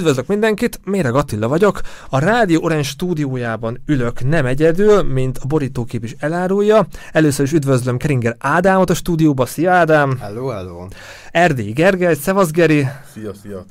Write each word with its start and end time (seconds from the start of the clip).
Üdvözlök 0.00 0.26
mindenkit, 0.26 0.80
Méreg 0.84 1.14
Attila 1.14 1.48
vagyok. 1.48 1.80
A 2.08 2.18
Rádió 2.18 2.62
Orange 2.62 2.82
stúdiójában 2.82 3.82
ülök 3.86 4.24
nem 4.24 4.46
egyedül, 4.46 5.02
mint 5.02 5.38
a 5.38 5.46
borítókép 5.46 6.04
is 6.04 6.14
elárulja. 6.18 6.86
Először 7.12 7.44
is 7.44 7.52
üdvözlöm 7.52 7.96
Keringer 7.96 8.36
Ádámot 8.38 8.90
a 8.90 8.94
stúdióba. 8.94 9.46
Szia 9.46 9.72
Ádám! 9.72 10.18
Hello, 10.20 10.48
hello! 10.48 10.86
Erdély 11.30 11.72
Gergely, 11.72 12.14
Szevasz 12.14 12.50
Geri! 12.50 12.86
Szia, 13.12 13.34
szia! 13.34 13.64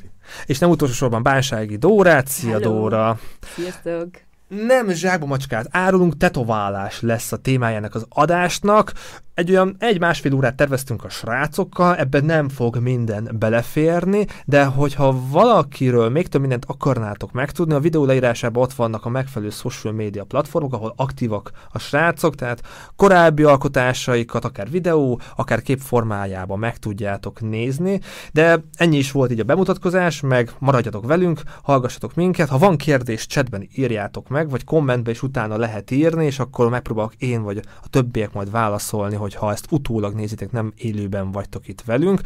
És 0.46 0.60
nem 0.60 0.70
utolsó 0.70 0.94
sorban 0.94 1.24
Bánsági 1.24 1.78
Dórát. 1.78 2.28
Szia 2.28 2.60
Hello. 2.60 2.80
Dóra! 2.80 3.20
Sziasztok! 3.56 4.29
Nem 4.50 4.90
zsákba 4.90 5.26
macskát 5.26 5.68
árulunk, 5.70 6.18
tetoválás 6.18 7.02
lesz 7.02 7.32
a 7.32 7.38
témájának 7.38 7.96
az 7.96 8.06
adásnak. 8.10 8.94
Egy 9.34 9.50
olyan 9.50 9.76
egy-másfél 9.80 10.34
órát 10.34 10.56
terveztünk 10.56 11.04
a 11.04 11.10
srácokkal, 11.10 11.96
ebben 11.96 12.26
nem 12.26 12.50
fog 12.50 12.78
minden 12.78 13.36
beleférni, 13.40 14.26
de 14.46 14.66
hogyha 14.66 15.20
valakiről 15.30 16.10
még 16.10 16.28
több 16.28 16.42
mindent 16.42 16.66
akarnátok 16.68 17.32
megtudni, 17.32 17.74
a 17.74 17.80
videó 17.80 18.06
leírásában 18.06 18.64
ott 18.64 18.74
vannak 18.74 19.06
a 19.06 19.10
megfelelő 19.10 19.52
social 19.52 19.94
media 19.94 20.24
platformok, 20.24 20.74
ahol 20.74 20.94
aktívak 20.96 21.52
a 21.72 21.80
srácok, 21.80 22.36
tehát 22.36 22.62
korábbi 22.96 23.44
alkotásaikat, 23.44 24.46
akár 24.46 24.70
videó, 24.70 25.22
akár 25.36 25.62
kép 25.62 25.80
formájában 25.80 26.60
meg 26.60 26.78
tudjátok 26.78 27.42
nézni, 27.42 28.00
de 28.32 28.64
ennyi 28.78 28.98
is 28.98 29.12
volt 29.12 29.32
így 29.32 29.40
a 29.40 29.44
bemutatkozás, 29.44 30.22
meg 30.22 30.52
maradjatok 30.60 31.06
velünk, 31.06 31.42
hallgassatok 31.64 32.16
minket, 32.16 32.50
ha 32.50 32.58
van 32.58 32.78
kérdés, 32.78 33.28
chatben 33.28 33.68
írjátok 33.76 34.28
meg, 34.28 34.39
vagy 34.48 34.64
kommentbe 34.64 35.12
is 35.12 35.24
utána 35.24 35.58
lehet 35.58 35.92
írni, 35.92 36.26
és 36.26 36.40
akkor 36.40 36.70
megpróbálok 36.70 37.14
én 37.18 37.42
vagy 37.42 37.58
a 37.58 37.90
többiek 37.90 38.34
majd 38.34 38.52
válaszolni, 38.52 39.16
hogy 39.16 39.34
ha 39.34 39.52
ezt 39.52 39.68
utólag 39.72 40.14
nézitek, 40.14 40.52
nem 40.52 40.74
élőben 40.76 41.32
vagytok 41.32 41.68
itt 41.68 41.82
velünk. 41.82 42.22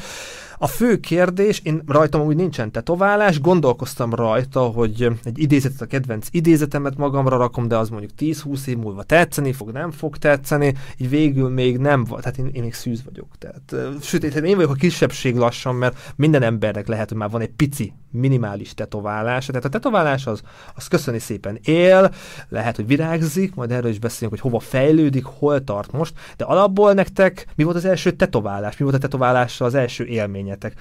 A 0.64 0.68
fő 0.68 1.00
kérdés, 1.00 1.62
én 1.64 1.82
rajtam 1.88 2.22
úgy 2.22 2.36
nincsen 2.36 2.72
tetoválás, 2.72 3.42
gondolkoztam 3.42 4.14
rajta, 4.14 4.62
hogy 4.62 5.08
egy 5.24 5.40
idézetet, 5.40 5.82
a 5.82 5.86
kedvenc 5.86 6.28
idézetemet 6.32 6.98
magamra 6.98 7.38
rakom, 7.38 7.68
de 7.68 7.78
az 7.78 7.90
mondjuk 7.90 8.12
10-20 8.20 8.66
év 8.66 8.78
múlva 8.78 9.04
tetszeni 9.04 9.54
fog, 9.54 9.72
nem 9.72 9.92
fog 9.92 10.18
tetszeni, 10.18 10.74
így 10.98 11.10
végül 11.10 11.50
még 11.50 11.78
nem, 11.78 12.04
va- 12.04 12.22
tehát 12.22 12.38
én, 12.38 12.50
én 12.54 12.62
még 12.62 12.74
szűz 12.74 13.04
vagyok. 13.04 13.28
Tehát, 13.38 14.02
sőt, 14.02 14.24
én 14.24 14.56
vagyok 14.56 14.72
a 14.72 14.74
kisebbség 14.74 15.36
lassan, 15.36 15.76
mert 15.76 16.14
minden 16.16 16.42
embernek 16.42 16.88
lehet, 16.88 17.10
hogy 17.10 17.18
már 17.18 17.30
van 17.30 17.42
egy 17.42 17.54
pici, 17.56 17.94
minimális 18.14 18.74
tetoválása. 18.74 19.52
Tehát 19.52 19.66
a 19.66 19.70
tetoválás 19.70 20.28
az, 20.28 20.42
az 20.76 20.88
köszöni 20.88 21.20
szépen 21.20 21.60
él, 21.64 22.14
lehet, 22.50 22.76
hogy 22.76 22.88
virágzik, 22.88 23.56
majd 23.56 23.72
erről 23.72 23.92
is 23.92 24.00
beszélünk, 24.00 24.32
hogy 24.32 24.52
hova 24.52 24.60
fejlődik, 24.60 25.24
hol 25.24 25.64
tart 25.64 25.92
most, 25.92 26.14
de 26.38 26.44
alapból 26.44 26.94
nektek 26.94 27.46
mi 27.56 27.64
volt 27.64 27.76
az 27.76 27.86
első 27.86 28.12
tetoválás? 28.12 28.78
Mi 28.78 28.84
volt 28.84 28.96
a 28.98 29.00
tetoválással 29.00 29.68
az 29.68 29.74
első 29.74 30.06
élményetek? 30.54 30.74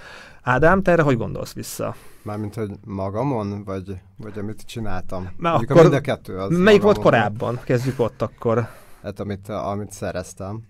Ádám, 0.42 0.82
te 0.82 0.90
erre 0.90 1.02
hogy 1.02 1.16
gondolsz 1.16 1.52
vissza? 1.52 1.94
Mármint, 2.22 2.54
hogy 2.54 2.70
magamon, 2.84 3.64
vagy, 3.64 4.00
vagy 4.16 4.38
amit 4.38 4.62
csináltam? 4.62 5.22
Már 5.36 5.52
Mondjuk 5.52 5.70
akkor 5.70 5.82
mind 5.82 5.94
a 5.94 6.00
kettő 6.00 6.38
az 6.38 6.58
Melyik 6.58 6.82
volt 6.82 6.96
magamon. 6.96 7.20
korábban? 7.20 7.60
Kezdjük 7.64 7.98
ott 8.00 8.22
akkor. 8.22 8.68
Hát 9.02 9.20
amit, 9.20 9.48
amit 9.48 9.92
szereztem. 9.92 10.62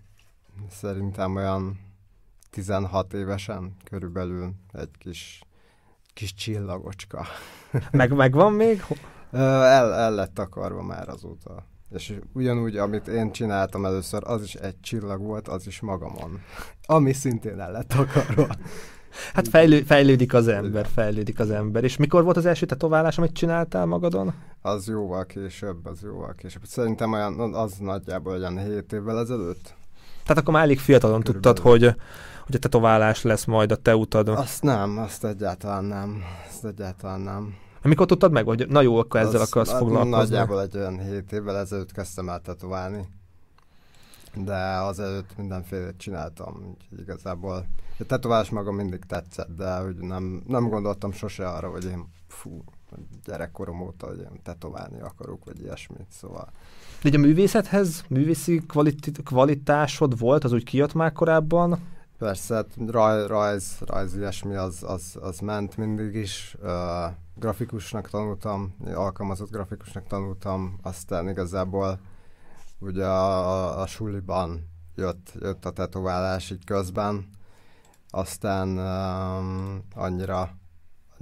Szerintem 0.70 1.36
olyan 1.36 1.80
16 2.50 3.12
évesen 3.14 3.76
körülbelül 3.84 4.52
egy 4.72 4.90
kis, 4.98 5.42
kis 6.14 6.34
csillagocska. 6.34 7.26
Meg, 7.90 8.12
megvan 8.14 8.52
még? 8.52 8.84
Ö, 9.30 9.38
El, 9.62 9.92
el 9.94 10.14
lett 10.14 10.38
akarva 10.38 10.82
már 10.82 11.08
azóta. 11.08 11.66
És 11.94 12.14
ugyanúgy, 12.32 12.76
amit 12.76 13.08
én 13.08 13.32
csináltam 13.32 13.84
először, 13.84 14.22
az 14.24 14.42
is 14.42 14.54
egy 14.54 14.80
csillag 14.80 15.22
volt, 15.22 15.48
az 15.48 15.66
is 15.66 15.80
magamon. 15.80 16.40
Ami 16.86 17.12
szintén 17.12 17.60
el 17.60 17.72
lett 17.72 17.92
akarva. 17.92 18.46
Hát 19.34 19.48
fejlő, 19.48 19.82
fejlődik 19.82 20.34
az 20.34 20.48
ember, 20.48 20.86
fejlődik 20.86 21.38
az 21.38 21.50
ember. 21.50 21.84
És 21.84 21.96
mikor 21.96 22.24
volt 22.24 22.36
az 22.36 22.46
első 22.46 22.66
tetoválás, 22.66 23.18
amit 23.18 23.32
csináltál 23.32 23.86
magadon? 23.86 24.34
Az 24.62 24.88
jóval 24.88 25.26
később, 25.26 25.86
az 25.86 26.00
jóval 26.02 26.34
később. 26.36 26.64
Szerintem 26.64 27.12
olyan, 27.12 27.54
az 27.54 27.72
nagyjából 27.78 28.32
olyan 28.32 28.58
7 28.58 28.92
évvel 28.92 29.18
ezelőtt. 29.18 29.74
Tehát 30.22 30.42
akkor 30.42 30.54
már 30.54 30.62
elég 30.62 30.78
fiatalon 30.78 31.22
tudtad, 31.22 31.58
hogy, 31.58 31.82
hogy 32.46 32.54
a 32.54 32.58
tetoválás 32.58 33.22
lesz 33.22 33.44
majd 33.44 33.72
a 33.72 33.76
te 33.76 33.96
utad. 33.96 34.28
Azt 34.28 34.62
nem, 34.62 34.98
azt 34.98 35.24
egyáltalán 35.24 35.84
nem. 35.84 36.22
Azt 36.48 36.64
egyáltalán 36.64 37.20
nem. 37.20 37.54
Mikor 37.82 38.06
tudtad 38.06 38.32
meg, 38.32 38.44
hogy 38.44 38.68
na 38.68 38.80
jó, 38.80 38.96
akkor 38.98 39.20
ezzel 39.20 39.40
Azt- 39.40 39.50
akarsz 39.50 39.70
hát 39.70 39.78
foglalkozni? 39.78 40.16
Nagyjából 40.16 40.60
egy 40.62 40.76
olyan 40.76 40.98
7 40.98 41.32
évvel 41.32 41.56
ezelőtt 41.56 41.92
kezdtem 41.92 42.28
el 42.28 42.40
tetoválni. 42.40 43.08
De 44.34 44.76
azelőtt 44.76 45.36
mindenféle 45.36 45.96
csináltam, 45.96 46.54
úgyhogy 46.54 47.00
igazából 47.00 47.66
a 47.98 48.04
tetoválás 48.06 48.50
maga 48.50 48.72
mindig 48.72 49.04
tetszett, 49.04 49.56
de 49.56 49.76
hogy 49.76 49.96
nem, 49.96 50.42
nem 50.46 50.68
gondoltam 50.68 51.12
sose 51.12 51.48
arra, 51.48 51.70
hogy 51.70 51.84
én 51.84 52.04
fú, 52.28 52.64
gyerekkorom 53.24 53.80
óta, 53.80 54.06
hogy 54.06 54.18
én 54.18 54.40
tetoválni 54.42 55.00
akarok, 55.00 55.44
vagy 55.44 55.60
ilyesmit, 55.60 56.06
szóval 56.08 56.48
De 57.02 57.16
a 57.16 57.18
művészethez 57.20 58.04
művészi 58.08 58.62
kvalit- 58.66 59.22
kvalitásod 59.24 60.18
volt, 60.18 60.44
az 60.44 60.52
úgy 60.52 60.64
kijött 60.64 60.94
már 60.94 61.12
korábban? 61.12 61.78
Persze, 62.22 62.54
hát 62.54 62.66
raj, 62.86 63.26
rajz, 63.26 63.78
rajz 63.86 64.16
ilyesmi 64.16 64.54
az, 64.54 64.82
az, 64.82 65.18
az 65.20 65.38
ment 65.38 65.76
mindig 65.76 66.14
is. 66.14 66.56
Uh, 66.62 66.70
grafikusnak 67.34 68.10
tanultam, 68.10 68.74
alkalmazott 68.94 69.50
grafikusnak 69.50 70.06
tanultam, 70.06 70.78
aztán 70.82 71.28
igazából 71.28 71.98
ugye 72.78 73.04
a, 73.04 73.48
a, 73.50 73.80
a 73.80 73.86
suliban 73.86 74.68
jött, 74.94 75.32
jött 75.40 75.64
a 75.64 75.70
tetoválás 75.70 76.50
így 76.50 76.64
közben, 76.64 77.28
aztán 78.10 78.68
um, 78.78 79.82
annyira, 79.94 80.50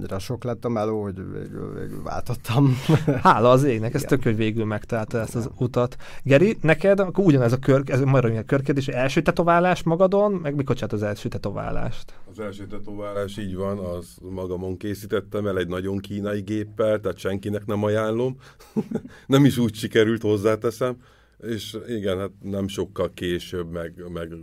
annyira 0.01 0.19
sok 0.19 0.43
lett 0.43 0.65
a 0.65 0.69
meló, 0.69 1.03
hogy 1.03 1.15
végül, 1.15 1.73
végül 1.79 2.03
váltottam. 2.03 2.77
Hála 3.23 3.49
az 3.49 3.63
égnek, 3.63 3.93
ez 3.93 4.03
Igen. 4.03 4.09
tök, 4.09 4.23
hogy 4.23 4.35
végül 4.35 4.65
megtalálta 4.65 5.19
ezt 5.19 5.35
az 5.35 5.49
utat. 5.57 5.95
Geri, 6.23 6.57
neked 6.61 6.99
akkor 6.99 7.25
ugyanez 7.25 7.51
a 7.51 7.57
kör, 7.57 7.83
ez 7.85 8.01
maradjunk 8.01 8.43
a 8.43 8.45
körkérdés, 8.45 8.87
első 8.87 9.21
tetoválás 9.21 9.83
magadon, 9.83 10.31
meg 10.31 10.55
mikor 10.55 10.75
csinált 10.75 10.93
az 10.93 11.03
első 11.03 11.29
tetoválást? 11.29 12.13
Az 12.31 12.39
első 12.39 12.67
tetoválás 12.67 13.37
így 13.37 13.55
van, 13.55 13.77
az 13.77 14.17
magamon 14.21 14.77
készítettem 14.77 15.47
el 15.47 15.57
egy 15.57 15.67
nagyon 15.67 15.97
kínai 15.97 16.41
géppel, 16.41 16.99
tehát 16.99 17.17
senkinek 17.17 17.65
nem 17.65 17.83
ajánlom. 17.83 18.35
nem 19.27 19.45
is 19.45 19.57
úgy 19.57 19.75
sikerült, 19.75 20.21
hozzáteszem. 20.21 20.95
És 21.41 21.77
igen, 21.87 22.17
hát 22.17 22.31
nem 22.41 22.67
sokkal 22.67 23.11
később 23.13 23.71
meg, 23.71 24.03
meg 24.13 24.33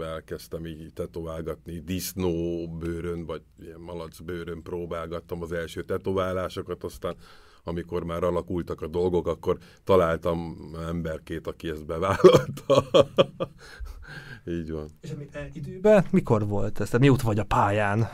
elkezdtem 0.00 0.66
így 0.66 0.92
tetoválgatni, 0.92 1.78
disznó 1.78 2.68
bőrön, 2.68 3.24
vagy 3.24 3.42
ilyen 3.62 3.80
malac 3.80 4.20
bőrön 4.20 4.62
próbálgattam 4.62 5.42
az 5.42 5.52
első 5.52 5.82
tetoválásokat, 5.82 6.84
aztán 6.84 7.16
amikor 7.64 8.04
már 8.04 8.24
alakultak 8.24 8.80
a 8.80 8.86
dolgok, 8.86 9.26
akkor 9.26 9.58
találtam 9.84 10.56
emberkét, 10.88 11.46
aki 11.46 11.68
ezt 11.68 11.86
bevállalta. 11.86 12.84
így 14.58 14.70
van. 14.70 14.88
És 15.00 15.10
ami, 15.10 15.28
e, 15.32 15.48
időben 15.52 16.06
mikor 16.10 16.46
volt 16.46 16.80
ez? 16.80 16.86
Tehát 16.86 17.00
mióta 17.00 17.24
vagy 17.24 17.38
a 17.38 17.44
pályán? 17.44 18.08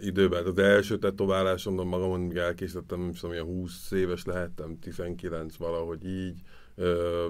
időben. 0.00 0.46
Az 0.46 0.58
első 0.58 0.98
tetoválásomban 0.98 1.86
magamon 1.86 2.36
elkészítettem, 2.36 3.00
nem 3.00 3.12
tudom, 3.12 3.32
ilyen 3.32 3.44
20 3.44 3.90
éves 3.90 4.24
lehettem, 4.24 4.78
19 4.78 5.56
valahogy 5.56 6.06
így. 6.06 6.40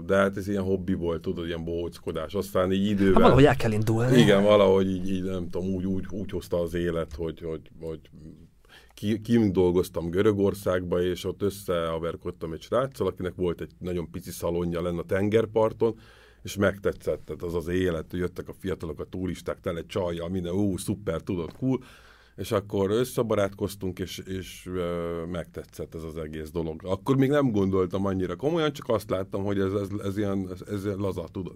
De 0.07 0.17
hát 0.17 0.37
ez 0.37 0.49
ilyen 0.49 0.62
hobbi 0.62 0.95
volt, 0.95 1.21
tudod, 1.23 1.47
ilyen 1.47 1.65
bohóckodás. 1.65 2.34
Aztán 2.34 2.73
így 2.73 2.87
idővel... 2.87 3.12
Hát 3.12 3.23
valahogy 3.23 3.45
el 3.45 3.57
kell 3.57 3.73
indulni. 3.73 4.19
Igen, 4.19 4.43
valahogy 4.43 4.91
így, 4.91 5.11
így 5.11 5.23
nem 5.23 5.51
tudom, 5.51 5.69
úgy, 5.69 5.87
úgy, 5.87 6.05
úgy 6.11 6.31
hozta 6.31 6.61
az 6.61 6.75
élet, 6.75 7.15
hogy, 7.15 7.41
hogy, 7.41 7.71
hogy 7.81 8.01
ki, 8.95 9.21
kint 9.21 9.53
dolgoztam 9.53 10.11
Görögországba, 10.11 11.03
és 11.03 11.25
ott 11.25 11.43
összeaverkodtam 11.43 12.53
egy 12.53 12.61
sráccal, 12.62 13.07
akinek 13.07 13.34
volt 13.34 13.61
egy 13.61 13.71
nagyon 13.79 14.11
pici 14.11 14.31
szalonja 14.31 14.83
lenne 14.83 14.99
a 14.99 15.05
tengerparton, 15.05 15.99
és 16.43 16.57
megtetszett 16.57 17.25
tehát 17.25 17.43
az 17.43 17.55
az 17.55 17.69
élet, 17.69 18.11
hogy 18.11 18.19
jöttek 18.19 18.49
a 18.49 18.55
fiatalok, 18.59 19.01
a 19.01 19.05
turisták 19.05 19.61
tele 19.61 19.83
csajjal, 19.87 20.28
minden, 20.28 20.53
ú, 20.53 20.77
szuper, 20.77 21.21
tudod, 21.21 21.53
cool, 21.53 21.83
és 22.37 22.53
akkor 22.53 22.91
összebarátkoztunk, 22.91 23.99
és, 23.99 24.19
és 24.19 24.71
megtetszett 25.31 25.95
ez 25.95 26.03
az 26.03 26.16
egész 26.16 26.51
dolog. 26.51 26.81
Akkor 26.84 27.16
még 27.16 27.31
nem 27.31 27.51
gondoltam 27.51 28.07
annyira 28.07 28.37
komolyan, 28.37 28.72
csak 28.72 28.89
azt 28.89 29.10
láttam, 29.10 29.45
hogy 29.45 29.59
ez, 29.59 29.72
ez, 29.72 29.89
ez, 30.05 30.16
ilyen, 30.16 30.49
ez, 30.53 30.60
ez 30.69 30.84
ilyen 30.84 30.97
laza, 30.97 31.25
tudod. 31.33 31.55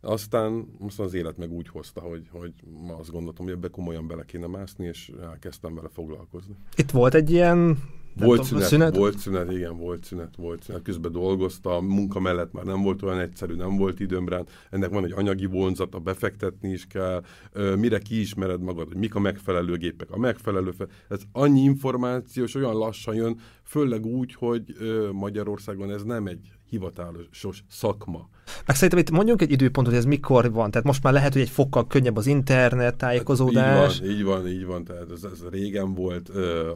Aztán, 0.00 0.66
aztán 0.86 1.06
az 1.06 1.14
élet 1.14 1.36
meg 1.36 1.50
úgy 1.50 1.68
hozta, 1.68 2.00
hogy, 2.00 2.28
hogy 2.30 2.52
ma 2.86 2.96
azt 2.96 3.10
gondoltam, 3.10 3.44
hogy 3.44 3.54
ebbe 3.54 3.68
komolyan 3.68 4.06
bele 4.06 4.24
kéne 4.24 4.46
mászni, 4.46 4.86
és 4.86 5.12
elkezdtem 5.22 5.74
vele 5.74 5.88
foglalkozni. 5.88 6.54
Itt 6.76 6.90
volt 6.90 7.14
egy 7.14 7.30
ilyen 7.30 7.78
Volt 8.14 8.44
szünet, 8.44 8.68
szünet? 8.68 8.96
volt 8.96 9.18
szünet, 9.18 9.52
igen, 9.52 9.76
volt 9.76 10.04
szünet, 10.04 10.36
volt 10.36 10.62
szünet. 10.62 10.82
Közben 10.82 11.12
dolgoztam, 11.12 11.86
munka 11.86 12.20
mellett 12.20 12.52
már 12.52 12.64
nem 12.64 12.82
volt 12.82 13.02
olyan 13.02 13.18
egyszerű, 13.18 13.54
nem 13.54 13.76
volt 13.76 14.00
időm 14.00 14.28
rá. 14.28 14.42
Ennek 14.70 14.90
van 14.90 15.04
egy 15.04 15.12
anyagi 15.12 15.46
vonzata, 15.46 15.98
befektetni 15.98 16.70
is 16.70 16.86
kell, 16.86 17.22
mire 17.76 17.98
kiismered 17.98 18.60
magad, 18.60 18.88
hogy 18.88 18.96
mik 18.96 19.14
a 19.14 19.20
megfelelő 19.20 19.76
gépek, 19.76 20.10
a 20.10 20.18
megfelelő 20.18 20.70
fel... 20.70 20.88
Ez 21.08 21.20
annyi 21.32 21.60
információ, 21.60 22.44
és 22.44 22.54
olyan 22.54 22.76
lassan 22.76 23.14
jön, 23.14 23.38
főleg 23.62 24.06
úgy, 24.06 24.34
hogy 24.34 24.64
Magyarországon 25.12 25.90
ez 25.90 26.02
nem 26.02 26.26
egy 26.26 26.50
hivatalos 26.70 27.62
szakma. 27.68 28.28
Meg 28.66 28.76
szerintem 28.76 28.98
itt 28.98 29.10
mondjunk 29.10 29.42
egy 29.42 29.50
időpontot, 29.50 29.92
hogy 29.92 30.02
ez 30.02 30.08
mikor 30.08 30.52
van. 30.52 30.70
Tehát 30.70 30.86
most 30.86 31.02
már 31.02 31.12
lehet, 31.12 31.32
hogy 31.32 31.42
egy 31.42 31.48
fokkal 31.48 31.86
könnyebb 31.86 32.16
az 32.16 32.26
internet 32.26 32.96
tájékozódás. 32.96 33.98
Hát 33.98 34.06
így 34.06 34.06
van, 34.06 34.18
így 34.18 34.24
van, 34.24 34.48
így 34.48 34.64
van. 34.64 34.84
Tehát 34.84 35.10
ez, 35.10 35.24
ez 35.32 35.38
régen 35.50 35.94
volt, 35.94 36.28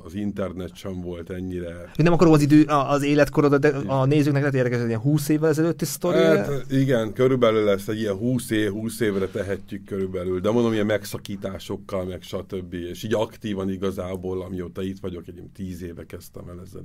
az 0.04 0.14
internet 0.14 0.76
sem 0.76 1.00
volt 1.00 1.30
ennyire. 1.30 1.90
Nem 1.96 2.12
akarom 2.12 2.32
az 2.32 2.42
idő, 2.42 2.64
az 2.64 3.02
életkorodat, 3.02 3.60
de 3.60 3.68
a 3.86 4.04
nézőknek 4.04 4.40
lehet 4.40 4.54
érdekes, 4.54 4.78
hogy 4.78 4.88
ilyen 4.88 5.00
20 5.00 5.28
évvel 5.28 5.48
ezelőtti 5.48 5.84
sztori. 5.84 6.18
Hát, 6.18 6.64
igen, 6.70 7.12
körülbelül 7.12 7.64
lesz 7.64 7.88
egy 7.88 7.98
ilyen 7.98 8.16
20 8.16 8.50
év, 8.50 8.70
20 8.70 9.00
évre 9.00 9.26
tehetjük 9.26 9.84
körülbelül, 9.84 10.40
de 10.40 10.50
mondom, 10.50 10.72
ilyen 10.72 10.86
megszakításokkal, 10.86 12.04
meg 12.04 12.22
stb. 12.22 12.72
És 12.74 13.02
így 13.02 13.14
aktívan 13.14 13.70
igazából, 13.70 14.42
amióta 14.42 14.82
itt 14.82 14.98
vagyok, 15.00 15.26
egy 15.26 15.42
10 15.54 15.82
éve 15.82 16.06
kezdtem 16.06 16.48
el 16.48 16.60
ezzel 16.64 16.82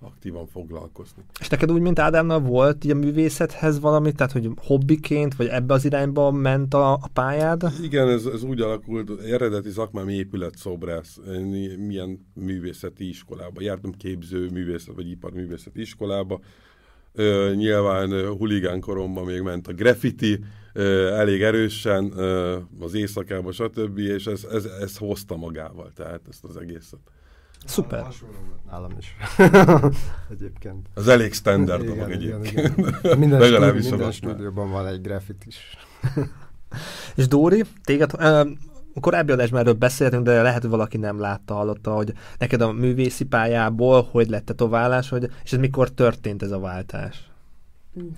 aktívan 0.00 0.46
foglalkozni. 0.46 1.22
És 1.40 1.48
neked 1.48 1.72
úgy, 1.72 1.80
mint 1.80 1.98
Ádámnal 1.98 2.40
volt 2.40 2.84
így 2.84 2.90
a 2.90 2.94
művészethez 2.94 3.80
valami, 3.80 4.12
tehát 4.12 4.32
hogy 4.32 4.50
hobbiként, 4.56 5.34
vagy 5.34 5.46
ebbe 5.46 5.74
az 5.74 5.84
irányba 5.84 6.30
ment 6.30 6.74
a, 6.74 6.92
a 6.92 7.08
pályád? 7.12 7.62
Igen, 7.82 8.08
ez, 8.08 8.26
ez 8.26 8.42
úgy 8.42 8.60
alakult, 8.60 9.20
eredeti 9.20 9.70
szakmám 9.70 10.08
épületszobrász, 10.08 11.20
milyen 11.86 12.26
művészeti 12.34 13.08
iskolába. 13.08 13.62
Jártam 13.62 13.92
képző 13.92 14.48
művészet, 14.52 14.94
vagy 14.94 15.10
iparművészeti 15.10 15.80
iskolába. 15.80 16.40
Ö, 17.16 17.52
nyilván 17.54 18.26
huligán 18.36 18.80
koromban 18.80 19.24
még 19.24 19.40
ment 19.40 19.68
a 19.68 19.72
graffiti, 19.72 20.38
ö, 20.72 21.12
elég 21.12 21.42
erősen 21.42 22.12
ö, 22.16 22.58
az 22.80 22.94
éjszakában, 22.94 23.52
stb. 23.52 23.98
És 23.98 24.26
ez, 24.26 24.44
ez, 24.50 24.64
ez 24.64 24.96
hozta 24.96 25.36
magával, 25.36 25.92
tehát 25.94 26.20
ezt 26.28 26.44
az 26.44 26.56
egészet. 26.56 27.00
Szuper. 27.64 28.06
Nálam 28.70 28.90
is. 28.98 29.16
egyébként. 30.34 30.88
Az 30.94 31.08
elég 31.08 31.32
standard 31.32 31.82
igen, 31.82 31.94
dolog 31.94 32.10
egyébként. 32.10 32.50
Igen, 32.50 32.98
igen. 33.02 33.18
Minden, 33.18 33.40
Legalábbis 33.40 33.88
minden 33.88 34.12
stúdióban 34.12 34.70
van 34.70 34.86
egy 34.86 35.00
grafit 35.00 35.44
is. 35.46 35.56
És 37.16 37.28
Dóri, 37.28 37.64
téged, 37.84 38.12
uh, 38.12 38.48
korábbi 39.00 39.32
adásban 39.32 39.60
erről 39.60 39.72
beszéltünk, 39.72 40.24
de 40.24 40.42
lehet, 40.42 40.60
hogy 40.60 40.70
valaki 40.70 40.96
nem 40.96 41.20
látta, 41.20 41.54
hallotta, 41.54 41.94
hogy 41.94 42.12
neked 42.38 42.60
a 42.60 42.72
művészi 42.72 43.24
pályából 43.24 44.08
hogy 44.10 44.28
lett 44.28 44.44
tetoválás, 44.44 45.08
hogy, 45.08 45.30
és 45.44 45.52
ez 45.52 45.58
mikor 45.58 45.90
történt 45.90 46.42
ez 46.42 46.50
a 46.50 46.58
váltás? 46.58 47.33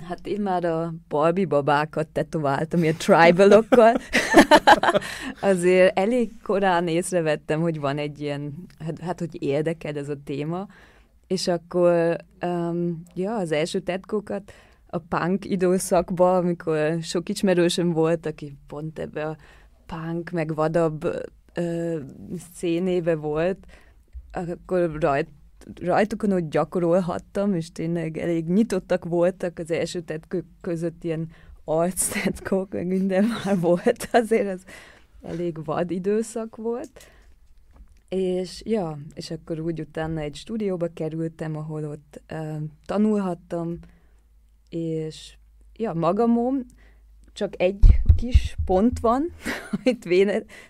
Hát 0.08 0.26
én 0.26 0.40
már 0.40 0.64
a 0.64 0.94
balbi 1.08 1.44
babákat 1.44 2.08
tetováltam, 2.08 2.82
ilyen 2.82 2.96
tribalokkal. 2.96 3.94
Azért 5.40 5.98
elég 5.98 6.30
korán 6.42 6.88
észrevettem, 6.88 7.60
hogy 7.60 7.80
van 7.80 7.98
egy 7.98 8.20
ilyen, 8.20 8.54
hát, 8.78 8.98
hát 8.98 9.18
hogy 9.18 9.42
érdekel 9.42 9.96
ez 9.96 10.08
a 10.08 10.22
téma, 10.24 10.66
és 11.26 11.48
akkor, 11.48 12.16
um, 12.42 13.02
ja, 13.14 13.36
az 13.36 13.52
első 13.52 13.80
tetkókat 13.80 14.52
a 14.86 14.98
punk 14.98 15.44
időszakban, 15.44 16.36
amikor 16.36 16.98
sok 17.02 17.28
ismerősöm 17.28 17.92
volt, 17.92 18.26
aki 18.26 18.56
pont 18.66 18.98
ebbe 18.98 19.26
a 19.26 19.36
punk, 19.86 20.30
meg 20.30 20.54
vadabb 20.54 21.04
uh, 21.56 22.00
szénébe 22.54 23.14
volt, 23.14 23.66
akkor 24.32 24.96
rajt 25.00 25.28
rajtukon 25.74 26.32
ott 26.32 26.50
gyakorolhattam, 26.50 27.54
és 27.54 27.72
tényleg 27.72 28.16
elég 28.16 28.46
nyitottak 28.46 29.04
voltak 29.04 29.58
az 29.58 29.70
első 29.70 30.00
tetkők 30.00 30.44
között 30.60 31.04
ilyen 31.04 31.28
arctetkók, 31.64 32.72
meg 32.72 32.86
minden 32.86 33.24
már 33.44 33.60
volt, 33.60 34.08
azért 34.12 34.46
ez 34.46 34.62
elég 35.22 35.64
vad 35.64 35.90
időszak 35.90 36.56
volt. 36.56 36.90
És 38.08 38.62
ja, 38.64 38.98
és 39.14 39.30
akkor 39.30 39.60
úgy 39.60 39.80
utána 39.80 40.20
egy 40.20 40.34
stúdióba 40.34 40.88
kerültem, 40.94 41.56
ahol 41.56 41.84
ott 41.84 42.22
uh, 42.32 42.62
tanulhattam, 42.84 43.78
és 44.68 45.36
ja, 45.76 45.92
magamon 45.92 46.64
csak 47.32 47.60
egy 47.60 48.00
kis 48.16 48.56
pont 48.64 48.98
van, 48.98 49.32
amit 49.72 50.04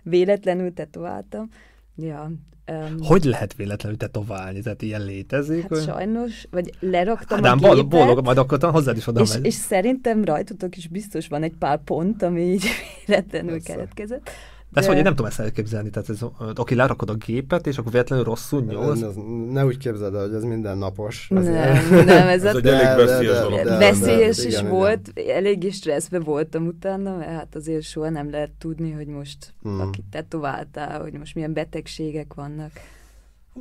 véletlenül 0.02 0.72
tetováltam. 0.72 1.48
Ja, 1.94 2.32
Um, 2.72 2.96
hogy 3.00 3.24
lehet 3.24 3.54
véletlenül 3.54 3.98
tetoválni? 3.98 4.60
Tehát 4.60 4.82
ilyen 4.82 5.04
létezik? 5.04 5.60
Hát 5.60 5.68
hogy... 5.68 5.82
sajnos, 5.82 6.46
vagy 6.50 6.72
leraktam 6.80 7.42
hát, 7.42 7.62
a 7.62 7.74
gépet. 7.74 7.88
boldog, 7.88 8.24
majd 8.24 8.38
akkor 8.38 8.58
hozzád 8.62 8.96
is 8.96 9.06
oda 9.06 9.20
és, 9.20 9.32
megy. 9.32 9.44
és 9.44 9.54
szerintem 9.54 10.24
rajtatok 10.24 10.76
is 10.76 10.88
biztos 10.88 11.28
van 11.28 11.42
egy 11.42 11.54
pár 11.58 11.80
pont, 11.84 12.22
ami 12.22 12.40
így 12.40 12.64
véletlenül 13.06 13.62
keletkezett. 13.62 14.30
De 14.68 14.80
ezt 14.80 14.88
hogy 14.88 14.96
én 14.96 15.02
nem 15.02 15.14
tudom 15.14 15.30
ezt 15.30 15.40
elképzelni, 15.40 15.90
tehát 15.90 16.08
ez, 16.08 16.22
oké, 16.56 16.74
lerakod 16.74 17.10
a 17.10 17.14
gépet, 17.14 17.66
és 17.66 17.78
akkor 17.78 17.92
véletlenül 17.92 18.24
rosszul 18.24 18.62
nyolsz. 18.62 19.00
Ne, 19.00 19.52
ne 19.52 19.64
úgy 19.64 19.78
képzeld 19.78 20.14
el, 20.14 20.20
hogy 20.20 20.34
ez 20.34 20.42
mindennapos. 20.42 21.30
Ez 21.30 21.44
nem, 21.44 22.04
nem, 22.04 22.28
ez, 22.28 22.44
ez 22.44 22.54
a, 22.54 22.58
egy 22.58 22.66
elég 22.66 23.06
veszélyes 23.06 23.38
de, 23.38 23.56
de, 23.56 23.62
de, 23.62 23.76
Veszélyes 23.78 24.44
is 24.44 24.58
igen, 24.58 24.68
volt, 24.68 25.10
igen. 25.14 25.36
eléggé 25.36 25.70
stresszbe 25.70 26.18
voltam 26.18 26.66
utána, 26.66 27.16
mert 27.16 27.30
hát 27.30 27.54
azért 27.54 27.82
soha 27.82 28.08
nem 28.08 28.30
lehet 28.30 28.50
tudni, 28.58 28.90
hogy 28.90 29.06
most 29.06 29.54
hmm. 29.62 29.80
akit 29.80 30.04
tetováltál, 30.10 31.00
hogy 31.00 31.12
most 31.12 31.34
milyen 31.34 31.52
betegségek 31.52 32.34
vannak. 32.34 32.70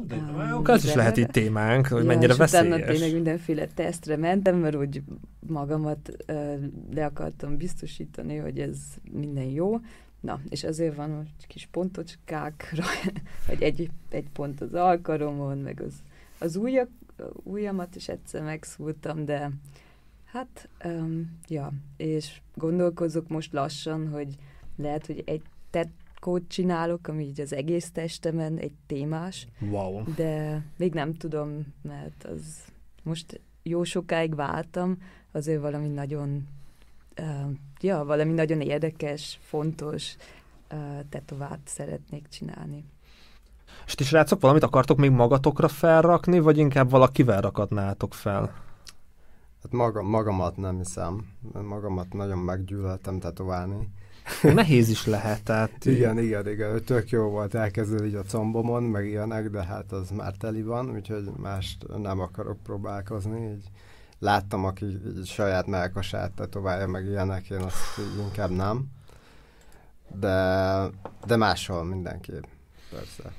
De, 0.08 0.16
um, 0.16 0.62
az 0.64 0.84
is 0.84 0.94
lehet 0.94 1.18
itt 1.18 1.32
témánk, 1.32 1.88
hogy 1.88 2.02
ja, 2.02 2.08
mennyire 2.08 2.32
és 2.32 2.38
veszélyes. 2.38 2.66
utána 2.66 2.86
tényleg 2.86 3.14
mindenféle 3.14 3.68
tesztre 3.68 4.18
mentem, 4.18 4.56
mert 4.56 4.76
úgy 4.76 5.02
magamat 5.48 6.12
uh, 6.28 6.36
le 6.94 7.06
akartam 7.06 7.58
biztosítani, 7.58 8.38
hogy 8.38 8.60
ez 8.60 8.78
minden 9.12 9.44
jó, 9.44 9.80
Na, 10.26 10.42
és 10.50 10.64
azért 10.64 10.96
van 10.96 11.10
most 11.10 11.46
kis 11.48 11.68
pontocskák, 11.72 12.74
vagy 13.48 13.62
egy, 13.62 13.90
egy 14.10 14.30
pont 14.34 14.62
az 14.62 14.74
alkaromon, 14.74 15.58
meg 15.58 15.82
az, 15.82 15.94
az 16.40 16.56
ujjak, 16.56 16.90
ujjamat 17.44 17.96
is 17.96 18.08
egyszer 18.08 18.44
megszúrtam, 18.44 19.26
de 19.26 19.52
hát, 20.26 20.70
um, 20.86 21.40
ja, 21.48 21.72
és 21.98 22.42
gondolkozok 22.56 23.28
most 23.28 23.54
lassan, 23.54 24.10
hogy 24.10 24.36
lehet, 24.76 25.06
hogy 25.06 25.24
egy 25.26 25.42
tetkót 25.70 26.48
csinálok, 26.48 27.08
ami 27.08 27.24
így 27.24 27.42
az 27.42 27.54
egész 27.54 27.92
testemen 27.92 28.58
egy 28.58 28.76
témás, 28.88 29.48
wow. 29.60 30.04
de 30.16 30.64
még 30.78 30.94
nem 30.94 31.14
tudom, 31.14 31.74
mert 31.82 32.24
az 32.24 32.64
most 33.04 33.42
jó 33.64 33.84
sokáig 33.84 34.36
váltam, 34.36 34.98
azért 35.32 35.62
valami 35.62 35.88
nagyon 35.88 36.48
ja, 37.82 38.04
valami 38.04 38.32
nagyon 38.32 38.62
érdekes, 38.62 39.40
fontos 39.42 40.16
uh, 40.72 40.80
tetovát 41.10 41.60
szeretnék 41.66 42.28
csinálni. 42.28 42.86
És 43.86 43.96
ti 43.96 44.04
srácok, 44.04 44.42
valamit 44.42 44.64
akartok 44.64 44.98
még 44.98 45.12
magatokra 45.12 45.68
felrakni, 45.68 46.40
vagy 46.40 46.58
inkább 46.58 46.90
valakivel 46.90 47.42
rakadnátok 47.42 48.14
fel? 48.14 48.64
Hát 49.64 49.72
maga, 49.72 50.04
magamat 50.04 50.58
nem 50.58 50.78
hiszem. 50.78 51.28
Magamat 51.68 52.14
nagyon 52.14 52.38
meggyűlöltem 52.38 53.20
tetoválni. 53.20 53.90
Nehéz 54.42 54.90
is 54.90 55.06
lehet, 55.06 55.44
tehát... 55.44 55.86
igen, 55.96 56.20
igen, 56.20 56.48
igen. 56.48 56.84
Tök 56.84 57.10
jó 57.10 57.30
volt 57.30 57.56
elkezdeni 57.56 58.08
így 58.08 58.16
a 58.16 58.24
combomon, 58.24 58.84
meg 58.84 59.06
ilyenek, 59.06 59.50
de 59.50 59.64
hát 59.64 59.92
az 59.92 60.10
már 60.10 60.34
teli 60.38 60.62
van, 60.62 60.90
úgyhogy 60.90 61.30
mást 61.38 61.86
nem 61.98 62.20
akarok 62.20 62.58
próbálkozni. 62.64 63.52
Így 63.52 63.70
láttam, 64.20 64.66
aki 64.66 64.86
így 64.86 65.26
saját 65.26 65.68
melkasát 65.68 66.32
tetoválja, 66.32 66.88
meg 66.88 67.06
ilyenek, 67.06 67.50
én 67.50 67.62
azt 67.62 68.00
inkább 68.20 68.50
nem. 68.50 68.86
De, 70.20 70.90
de 71.26 71.36
máshol 71.36 71.84
mindenképp, 71.84 72.44
persze. 72.90 73.32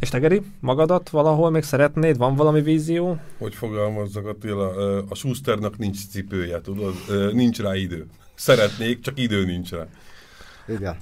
És 0.00 0.08
te, 0.08 0.18
Geri, 0.18 0.42
magadat 0.60 1.08
valahol 1.08 1.50
még 1.50 1.62
szeretnéd? 1.62 2.16
Van 2.16 2.34
valami 2.34 2.60
vízió? 2.62 3.18
Hogy 3.38 3.54
fogalmazzak, 3.54 4.26
Attila, 4.26 4.70
a 5.08 5.14
Schusternak 5.14 5.78
nincs 5.78 6.08
cipője, 6.08 6.60
tudod? 6.60 6.94
Nincs 7.32 7.60
rá 7.60 7.76
idő. 7.76 8.06
Szeretnék, 8.34 9.00
csak 9.00 9.18
idő 9.18 9.44
nincs 9.44 9.70
rá. 9.70 9.86
Igen. 10.68 10.96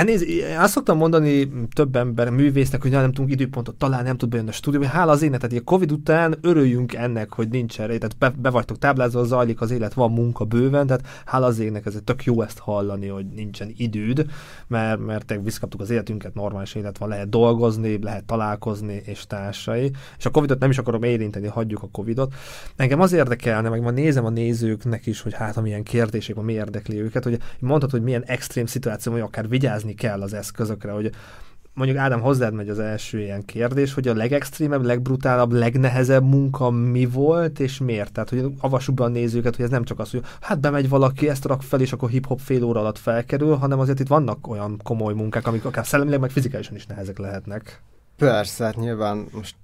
Hát 0.00 0.08
nézd, 0.08 0.26
azt 0.58 0.72
szoktam 0.72 0.96
mondani 0.96 1.52
több 1.74 1.96
ember, 1.96 2.30
művésznek, 2.30 2.82
hogy 2.82 2.90
nem 2.90 3.12
tudunk 3.12 3.32
időpontot 3.32 3.74
találni, 3.74 4.06
nem 4.06 4.16
tud 4.16 4.28
bejönni 4.28 4.48
a 4.48 4.52
stúdióba. 4.52 4.86
Hála 4.86 5.12
az 5.12 5.22
énet, 5.22 5.40
tehát 5.40 5.58
a 5.58 5.64
Covid 5.64 5.92
után 5.92 6.38
örüljünk 6.40 6.94
ennek, 6.94 7.32
hogy 7.32 7.48
nincs 7.48 7.80
erre, 7.80 7.98
tehát 7.98 8.18
be, 8.18 8.28
be 8.28 8.50
vagytok 8.50 8.78
táblázva, 8.78 9.24
zajlik 9.24 9.60
az 9.60 9.70
élet, 9.70 9.94
van 9.94 10.12
munka 10.12 10.44
bőven, 10.44 10.86
tehát 10.86 11.06
hála 11.24 11.46
az 11.46 11.58
ének, 11.58 11.86
ez 11.86 11.98
tök 12.04 12.24
jó 12.24 12.42
ezt 12.42 12.58
hallani, 12.58 13.06
hogy 13.06 13.26
nincsen 13.26 13.72
időd, 13.76 14.26
mert, 14.66 15.06
mert 15.06 15.38
visszkaptuk 15.42 15.80
az 15.80 15.90
életünket, 15.90 16.34
normális 16.34 16.74
élet 16.74 16.98
van, 16.98 17.08
lehet 17.08 17.28
dolgozni, 17.28 18.02
lehet 18.02 18.24
találkozni, 18.24 19.02
és 19.04 19.26
társai. 19.26 19.90
És 20.18 20.26
a 20.26 20.30
Covidot 20.30 20.58
nem 20.58 20.70
is 20.70 20.78
akarom 20.78 21.02
érinteni, 21.02 21.46
hagyjuk 21.46 21.82
a 21.82 21.88
Covidot. 21.92 22.34
Engem 22.76 23.00
az 23.00 23.12
érdekelne, 23.12 23.68
meg 23.68 23.80
ma 23.80 23.90
nézem 23.90 24.24
a 24.24 24.30
nézőknek 24.30 25.06
is, 25.06 25.20
hogy 25.20 25.34
hát 25.34 25.56
amilyen 25.56 25.82
kérdések 25.82 26.36
mi 26.36 26.52
érdekli 26.52 27.00
őket, 27.00 27.24
hogy 27.24 27.38
mondhatod, 27.58 27.90
hogy 27.90 28.02
milyen 28.02 28.24
extrém 28.26 28.66
szituáció, 28.66 29.12
hogy 29.12 29.20
akár 29.20 29.48
vigyázni 29.48 29.88
vigyázni 29.90 29.94
kell 29.94 30.22
az 30.22 30.32
eszközökre, 30.32 30.92
hogy 30.92 31.10
mondjuk 31.74 31.98
Ádám, 31.98 32.20
hozzád 32.20 32.54
megy 32.54 32.68
az 32.68 32.78
első 32.78 33.20
ilyen 33.20 33.44
kérdés, 33.44 33.94
hogy 33.94 34.08
a 34.08 34.14
legextrémebb, 34.14 34.82
legbrutálabb, 34.82 35.52
legnehezebb 35.52 36.24
munka 36.24 36.70
mi 36.70 37.06
volt, 37.06 37.60
és 37.60 37.78
miért? 37.78 38.12
Tehát, 38.12 38.30
hogy 38.30 38.52
avassuk 38.60 38.94
be 38.94 39.04
a 39.04 39.08
nézőket, 39.08 39.56
hogy 39.56 39.64
ez 39.64 39.70
nem 39.70 39.84
csak 39.84 39.98
az, 39.98 40.10
hogy 40.10 40.22
hát 40.40 40.60
bemegy 40.60 40.88
valaki, 40.88 41.28
ezt 41.28 41.44
rak 41.44 41.62
fel, 41.62 41.80
és 41.80 41.92
akkor 41.92 42.10
hip-hop 42.10 42.40
fél 42.40 42.64
óra 42.64 42.80
alatt 42.80 42.98
felkerül, 42.98 43.54
hanem 43.54 43.78
azért 43.78 44.00
itt 44.00 44.08
vannak 44.08 44.48
olyan 44.48 44.80
komoly 44.82 45.14
munkák, 45.14 45.46
amik 45.46 45.64
akár 45.64 45.86
szellemileg, 45.86 46.20
meg 46.20 46.30
fizikálisan 46.30 46.76
is 46.76 46.86
nehezek 46.86 47.18
lehetnek. 47.18 47.82
Persze, 48.16 48.64
hát 48.64 48.76
nyilván 48.76 49.26
most 49.32 49.56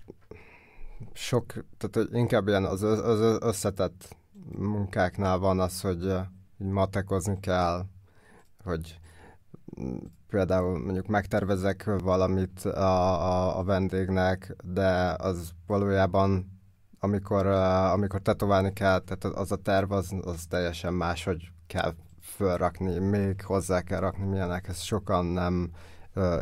sok, 1.12 1.52
tehát 1.78 2.08
inkább 2.12 2.48
ilyen 2.48 2.64
az, 2.64 2.82
az 2.82 3.38
összetett 3.40 4.16
munkáknál 4.58 5.38
van 5.38 5.60
az, 5.60 5.80
hogy 5.80 6.12
matekozni 6.56 7.40
kell, 7.40 7.84
hogy 8.64 8.98
például 10.28 10.78
mondjuk 10.78 11.06
megtervezek 11.06 11.90
valamit 12.02 12.64
a, 12.64 13.22
a, 13.30 13.58
a 13.58 13.64
vendégnek, 13.64 14.56
de 14.64 15.14
az 15.18 15.50
valójában 15.66 16.54
amikor, 16.98 17.46
amikor 17.46 18.20
tetoválni 18.20 18.72
kell, 18.72 18.98
tehát 18.98 19.24
az 19.24 19.52
a 19.52 19.56
terv 19.56 19.92
az, 19.92 20.14
az 20.20 20.44
teljesen 20.48 20.92
más, 20.92 21.24
hogy 21.24 21.50
kell 21.66 21.94
fölrakni, 22.20 22.98
még 22.98 23.42
hozzá 23.42 23.80
kell 23.80 24.00
rakni 24.00 24.24
milyenek, 24.24 24.68
ezt 24.68 24.82
sokan 24.82 25.24
nem 25.24 25.70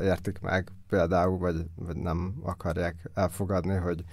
értik 0.03 0.41
meg 0.41 0.69
például, 0.89 1.39
vagy, 1.39 1.67
vagy 1.75 1.97
nem 1.97 2.35
akarják 2.43 3.11
elfogadni, 3.15 3.75
hogy 3.75 4.05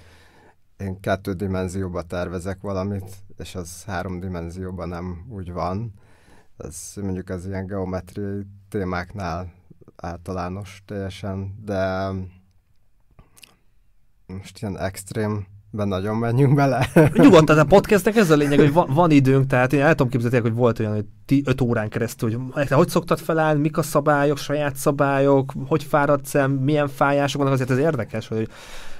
én 0.78 1.00
kettő 1.00 1.34
dimenzióba 1.34 2.02
tervezek 2.02 2.62
valamit, 2.62 3.16
és 3.38 3.56
az 3.56 3.84
három 3.84 4.20
dimenzióban 4.20 4.90
nem 4.90 5.26
úgy 5.30 5.52
van. 5.52 5.94
Ez 6.64 6.94
mondjuk 7.02 7.30
az 7.30 7.46
ilyen 7.46 7.66
geometriai 7.66 8.46
témáknál 8.70 9.54
általános 9.96 10.84
teljesen, 10.86 11.62
de 11.66 12.10
most 14.26 14.62
ilyen 14.62 14.80
extrém 14.80 15.46
be 15.70 15.84
nagyon 15.84 16.18
menjünk 16.18 16.56
bele. 16.56 16.88
Nyugodtan, 17.14 17.58
a 17.58 17.64
podcastnek 17.64 18.16
ez 18.16 18.30
a 18.30 18.36
lényeg, 18.36 18.60
hogy 18.60 18.74
van, 18.74 18.94
van 18.94 19.12
időnk, 19.12 19.48
tehát 19.48 19.74
én 19.74 19.82
el 19.82 19.96
tudom 19.96 20.12
képzelni, 20.12 20.40
hogy 20.40 20.54
volt 20.54 20.80
olyan, 20.80 20.94
hogy 20.94 21.06
ti 21.26 21.42
öt 21.46 21.62
órán 21.62 21.90
keresztül, 21.90 22.52
hogy 22.52 22.70
hogy 22.70 22.90
szoktad 22.90 23.20
felállni, 23.20 23.62
mik 23.62 23.78
a 23.78 23.82
szabályok, 23.82 24.38
saját 24.38 24.76
szabályok, 24.76 25.54
hogy 25.68 25.84
fáradsz 25.84 26.36
el, 26.36 26.48
milyen 26.48 26.88
fájások 26.88 27.38
vannak, 27.42 27.54
azért 27.54 27.72
ez 27.72 27.78
érdekes, 27.78 28.28
hogy 28.28 28.50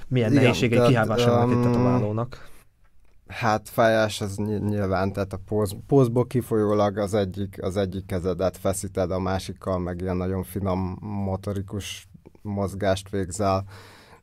milyen 0.08 0.30
Igen, 0.30 0.42
nehézségei, 0.42 0.78
vannak 0.78 1.44
um, 1.44 1.50
itt 1.50 1.62
tetoválónak. 1.62 2.50
Hát 3.32 3.68
fájás 3.68 4.20
az 4.20 4.36
nyilván, 4.36 5.12
tehát 5.12 5.32
a 5.32 5.38
póz, 5.46 5.76
pózból 5.86 6.26
kifolyólag 6.26 6.96
az 6.96 7.14
egyik, 7.14 7.62
az 7.62 7.76
egyik 7.76 8.06
kezedet 8.06 8.56
feszíted, 8.56 9.10
a 9.10 9.18
másikkal 9.18 9.78
meg 9.78 10.00
ilyen 10.00 10.16
nagyon 10.16 10.42
finom 10.42 10.98
motorikus 11.00 12.08
mozgást 12.42 13.10
végzel, 13.10 13.64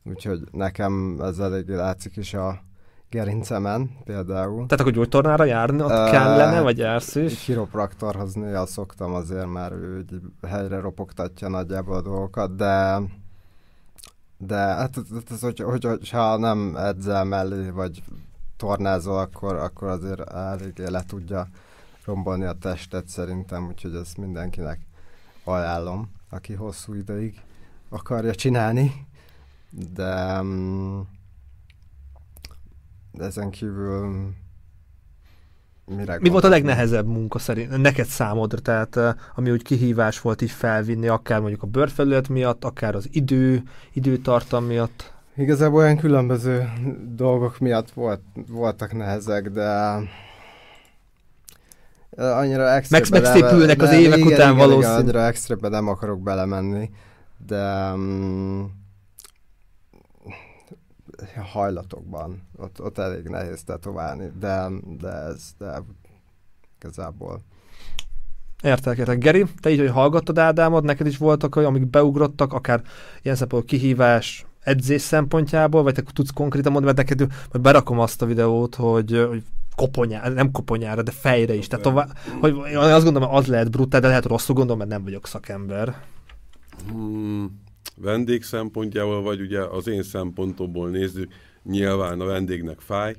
úgyhogy 0.04 0.40
nekem 0.52 1.18
ez 1.22 1.38
eléggé 1.38 1.74
látszik 1.74 2.16
is 2.16 2.34
a 2.34 2.60
gerincemen 3.08 3.90
például. 4.04 4.66
Tehát 4.66 4.80
akkor 4.80 4.92
gyógytornára 4.92 5.44
járni 5.44 5.82
ott 5.82 5.90
uh, 5.90 6.10
kellene, 6.10 6.60
vagy 6.60 6.78
jársz 6.78 7.14
is? 7.14 7.44
Kiropraktorhoz 7.44 8.34
néha 8.34 8.66
szoktam 8.66 9.14
azért, 9.14 9.52
mert 9.52 9.72
ő 9.72 10.04
helyre 10.46 10.80
ropogtatja 10.80 11.48
nagyjából 11.48 11.96
a 11.96 12.02
dolgokat, 12.02 12.56
de 12.56 13.00
de 14.46 14.56
hát 14.56 14.96
ez, 15.30 15.40
hogy, 15.40 15.60
hogy, 15.60 15.84
hogy, 15.84 16.10
ha 16.10 16.36
nem 16.36 16.76
edzel 16.76 17.24
mellé, 17.24 17.70
vagy 17.70 18.02
tornázol, 18.60 19.18
akkor, 19.18 19.54
akkor 19.54 19.88
azért 19.88 20.20
eléggé 20.30 20.88
le 20.88 21.04
tudja 21.06 21.48
rombolni 22.04 22.44
a 22.44 22.52
testet 22.52 23.08
szerintem, 23.08 23.66
úgyhogy 23.66 23.94
ezt 23.94 24.16
mindenkinek 24.16 24.80
ajánlom, 25.44 26.10
aki 26.30 26.52
hosszú 26.52 26.94
ideig 26.94 27.40
akarja 27.88 28.34
csinálni, 28.34 29.06
de, 29.94 30.42
mm, 30.42 31.00
de 33.12 33.24
ezen 33.24 33.50
kívül 33.50 34.28
mire 35.84 36.18
Mi 36.20 36.28
volt 36.28 36.44
a 36.44 36.48
legnehezebb 36.48 37.06
munka 37.06 37.38
szerint, 37.38 37.82
neked 37.82 38.06
számodra, 38.06 38.58
tehát 38.58 38.96
eh, 38.96 39.14
ami 39.34 39.50
úgy 39.50 39.62
kihívás 39.62 40.20
volt 40.20 40.42
így 40.42 40.50
felvinni, 40.50 41.08
akár 41.08 41.40
mondjuk 41.40 41.62
a 41.62 41.66
bőrfelület 41.66 42.28
miatt, 42.28 42.64
akár 42.64 42.94
az 42.94 43.08
idő, 43.12 43.62
időtartam 43.92 44.64
miatt? 44.64 45.19
Igazából 45.40 45.82
olyan 45.82 45.96
különböző 45.96 46.72
dolgok 47.14 47.58
miatt 47.58 47.90
volt, 47.90 48.20
voltak 48.48 48.92
nehezek, 48.92 49.48
de 49.48 49.62
eh, 52.10 52.36
annyira 52.36 52.70
extra 52.70 52.98
Meg, 52.98 53.10
megszépülnek 53.10 53.82
az 53.82 53.92
évek 53.92 54.18
igen, 54.18 54.32
után 54.32 54.52
igen, 54.52 54.56
valószínűleg. 54.56 55.00
annyira 55.00 55.24
extra 55.24 55.68
nem 55.68 55.88
akarok 55.88 56.22
belemenni, 56.22 56.90
de 57.46 57.92
um, 57.92 58.72
hajlatokban. 61.52 62.48
Ott, 62.56 62.82
ott 62.82 62.98
elég 62.98 63.28
nehéz 63.28 63.62
tetoválni, 63.62 64.32
de, 64.40 64.68
de 64.98 65.08
ez 65.08 65.42
de 65.58 65.82
igazából 66.78 67.40
értek. 68.62 69.18
Geri, 69.18 69.46
te 69.60 69.70
így, 69.70 69.78
hogy 69.78 69.90
hallgattad 69.90 70.38
Ádámot, 70.38 70.84
neked 70.84 71.06
is 71.06 71.16
voltak 71.16 71.56
olyan, 71.56 71.68
amik 71.68 71.90
beugrottak, 71.90 72.52
akár 72.52 72.82
ilyen 73.22 73.36
szempontból 73.36 73.78
kihívás 73.78 74.44
edzés 74.60 75.00
szempontjából, 75.02 75.82
vagy 75.82 75.94
te 75.94 76.02
tudsz 76.12 76.30
konkrétan 76.30 76.72
mondani, 76.72 76.94
mert 76.94 77.08
neked 77.08 77.32
hogy 77.50 77.60
berakom 77.60 77.98
azt 77.98 78.22
a 78.22 78.26
videót, 78.26 78.74
hogy, 78.74 79.24
hogy 79.28 79.42
koponyára, 79.76 80.28
nem 80.28 80.50
koponyára, 80.50 81.02
de 81.02 81.10
fejre 81.10 81.54
is. 81.54 81.66
Tehát 81.66 81.84
tovább, 81.84 82.16
hogy 82.40 82.74
azt 82.74 83.04
gondolom, 83.04 83.34
az 83.34 83.46
lehet 83.46 83.70
brutál, 83.70 84.00
de 84.00 84.08
lehet 84.08 84.24
rosszul 84.24 84.54
gondolom, 84.54 84.78
mert 84.78 84.90
nem 84.90 85.04
vagyok 85.04 85.26
szakember. 85.26 85.96
Hmm, 86.88 87.60
vendég 87.96 88.42
szempontjából, 88.42 89.22
vagy 89.22 89.40
ugye 89.40 89.60
az 89.60 89.86
én 89.86 90.02
szempontomból 90.02 90.88
nézzük, 90.88 91.32
nyilván 91.62 92.20
a 92.20 92.24
vendégnek 92.24 92.80
fáj. 92.80 93.16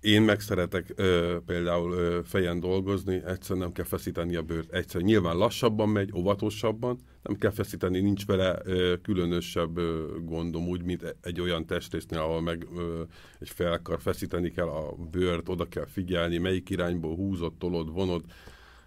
Én 0.00 0.22
meg 0.22 0.40
szeretek 0.40 0.92
ö, 0.96 1.36
például 1.46 1.92
ö, 1.92 2.20
fejen 2.24 2.60
dolgozni, 2.60 3.22
egyszer 3.26 3.56
nem 3.56 3.72
kell 3.72 3.84
feszíteni 3.84 4.36
a 4.36 4.42
bőrt, 4.42 4.72
egyszer 4.72 5.00
nyilván 5.00 5.36
lassabban 5.36 5.88
megy, 5.88 6.12
óvatosabban, 6.14 6.98
nem 7.22 7.36
kell 7.36 7.50
feszíteni, 7.50 8.00
nincs 8.00 8.26
vele 8.26 8.58
ö, 8.64 8.94
különösebb 9.02 9.76
ö, 9.76 10.16
gondom, 10.24 10.66
úgy, 10.66 10.82
mint 10.82 11.16
egy 11.20 11.40
olyan 11.40 11.66
testrésznél, 11.66 12.18
ahol 12.18 12.40
meg 12.40 12.66
ö, 12.76 13.02
egy 13.38 13.48
felkar 13.48 14.00
feszíteni 14.00 14.50
kell 14.50 14.68
a 14.68 14.94
bőrt, 15.10 15.48
oda 15.48 15.68
kell 15.68 15.86
figyelni, 15.86 16.38
melyik 16.38 16.70
irányból 16.70 17.14
húzod, 17.14 17.54
tolod, 17.54 17.92
vonod, 17.92 18.24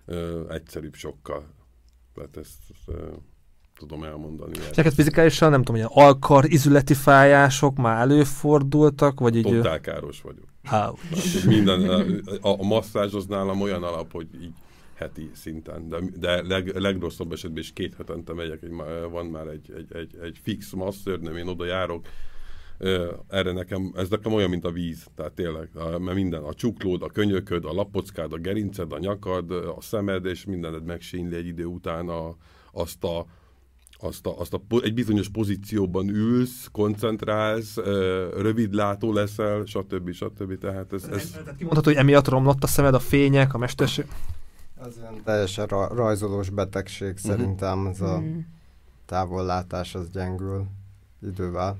ö, 0.06 0.50
egyszerűbb 0.50 0.96
sokkal. 0.96 1.53
Tehát 2.13 2.38
ezt, 2.38 2.60
ezt 2.70 2.98
tudom 3.82 4.04
elmondani. 4.04 4.54
Neked 4.76 4.94
fizikálisan 4.94 5.50
nem 5.50 5.64
tudom, 5.64 5.82
hogy 5.82 5.92
alkar, 6.04 6.46
izületi 6.52 6.94
fájások 6.94 7.78
már 7.78 8.00
előfordultak, 8.02 9.20
vagy 9.20 9.36
így... 9.36 9.44
Totálkáros 9.44 10.22
vagyok. 10.22 10.46
Hát, 10.64 10.94
minden, 11.46 11.90
a, 12.42 12.60
a 12.60 12.64
masszázs 12.64 13.14
az 13.14 13.26
nálam 13.26 13.62
olyan 13.62 13.84
alap, 13.84 14.12
hogy 14.12 14.28
így 14.42 14.54
heti 14.94 15.30
szinten, 15.34 15.90
de, 15.90 15.98
de 16.20 16.42
leg, 16.42 16.78
legrosszabb 16.78 17.32
esetben 17.32 17.60
is 17.60 17.74
két 17.74 17.94
hetente 17.96 18.34
megyek, 18.34 18.62
egy, 18.64 18.74
van 19.12 19.26
már 19.26 19.48
egy, 19.48 19.74
egy, 19.78 19.96
egy, 19.96 20.18
egy 20.22 20.40
fix 20.44 20.72
masször, 20.74 21.20
nem 21.20 21.38
én 21.38 21.48
oda 21.48 21.66
járok, 21.66 22.06
erre 23.28 23.52
nekem, 23.52 23.92
ez 23.96 24.10
nekem 24.10 24.34
olyan, 24.34 24.50
mint 24.50 24.66
a 24.66 24.72
víz, 24.72 25.06
tehát 25.16 25.32
tényleg, 25.32 25.70
mert 25.74 26.14
minden, 26.14 26.44
a 26.44 26.54
csuklód, 26.54 27.02
a 27.02 27.08
könyököd, 27.08 27.66
a 27.66 27.74
lapockád, 27.74 28.34
a 28.34 28.38
gerinced, 28.38 28.92
a 28.92 29.00
nyakad, 29.00 29.52
a 29.52 29.78
szemed, 29.80 30.26
és 30.26 30.46
mindened 30.46 30.84
megsínli 30.84 31.36
egy 31.36 31.48
idő 31.48 31.66
után 31.66 32.10
a, 32.10 32.36
azt 32.72 33.04
a 33.04 33.26
azt, 34.01 34.25
a, 34.25 34.39
azt 34.39 34.53
a, 34.53 34.62
egy 34.81 34.93
bizonyos 34.93 35.29
pozícióban 35.29 36.10
ülsz, 36.10 36.67
koncentrálsz, 36.72 37.75
rövidlátó 38.38 39.13
leszel, 39.13 39.65
stb. 39.65 40.12
stb. 40.12 40.58
Tehát 40.58 40.93
ez... 40.93 41.03
ez... 41.03 41.29
Tehát 41.29 41.55
kimondható, 41.55 41.89
hogy 41.89 42.00
emiatt 42.00 42.27
romlott 42.27 42.63
a 42.63 42.67
szemed, 42.67 42.93
a 42.93 43.00
fények, 43.00 43.53
a 43.53 43.58
mesterség? 43.58 44.05
Az 44.77 44.98
ilyen 44.98 45.22
teljesen 45.24 45.65
ra- 45.65 45.93
rajzolós 45.93 46.50
betegség 46.50 47.13
uh-huh. 47.13 47.29
szerintem, 47.31 47.88
ez 47.88 48.01
a 48.01 48.15
uh-huh. 48.15 48.36
távollátás 49.05 49.96
az 49.96 50.10
gyengül 50.10 50.65
idővel. 51.28 51.78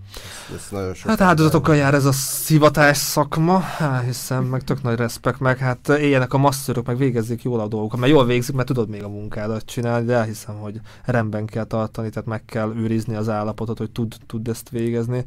Ez, 0.50 0.56
ez 0.56 0.68
nagyon 0.72 0.94
sok 0.94 1.10
hát 1.10 1.22
áldozatokkal 1.22 1.76
jár 1.76 1.94
ez 1.94 2.06
a 2.06 2.12
szivatás 2.12 2.98
szakma, 2.98 3.60
hát, 3.60 4.04
hiszem, 4.04 4.44
meg 4.44 4.64
tök 4.64 4.82
nagy 4.82 4.98
respekt, 4.98 5.40
meg 5.40 5.58
hát 5.58 5.90
éljenek 5.90 6.34
a 6.34 6.38
masszörök, 6.38 6.86
meg 6.86 6.98
végezzék 6.98 7.44
jól 7.44 7.60
a 7.60 7.68
dolgokat, 7.68 8.00
mert 8.00 8.12
jól 8.12 8.26
végzik, 8.26 8.56
mert 8.56 8.68
tudod 8.68 8.90
még 8.90 9.04
a 9.04 9.10
munkádat 9.10 9.66
csinálni, 9.66 10.06
de 10.06 10.14
elhiszem, 10.14 10.56
hogy 10.56 10.80
rendben 11.06 11.46
kell 11.46 11.64
tartani, 11.64 12.10
tehát 12.10 12.28
meg 12.28 12.46
kell 12.46 12.74
őrizni 12.76 13.16
az 13.16 13.30
állapotot, 13.30 13.78
hogy 13.78 13.92
tud, 13.92 14.16
tud 14.28 14.48
ezt 14.48 14.70
végezni. 14.70 15.26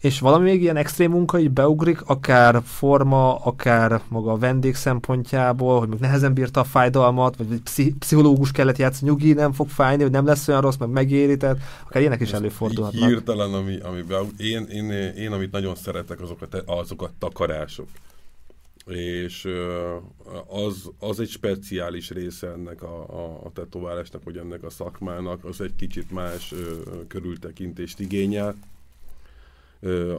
És 0.00 0.20
valami 0.20 0.50
még 0.50 0.62
ilyen 0.62 0.76
extrém 0.76 1.10
munka 1.10 1.38
így 1.38 1.50
beugrik, 1.50 2.02
akár 2.02 2.62
forma, 2.64 3.34
akár 3.34 4.00
maga 4.08 4.32
a 4.32 4.38
vendég 4.38 4.74
szempontjából, 4.74 5.78
hogy 5.78 5.88
még 5.88 5.98
nehezen 5.98 6.34
bírta 6.34 6.60
a 6.60 6.64
fájdalmat, 6.64 7.36
vagy 7.36 7.60
pszi- 7.60 7.94
pszichológus 7.98 8.50
kellett 8.50 8.76
játszani, 8.76 9.10
nyugi, 9.10 9.32
nem 9.32 9.52
fog 9.52 9.68
fájni, 9.68 10.02
hogy 10.02 10.12
nem 10.12 10.26
lesz 10.26 10.48
olyan 10.48 10.60
rossz, 10.60 10.76
meg 10.76 10.88
megéri, 10.88 11.36
tehát 11.36 11.58
akár 11.86 12.00
ilyenek 12.00 12.20
is 12.20 12.32
előfordulhatnak. 12.32 13.08
Hirtelen 13.08 13.53
ami, 13.54 13.78
ami 13.80 14.02
be, 14.02 14.20
én, 14.38 14.64
én, 14.64 14.90
én, 14.90 15.32
amit 15.32 15.52
nagyon 15.52 15.74
szeretek, 15.74 16.20
azok 16.20 16.42
a, 16.42 16.72
azok 16.72 17.02
a 17.02 17.10
takarások. 17.18 17.88
És 18.86 19.48
az, 20.46 20.90
az 20.98 21.20
egy 21.20 21.28
speciális 21.28 22.10
része 22.10 22.48
ennek 22.48 22.82
a, 22.82 23.08
a, 23.08 23.40
a 23.44 23.52
tetoválásnak, 23.52 24.24
vagy 24.24 24.36
ennek 24.36 24.62
a 24.62 24.70
szakmának, 24.70 25.44
az 25.44 25.60
egy 25.60 25.74
kicsit 25.76 26.10
más 26.10 26.54
körültekintést 27.08 28.00
igényel. 28.00 28.54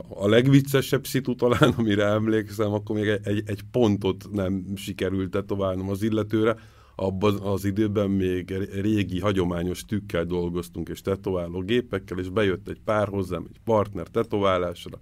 A 0.08 0.28
legviccesebb 0.28 1.06
szitu 1.06 1.36
talán, 1.36 1.74
amire 1.78 2.06
emlékszem, 2.06 2.74
akkor 2.74 2.96
még 2.96 3.08
egy, 3.08 3.44
egy 3.46 3.62
pontot 3.72 4.28
nem 4.32 4.66
sikerült 4.76 5.32
tetoválnom 5.32 5.90
az 5.90 6.02
illetőre, 6.02 6.56
abban 6.96 7.40
az 7.40 7.66
időben 7.66 8.10
még 8.10 8.54
régi, 8.82 9.20
hagyományos 9.20 9.86
tükkel 9.86 10.26
dolgoztunk, 10.26 10.90
és 10.90 11.02
tetováló 11.02 11.62
gépekkel, 11.62 12.20
és 12.20 12.30
bejött 12.30 12.68
egy 12.68 12.80
pár 12.86 13.08
hozzám, 13.08 13.46
egy 13.50 13.60
partner 13.64 14.08
tetoválásra, 14.08 15.00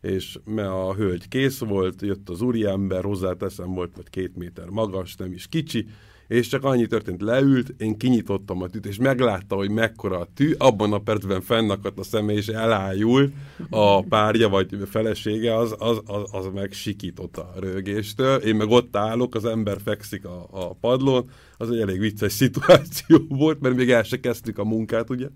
és 0.00 0.38
mert 0.44 0.68
a 0.68 0.94
hölgy 0.94 1.28
kész 1.28 1.58
volt, 1.58 2.02
jött 2.02 2.28
az 2.28 2.40
úriember, 2.40 3.04
hozzáteszem 3.04 3.74
volt 3.74 3.96
vagy 3.96 4.10
két 4.10 4.36
méter 4.36 4.68
magas, 4.68 5.16
nem 5.16 5.32
is 5.32 5.46
kicsi, 5.46 5.86
és 6.28 6.48
csak 6.48 6.64
annyi 6.64 6.86
történt, 6.86 7.20
leült, 7.22 7.74
én 7.78 7.98
kinyitottam 7.98 8.62
a 8.62 8.68
tűt, 8.68 8.86
és 8.86 8.96
meglátta, 8.96 9.56
hogy 9.56 9.70
mekkora 9.70 10.18
a 10.18 10.28
tű, 10.34 10.52
abban 10.58 10.92
a 10.92 10.98
percben 10.98 11.40
fennakadt 11.40 11.98
a 11.98 12.02
szeme, 12.02 12.32
és 12.32 12.46
elájul 12.46 13.32
a 13.70 14.02
párja, 14.02 14.48
vagy 14.48 14.76
felesége, 14.90 15.56
az, 15.56 15.74
az, 15.78 16.00
az, 16.06 16.22
az 16.32 16.48
meg 16.54 16.72
sikított 16.72 17.36
a 17.36 17.52
rögéstől. 17.60 18.36
Én 18.36 18.54
meg 18.56 18.68
ott 18.68 18.96
állok, 18.96 19.34
az 19.34 19.44
ember 19.44 19.76
fekszik 19.84 20.24
a, 20.24 20.46
a 20.50 20.74
padlón, 20.80 21.30
az 21.56 21.70
egy 21.70 21.80
elég 21.80 21.98
vicces 21.98 22.32
szituáció 22.32 23.18
volt, 23.42 23.60
mert 23.60 23.76
még 23.76 23.90
el 23.90 24.02
se 24.02 24.20
kezdtük 24.20 24.58
a 24.58 24.64
munkát, 24.64 25.10
ugye? 25.10 25.28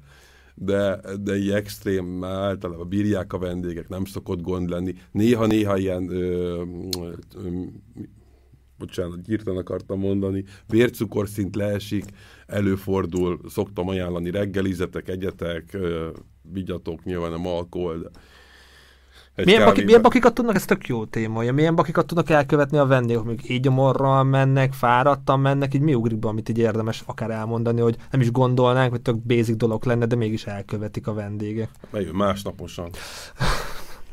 de, 0.61 1.01
de 1.21 1.37
így 1.37 1.51
extrém, 1.51 2.25
általában 2.25 2.89
bírják 2.89 3.33
a 3.33 3.39
vendégek, 3.39 3.89
nem 3.89 4.05
szokott 4.05 4.41
gond 4.41 4.69
lenni. 4.69 4.95
Néha-néha 5.13 5.77
ilyen 5.77 6.11
ö, 6.11 6.63
ö, 7.37 7.63
bocsánat, 8.79 9.19
hirtelen 9.27 9.61
akartam 9.61 9.99
mondani, 9.99 10.45
vércukorszint 10.67 11.57
leesik, 11.57 12.05
előfordul, 12.47 13.41
szoktam 13.49 13.89
ajánlani 13.89 14.31
reggelizetek, 14.31 15.09
egyetek, 15.09 15.77
vigyatok, 16.43 17.05
nyilván 17.05 17.31
nem 17.31 17.47
alkohol, 17.47 17.99
de 17.99 19.45
milyen, 19.45 19.65
baki, 19.65 19.85
milyen 19.85 20.03
bakikat 20.03 20.35
tudnak, 20.35 20.55
ez 20.55 20.65
tök 20.65 20.87
jó 20.87 21.05
téma, 21.05 21.53
milyen 21.53 21.75
bakikat 21.75 22.07
tudnak 22.07 22.31
elkövetni 22.31 22.79
a 22.79 22.87
vendégek, 22.87 23.23
mondjuk 23.23 23.51
így 23.51 23.61
gyomorral 23.61 24.23
mennek, 24.25 24.73
fáradtan 24.73 25.41
mennek, 25.41 25.75
így 25.75 25.81
mi 25.81 25.95
ugrik 25.95 26.19
be, 26.19 26.29
amit 26.29 26.49
így 26.49 26.59
érdemes 26.59 27.03
akár 27.07 27.31
elmondani, 27.31 27.81
hogy 27.81 27.97
nem 28.11 28.21
is 28.21 28.31
gondolnánk, 28.31 28.91
hogy 28.91 29.03
tök 29.03 29.17
basic 29.17 29.57
dolog 29.57 29.85
lenne, 29.85 30.07
de 30.07 30.17
mégis 30.17 30.47
elkövetik 30.47 31.07
a 31.07 31.13
vendégek. 31.13 31.71
Melyő 31.91 32.13
másnaposan. 32.13 32.91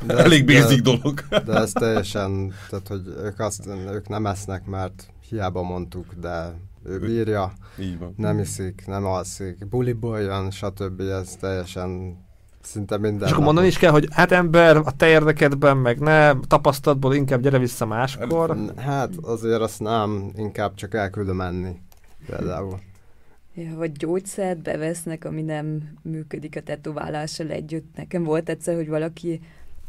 De 0.08 0.18
Elég 0.24 0.46
basic 0.46 0.82
de, 0.82 0.92
dolog. 0.92 1.20
De 1.46 1.54
ez 1.54 1.72
teljesen, 1.72 2.54
tehát 2.70 2.88
hogy 2.88 3.02
ők, 3.24 3.40
azt, 3.40 3.68
ők 3.92 4.08
nem 4.08 4.26
esznek, 4.26 4.66
mert 4.66 5.08
hiába 5.30 5.62
mondtuk, 5.62 6.14
de 6.22 6.54
ő 6.86 7.00
bírja, 7.00 7.54
Így 7.80 8.00
van. 8.00 8.14
nem 8.18 8.40
iszik, 8.40 8.84
nem 8.88 9.06
alszik, 9.06 9.68
buliból 9.68 10.20
jön, 10.20 10.52
stb. 10.52 11.00
Ez 11.00 11.36
teljesen 11.40 12.18
szinte 12.62 12.98
minden. 12.98 13.28
És 13.28 13.34
akkor 13.34 13.44
mondani 13.44 13.68
is 13.68 13.78
kell, 13.78 13.92
hogy 13.92 14.08
hát 14.12 14.32
ember, 14.32 14.78
a 14.78 14.92
te 14.98 15.08
érdekedben, 15.08 15.78
meg 15.78 16.00
ne, 16.00 16.40
tapasztalatból 16.40 17.16
inkább 17.16 17.42
gyere 17.42 17.58
vissza 17.58 17.86
máskor. 17.86 18.58
Hát 18.78 19.10
azért 19.22 19.62
azt 19.62 19.80
nem, 19.80 20.32
inkább 20.36 20.74
csak 20.74 20.94
elküldöm 20.94 21.36
menni 21.36 21.80
például. 22.26 22.80
Ja, 23.54 23.76
vagy 23.76 23.92
gyógyszert 23.92 24.62
bevesznek, 24.62 25.26
ami 25.26 25.42
nem 25.42 25.98
működik 26.02 26.56
a 26.56 26.62
tetoválással 26.62 27.50
együtt. 27.50 27.96
Nekem 27.96 28.24
volt 28.24 28.50
egyszer, 28.50 28.76
hogy 28.76 28.88
valaki 28.90 29.42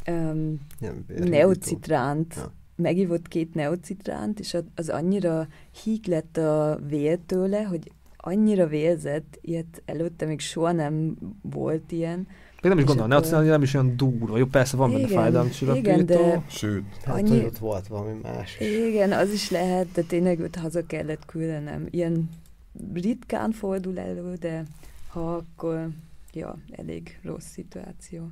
um, 0.08 0.60
neocitránt, 1.06 2.34
ja. 2.36 2.52
megívott 2.76 3.28
két 3.28 3.54
neocitránt, 3.54 4.40
és 4.40 4.56
az 4.75 4.88
annyira 4.88 5.46
híg 5.82 6.06
lett 6.06 6.36
a 6.36 6.78
vér 6.88 7.18
tőle, 7.26 7.62
hogy 7.62 7.90
annyira 8.16 8.66
vérzett, 8.66 9.38
ilyet 9.40 9.82
előtte 9.84 10.26
még 10.26 10.40
soha 10.40 10.72
nem 10.72 11.16
volt 11.42 11.92
ilyen. 11.92 12.26
Még 12.62 12.75
nem 12.75 12.78
is 12.78 12.84
gondolom, 12.84 13.10
neocitránt 13.10 13.46
nem 13.46 13.62
is 13.62 13.75
olyan 13.75 13.96
durva. 13.96 14.38
Jó, 14.38 14.46
persze 14.46 14.76
van 14.76 14.92
benne 14.92 15.06
fájdalomcsillapító. 15.06 15.90
Igen, 15.90 16.06
de... 16.06 16.42
Sőt. 16.48 16.84
Hát 17.04 17.16
annyi... 17.16 17.44
ott 17.44 17.58
volt 17.58 17.86
valami 17.86 18.18
más. 18.22 18.60
Igen, 18.60 19.12
az 19.12 19.32
is 19.32 19.50
lehet, 19.50 19.92
de 19.92 20.02
tényleg 20.02 20.40
őt 20.40 20.56
haza 20.56 20.86
kellett 20.86 21.25
küldenem. 21.25 21.86
Ilyen 21.90 22.28
ritkán 22.94 23.50
fordul 23.50 23.98
elő, 23.98 24.34
de 24.34 24.64
ha 25.08 25.34
akkor, 25.34 25.88
ja, 26.32 26.56
elég 26.70 27.18
rossz 27.22 27.46
szituáció. 27.46 28.30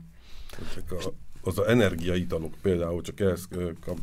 Ezek 0.71 0.93
a 0.93 1.13
az 1.45 1.59
a 1.59 1.71
energiaitalok 1.71 2.55
például, 2.63 3.03
csak 3.03 3.21
ehhez 3.21 3.49
kap, 3.81 3.99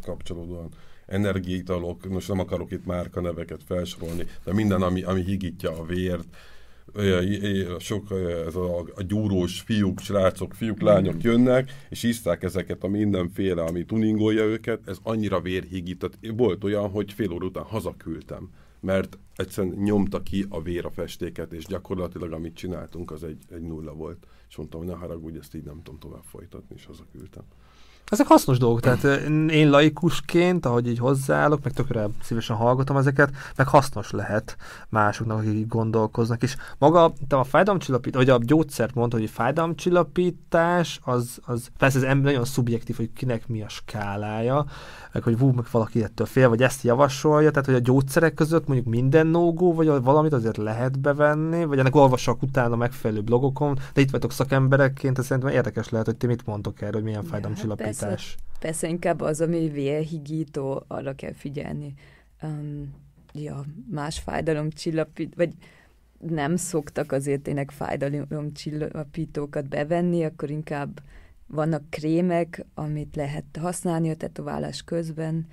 kapcsolódóan, 0.00 0.68
energiaitalok, 1.06 2.08
most 2.08 2.28
nem 2.28 2.38
akarok 2.38 2.70
itt 2.70 2.86
márka 2.86 3.20
neveket 3.20 3.60
felsorolni, 3.66 4.26
de 4.44 4.52
minden, 4.52 4.82
ami, 4.82 5.02
ami 5.02 5.22
higítja 5.22 5.78
a 5.78 5.84
vért, 5.84 6.26
sok 7.78 8.10
ez 8.46 8.54
a, 8.54 8.78
a 8.78 9.02
gyúrós 9.02 9.60
fiúk, 9.60 10.00
srácok, 10.00 10.54
fiúk, 10.54 10.80
lányok 10.80 11.22
jönnek, 11.22 11.72
és 11.88 12.02
iszták 12.02 12.42
ezeket 12.42 12.82
a 12.82 12.88
mindenféle, 12.88 13.62
ami 13.62 13.84
tuningolja 13.84 14.44
őket, 14.44 14.80
ez 14.86 14.98
annyira 15.02 15.40
vérhigított. 15.40 16.18
Volt 16.36 16.64
olyan, 16.64 16.90
hogy 16.90 17.12
fél 17.12 17.32
óra 17.32 17.46
után 17.46 17.64
hazaküldtem, 17.64 18.50
mert 18.80 19.18
egyszerűen 19.36 19.74
nyomta 19.74 20.22
ki 20.22 20.46
a 20.48 20.62
vér 20.62 20.84
a 20.84 20.90
festéket, 20.90 21.52
és 21.52 21.64
gyakorlatilag 21.64 22.32
amit 22.32 22.54
csináltunk, 22.54 23.10
az 23.10 23.24
egy, 23.24 23.42
egy 23.50 23.62
nulla 23.62 23.92
volt. 23.92 24.26
És 24.48 24.56
mondtam, 24.56 24.80
hogy 24.80 24.88
ne 24.88 24.96
haragudj, 24.96 25.38
ezt 25.38 25.54
így 25.54 25.64
nem 25.64 25.82
tudom 25.82 25.98
tovább 25.98 26.24
folytatni, 26.24 26.74
és 26.74 26.84
hazaküldtem. 26.84 27.44
Ezek 28.10 28.26
hasznos 28.26 28.58
dolgok, 28.58 28.80
tehát 28.80 29.04
én 29.50 29.70
laikusként, 29.70 30.66
ahogy 30.66 30.88
így 30.88 30.98
hozzáállok, 30.98 31.62
meg 31.62 31.72
tökre 31.72 32.06
szívesen 32.22 32.56
hallgatom 32.56 32.96
ezeket, 32.96 33.30
meg 33.56 33.68
hasznos 33.68 34.10
lehet 34.10 34.56
másoknak, 34.88 35.38
akik 35.38 35.52
így 35.52 35.66
gondolkoznak, 35.66 36.42
és 36.42 36.56
maga 36.78 37.12
te 37.28 37.36
a 37.36 37.44
fájdalomcsillapítás, 37.44 38.24
vagy 38.24 38.30
a 38.30 38.38
gyógyszert 38.44 38.94
mondta, 38.94 39.16
hogy 39.16 39.26
a 39.26 39.32
fájdalomcsillapítás, 39.32 41.00
az, 41.04 41.38
az 41.44 41.68
persze 41.78 41.98
ez 41.98 42.04
ember 42.04 42.32
nagyon 42.32 42.44
szubjektív, 42.44 42.96
hogy 42.96 43.12
kinek 43.12 43.48
mi 43.48 43.62
a 43.62 43.68
skálája, 43.68 44.66
meg 45.12 45.22
hogy 45.22 45.38
vú, 45.38 45.50
meg 45.50 45.64
valaki 45.70 46.02
ettől 46.02 46.26
fél, 46.26 46.48
vagy 46.48 46.62
ezt 46.62 46.82
javasolja, 46.82 47.50
tehát 47.50 47.66
hogy 47.66 47.74
a 47.74 47.80
gyógyszerek 47.80 48.34
között 48.34 48.66
mondjuk 48.66 48.88
minden 48.88 49.26
nógó, 49.26 49.74
vagy 49.74 49.86
valamit 49.86 50.32
azért 50.32 50.56
lehet 50.56 51.00
bevenni, 51.00 51.64
vagy 51.64 51.78
ennek 51.78 51.94
olvassak 51.94 52.42
utána 52.42 52.76
megfelelő 52.76 53.20
blogokon, 53.20 53.78
de 53.92 54.00
itt 54.00 54.10
vagytok 54.10 54.32
szakemberekként, 54.32 55.18
ez 55.18 55.26
szerintem 55.26 55.52
érdekes 55.52 55.88
lehet, 55.88 56.06
hogy 56.06 56.16
ti 56.16 56.26
mit 56.26 56.46
mondtok 56.46 56.80
erről, 56.80 56.92
hogy 56.92 57.02
milyen 57.02 57.22
ja, 57.22 57.28
fájdalomcsillapítás. 57.28 57.97
Hát 58.00 58.08
persze, 58.08 58.36
persze, 58.58 58.88
inkább 58.88 59.20
az, 59.20 59.40
ami 59.40 59.68
vérhigító, 59.68 60.84
arra 60.86 61.14
kell 61.14 61.32
figyelni. 61.32 61.94
Um, 62.42 62.94
ja, 63.32 63.64
más 63.90 64.18
fájdalomcsillapít, 64.18 65.34
vagy 65.34 65.54
nem 66.18 66.56
szoktak 66.56 67.12
azért 67.12 67.42
tényleg 67.42 67.70
fájdalomcsillapítókat 67.70 69.68
bevenni, 69.68 70.24
akkor 70.24 70.50
inkább 70.50 71.02
vannak 71.46 71.90
krémek, 71.90 72.64
amit 72.74 73.16
lehet 73.16 73.44
használni 73.60 74.10
a 74.10 74.16
tetoválás 74.16 74.82
közben, 74.82 75.46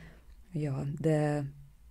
ja, 0.51 0.83
de 0.99 1.43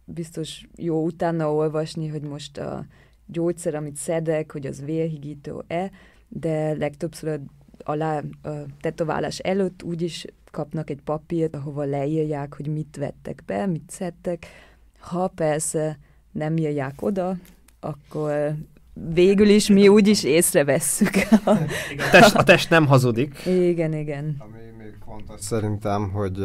biztos 0.04 0.66
jó 0.76 1.04
utána 1.04 1.52
olvasni, 1.52 2.08
hogy 2.08 2.22
most 2.22 2.58
a 2.58 2.86
gyógyszer, 3.26 3.74
amit 3.74 3.96
szedek, 3.96 4.52
hogy 4.52 4.66
az 4.66 4.84
vérhigító-e, 4.84 5.90
de 6.28 6.72
legtöbbször 6.72 7.40
alá 7.84 8.22
a 8.42 8.48
tetoválás 8.80 9.38
előtt 9.38 9.82
úgyis 9.82 10.26
kapnak 10.50 10.90
egy 10.90 11.00
papírt, 11.04 11.54
ahova 11.54 11.84
leírják, 11.84 12.54
hogy 12.54 12.66
mit 12.66 12.96
vettek 12.96 13.42
be, 13.46 13.66
mit 13.66 13.90
szedtek. 13.90 14.46
Ha 14.98 15.28
persze 15.28 15.98
nem 16.32 16.56
írják 16.56 17.02
oda, 17.02 17.36
akkor 17.80 18.54
végül 19.14 19.48
is 19.48 19.68
mi 19.68 19.88
úgy 19.88 20.08
is 20.08 20.24
észrevesszük. 20.24 21.14
a, 21.44 22.10
test, 22.10 22.34
a 22.34 22.42
test 22.42 22.70
nem 22.70 22.86
hazudik. 22.86 23.46
Igen, 23.46 23.92
igen. 23.92 24.36
Ami 24.38 24.58
még 24.78 24.94
fontos 25.04 25.40
szerintem, 25.40 26.10
hogy 26.10 26.38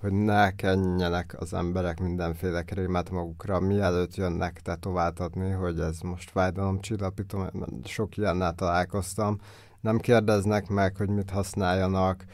hogy 0.00 0.12
ne 0.12 0.50
kenjenek 0.50 1.36
az 1.38 1.54
emberek 1.54 2.00
mindenféle 2.00 2.62
krémet 2.62 3.10
magukra, 3.10 3.60
mielőtt 3.60 4.14
jönnek 4.14 4.60
tetováltatni, 4.60 5.50
hogy 5.50 5.80
ez 5.80 6.00
most 6.00 6.30
fájdalomcsillapító, 6.30 7.50
sok 7.84 8.16
ilyennel 8.16 8.54
találkoztam. 8.54 9.38
Nem 9.80 9.98
kérdeznek 9.98 10.68
meg, 10.68 10.96
hogy 10.96 11.08
mit 11.08 11.30
használjanak, 11.30 12.24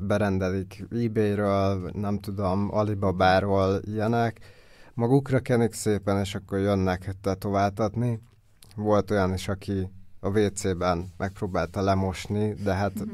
berendelik 0.00 0.84
eBay-ről, 0.90 1.90
nem 1.94 2.18
tudom, 2.18 2.68
Alibaba-ról 2.70 3.80
ilyenek, 3.84 4.40
magukra 4.94 5.40
kenik 5.40 5.72
szépen, 5.72 6.18
és 6.20 6.34
akkor 6.34 6.58
jönnek 6.58 7.14
tetováltatni. 7.20 8.20
Volt 8.76 9.10
olyan 9.10 9.32
is, 9.32 9.48
aki 9.48 9.90
a 10.20 10.28
WC-ben 10.28 11.12
megpróbálta 11.16 11.80
lemosni, 11.80 12.54
de 12.54 12.74
hát 12.74 12.92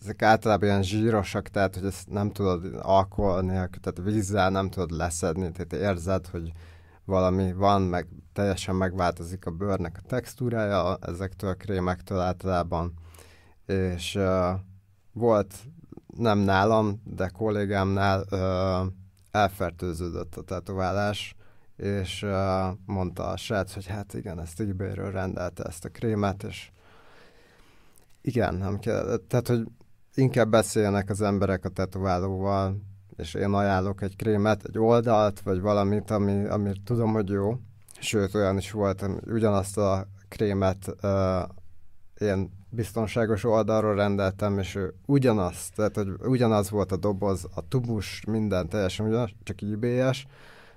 ezek 0.00 0.22
általában 0.22 0.68
ilyen 0.68 0.82
zsírosak, 0.82 1.48
tehát 1.48 1.74
hogy 1.74 1.84
ezt 1.84 2.10
nem 2.10 2.30
tudod 2.30 2.78
alkohol 2.82 3.42
nélkül, 3.42 3.80
tehát 3.80 4.10
vízzel 4.12 4.50
nem 4.50 4.70
tudod 4.70 4.90
leszedni, 4.90 5.52
tehát 5.52 5.72
érzed, 5.72 6.26
hogy 6.26 6.52
valami 7.04 7.52
van, 7.52 7.82
meg 7.82 8.08
teljesen 8.32 8.74
megváltozik 8.74 9.46
a 9.46 9.50
bőrnek 9.50 9.98
a 10.02 10.06
textúrája 10.06 10.96
ezektől 11.00 11.50
a 11.50 11.54
krémektől 11.54 12.18
általában, 12.18 12.92
és 13.66 14.14
uh, 14.14 14.50
volt 15.12 15.54
nem 16.16 16.38
nálam, 16.38 17.02
de 17.04 17.28
kollégámnál 17.28 18.24
uh, 18.30 18.92
elfertőződött 19.30 20.36
a 20.36 20.42
tetoválás, 20.42 21.36
és 21.76 22.22
uh, 22.22 22.30
mondta 22.86 23.28
a 23.28 23.36
srác, 23.36 23.74
hogy 23.74 23.86
hát 23.86 24.14
igen, 24.14 24.40
ezt 24.40 24.60
ebay 24.60 24.94
rendelte 24.94 25.62
ezt 25.64 25.84
a 25.84 25.88
krémet, 25.88 26.42
és 26.42 26.70
igen, 28.20 28.54
nem 28.54 28.78
kell, 28.78 29.16
tehát, 29.28 29.48
hogy 29.48 29.66
inkább 30.14 30.50
beszéljenek 30.50 31.10
az 31.10 31.20
emberek 31.20 31.64
a 31.64 31.68
tetoválóval, 31.68 32.76
és 33.16 33.34
én 33.34 33.52
ajánlok 33.52 34.02
egy 34.02 34.16
krémet, 34.16 34.64
egy 34.64 34.78
oldalt, 34.78 35.40
vagy 35.40 35.60
valamit, 35.60 36.10
ami, 36.10 36.44
ami 36.44 36.72
tudom, 36.84 37.12
hogy 37.12 37.28
jó. 37.28 37.58
Sőt, 38.00 38.34
olyan 38.34 38.56
is 38.56 38.70
volt, 38.70 39.04
ugyanazt 39.26 39.78
a 39.78 40.06
krémet 40.28 40.96
uh, 41.02 41.42
én 42.18 42.50
biztonságos 42.70 43.44
oldalról 43.44 43.94
rendeltem, 43.94 44.58
és 44.58 44.74
ő 44.74 44.94
ugyanaz, 45.06 45.68
tehát 45.74 45.96
hogy 45.96 46.08
ugyanaz 46.20 46.70
volt 46.70 46.92
a 46.92 46.96
doboz, 46.96 47.46
a 47.54 47.68
tubus, 47.68 48.24
minden 48.26 48.68
teljesen 48.68 49.06
ugyanaz, 49.06 49.30
csak 49.42 49.62
IBS, 49.62 50.26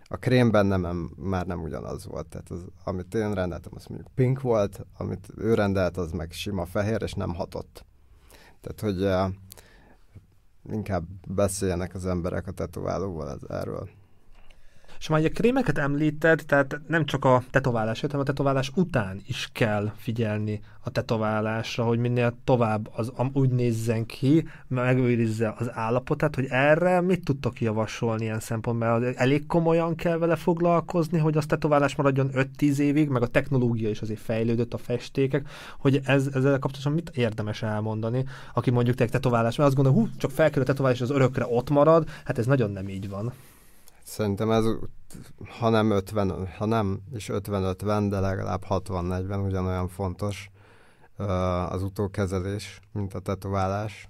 a 0.09 0.17
krémben 0.17 0.65
nem, 0.65 1.11
már 1.15 1.45
nem 1.45 1.61
ugyanaz 1.61 2.05
volt. 2.05 2.27
Tehát 2.27 2.49
az, 2.49 2.65
amit 2.83 3.15
én 3.15 3.33
rendeltem, 3.33 3.71
az 3.75 3.85
mondjuk 3.85 4.11
pink 4.15 4.41
volt, 4.41 4.85
amit 4.97 5.27
ő 5.37 5.53
rendelt, 5.53 5.97
az 5.97 6.11
meg 6.11 6.31
sima 6.31 6.65
fehér, 6.65 7.01
és 7.01 7.13
nem 7.13 7.33
hatott. 7.33 7.85
Tehát, 8.61 8.81
hogy 8.81 9.03
uh, 9.03 9.35
inkább 10.71 11.03
beszéljenek 11.27 11.95
az 11.95 12.05
emberek 12.05 12.47
a 12.47 12.51
tetoválóval 12.51 13.29
ez, 13.31 13.41
erről. 13.49 13.89
És 14.99 15.07
már 15.07 15.25
a 15.25 15.29
krémeket 15.29 15.77
említed, 15.77 16.43
tehát 16.45 16.79
nem 16.87 17.05
csak 17.05 17.25
a 17.25 17.43
tetoválás, 17.49 18.01
hanem 18.01 18.19
a 18.19 18.23
tetoválás 18.23 18.71
után 18.75 19.21
is 19.27 19.49
kell 19.53 19.91
figyelni 19.95 20.61
a 20.87 20.89
tetoválásra, 20.89 21.83
hogy 21.83 21.99
minél 21.99 22.33
tovább 22.43 22.89
az 22.95 23.11
úgy 23.33 23.49
nézzen 23.49 24.05
ki, 24.05 24.47
megőrizze 24.67 25.55
az 25.57 25.69
állapotát, 25.73 26.35
hogy 26.35 26.45
erre 26.49 27.01
mit 27.01 27.23
tudtok 27.23 27.61
javasolni 27.61 28.23
ilyen 28.23 28.39
szempontból? 28.39 29.05
Elég 29.15 29.45
komolyan 29.45 29.95
kell 29.95 30.17
vele 30.17 30.35
foglalkozni, 30.35 31.17
hogy 31.17 31.37
az 31.37 31.45
tetoválás 31.45 31.95
maradjon 31.95 32.29
5-10 32.33 32.77
évig, 32.77 33.09
meg 33.09 33.21
a 33.21 33.27
technológia 33.27 33.89
is 33.89 34.01
azért 34.01 34.19
fejlődött, 34.19 34.73
a 34.73 34.77
festékek, 34.77 35.47
hogy 35.79 36.01
ez, 36.05 36.27
ezzel 36.33 36.59
kapcsolatban 36.59 36.93
mit 36.93 37.17
érdemes 37.17 37.61
elmondani, 37.61 38.25
aki 38.53 38.71
mondjuk 38.71 38.95
te 38.95 39.05
tetoválás, 39.05 39.55
mert 39.55 39.69
azt 39.69 39.77
gondolja, 39.77 39.99
hú, 39.99 40.09
csak 40.17 40.31
felkerül 40.31 40.63
a 40.63 40.65
tetoválás, 40.65 41.01
az 41.01 41.09
örökre 41.09 41.45
ott 41.49 41.69
marad, 41.69 42.09
hát 42.25 42.37
ez 42.37 42.45
nagyon 42.45 42.71
nem 42.71 42.89
így 42.89 43.09
van. 43.09 43.33
Szerintem 44.07 44.51
ez, 44.51 44.65
ha 45.59 45.69
nem 45.69 45.91
50, 45.91 46.47
ha 46.57 46.65
nem 46.65 47.01
is 47.13 47.29
50-50, 47.33 48.05
de 48.09 48.19
legalább 48.19 48.63
60-40 48.69 49.45
ugyanolyan 49.45 49.87
fontos 49.87 50.51
az 51.69 51.83
utókezelés, 51.83 52.79
mint 52.91 53.13
a 53.13 53.19
tetoválás. 53.19 54.09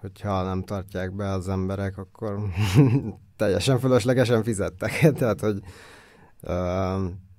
Hogyha 0.00 0.42
nem 0.42 0.62
tartják 0.62 1.14
be 1.14 1.30
az 1.30 1.48
emberek, 1.48 1.98
akkor 1.98 2.38
teljesen 3.36 3.78
fölöslegesen 3.78 4.42
fizettek. 4.42 4.92
Tehát, 5.18 5.40
hogy 5.40 5.62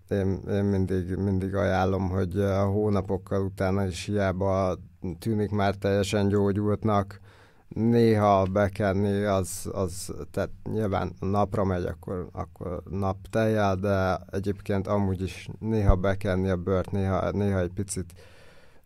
én, 0.07 0.41
én 0.49 0.63
mindig, 0.63 1.15
mindig 1.15 1.55
ajánlom, 1.55 2.09
hogy 2.09 2.39
a 2.39 2.65
hónapokkal 2.65 3.41
utána 3.41 3.85
is 3.85 4.05
hiába 4.05 4.77
tűnik 5.19 5.49
már 5.49 5.75
teljesen 5.75 6.27
gyógyultnak, 6.27 7.19
néha 7.69 8.43
bekenni, 8.45 9.23
az, 9.23 9.69
az 9.71 10.13
tehát 10.31 10.49
nyilván 10.63 11.13
napra 11.19 11.63
megy, 11.63 11.85
akkor, 11.85 12.29
akkor 12.31 12.83
nap 12.89 13.17
tejjel, 13.29 13.75
de 13.75 14.19
egyébként 14.31 14.87
amúgy 14.87 15.21
is 15.21 15.49
néha 15.59 15.95
bekenni 15.95 16.49
a 16.49 16.57
bört, 16.57 16.91
néha, 16.91 17.31
néha 17.31 17.59
egy 17.59 17.73
picit 17.73 18.13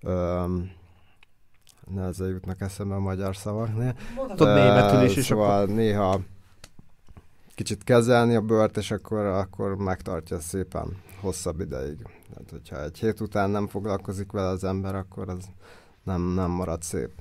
öm, 0.02 0.72
nehezen 1.88 2.28
jutnak 2.28 2.62
eszembe 2.62 2.96
a 2.96 3.00
magyar 3.00 3.36
szavak. 3.36 3.70
Mondhatod 4.16 4.54
németül 4.54 5.02
is, 5.02 5.16
és 5.16 5.26
szóval 5.26 5.62
akkor... 5.62 5.76
néha 5.76 6.20
kicsit 7.56 7.84
kezelni 7.84 8.36
a 8.36 8.42
bört, 8.42 8.78
és 8.78 8.92
akkor, 8.92 9.26
akkor 9.26 9.76
megtartja 9.76 10.40
szépen 10.40 10.98
hosszabb 11.20 11.60
ideig. 11.60 12.08
Tehát, 12.34 12.50
hogyha 12.50 12.84
egy 12.84 12.98
hét 12.98 13.20
után 13.20 13.50
nem 13.50 13.68
foglalkozik 13.68 14.32
vele 14.32 14.48
az 14.48 14.64
ember, 14.64 14.96
akkor 14.96 15.30
az 15.30 15.50
nem, 16.04 16.22
nem 16.22 16.52
marad 16.52 16.82
szép. 16.82 17.12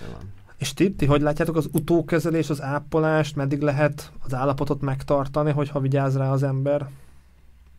Nyilván. 0.00 0.32
És 0.62 0.74
ti, 0.74 0.92
ti 0.92 1.06
hogy 1.06 1.20
látjátok 1.20 1.56
az 1.56 1.68
utókezelés, 1.72 2.50
az 2.50 2.62
ápolást, 2.62 3.36
meddig 3.36 3.60
lehet 3.60 4.12
az 4.24 4.34
állapotot 4.34 4.80
megtartani, 4.80 5.50
hogyha 5.50 5.80
vigyáz 5.80 6.16
rá 6.16 6.30
az 6.30 6.42
ember? 6.42 6.88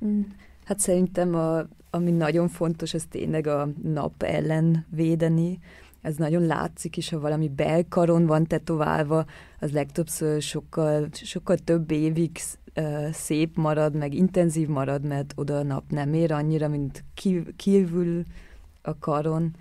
Mm, 0.06 0.22
hát 0.66 0.80
szerintem, 0.80 1.36
a, 1.36 1.66
ami 1.90 2.12
nagyon 2.12 2.48
fontos, 2.48 2.94
az 2.94 3.06
tényleg 3.10 3.48
a 3.48 3.70
nap 3.84 4.24
ellen 4.24 4.86
védeni. 4.90 5.60
Ez 6.02 6.16
nagyon 6.16 6.46
látszik 6.46 6.98
is, 6.98 7.10
ha 7.10 7.20
valami 7.20 7.50
belkaron 7.50 8.26
van 8.26 8.46
tetoválva, 8.46 9.26
az 9.60 9.72
legtöbbször 9.72 10.42
sokkal, 10.42 11.08
sokkal 11.12 11.58
több 11.58 11.92
évig 11.92 12.40
szép 13.12 13.58
marad, 13.58 13.96
meg 13.96 14.14
intenzív 14.14 14.68
marad, 14.68 15.06
mert 15.06 15.34
oda 15.36 15.58
a 15.58 15.64
nap 15.64 15.84
nem 15.90 16.14
ér 16.14 16.32
annyira, 16.32 16.68
mint 16.68 17.04
kívül 17.56 18.24
a 18.82 18.98
karon. 19.00 19.56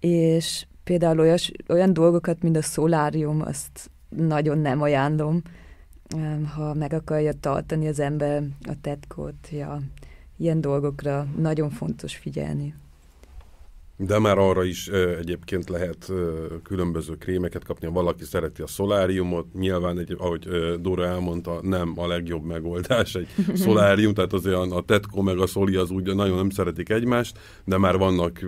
És 0.00 0.66
például 0.84 1.18
olyas, 1.18 1.52
olyan 1.68 1.92
dolgokat, 1.92 2.42
mint 2.42 2.56
a 2.56 2.62
szolárium, 2.62 3.40
azt 3.40 3.90
nagyon 4.08 4.58
nem 4.58 4.82
ajánlom, 4.82 5.42
ha 6.54 6.74
meg 6.74 6.92
akarja 6.92 7.32
tartani 7.32 7.88
az 7.88 8.00
ember 8.00 8.42
a 8.68 8.72
tetkót, 8.80 9.48
ja, 9.50 9.80
ilyen 10.36 10.60
dolgokra 10.60 11.26
nagyon 11.36 11.70
fontos 11.70 12.16
figyelni. 12.16 12.74
De 14.06 14.18
már 14.18 14.38
arra 14.38 14.64
is 14.64 14.88
egyébként 15.18 15.68
lehet 15.68 16.12
különböző 16.62 17.16
krémeket 17.18 17.64
kapni, 17.64 17.86
ha 17.86 17.92
valaki 17.92 18.24
szereti 18.24 18.62
a 18.62 18.66
szoláriumot. 18.66 19.46
Nyilván, 19.54 19.98
egy, 19.98 20.16
ahogy 20.18 20.48
Dóra 20.80 21.06
elmondta, 21.06 21.58
nem 21.62 21.92
a 21.96 22.06
legjobb 22.06 22.44
megoldás 22.44 23.14
egy 23.14 23.28
szolárium, 23.64 24.14
tehát 24.14 24.32
az 24.32 24.46
olyan 24.46 24.72
a 24.72 24.80
Tetco 24.80 25.22
meg 25.22 25.38
a 25.38 25.46
Szoli 25.46 25.76
az 25.76 25.90
úgy 25.90 26.14
nagyon 26.14 26.36
nem 26.36 26.50
szeretik 26.50 26.88
egymást, 26.88 27.38
de 27.64 27.78
már 27.78 27.96
vannak 27.96 28.40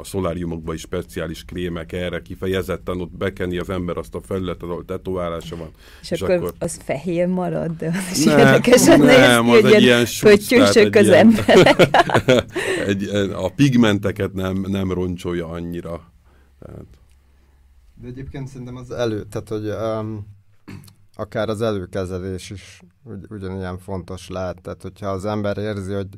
a 0.00 0.04
szoláriumokban 0.04 0.74
is 0.74 0.80
speciális 0.80 1.44
krémek 1.44 1.92
erre 1.92 2.22
kifejezetten, 2.22 3.00
ott 3.00 3.16
bekenni 3.16 3.58
az 3.58 3.70
ember 3.70 3.96
azt 3.96 4.14
a 4.14 4.20
felületet, 4.20 4.62
ahol 4.62 4.84
tetoválása 4.84 5.56
van. 5.56 5.70
És, 6.00 6.10
és 6.10 6.20
akkor, 6.20 6.34
akkor 6.34 6.52
az 6.58 6.80
fehér 6.84 7.26
marad, 7.26 7.70
de 7.78 7.86
az 7.86 8.18
is 8.18 8.24
ne, 8.24 8.38
érdekesen 8.38 9.00
nem, 9.00 9.44
néz 9.44 9.60
ki, 9.60 9.66
az 9.66 9.72
egy 9.72 9.82
ilyen 9.82 10.04
pöttyűsök 10.20 10.96
az 10.96 11.06
ilyen, 11.06 11.18
emberek. 11.18 11.88
egy, 12.88 13.08
a 13.32 13.48
pigmenteket 13.48 14.32
nem, 14.32 14.64
nem 14.68 14.92
roncsolja 14.92 15.48
annyira. 15.48 16.12
Tehát. 16.58 16.86
De 17.94 18.06
egyébként 18.06 18.48
szerintem 18.48 18.76
az 18.76 18.90
elő, 18.90 19.24
tehát 19.24 19.48
hogy 19.48 19.68
um, 19.68 20.26
akár 21.14 21.48
az 21.48 21.60
előkezelés 21.60 22.50
is 22.50 22.82
ugy, 23.02 23.26
ugyanilyen 23.28 23.78
fontos 23.78 24.28
lehet. 24.28 24.62
Tehát 24.62 24.82
hogyha 24.82 25.08
az 25.08 25.24
ember 25.24 25.58
érzi, 25.58 25.92
hogy 25.92 26.08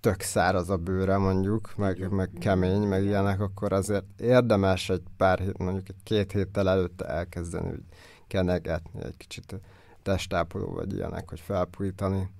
tök 0.00 0.20
száraz 0.20 0.70
a 0.70 0.76
bőre 0.76 1.16
mondjuk, 1.16 1.76
meg, 1.76 2.10
meg 2.10 2.30
kemény, 2.38 2.82
meg 2.82 3.04
ilyenek, 3.04 3.40
akkor 3.40 3.72
azért 3.72 4.04
érdemes 4.20 4.90
egy 4.90 5.02
pár 5.16 5.38
hét, 5.38 5.58
mondjuk 5.58 5.88
egy 5.88 6.02
két 6.02 6.32
héttel 6.32 6.68
előtte 6.68 7.04
elkezdeni, 7.04 7.68
hogy 7.68 7.82
kenegetni 8.26 9.04
egy 9.04 9.16
kicsit 9.16 9.60
testápoló 10.02 10.72
vagy 10.72 10.92
ilyenek, 10.92 11.28
hogy 11.28 11.40
felpújítani. 11.40 12.30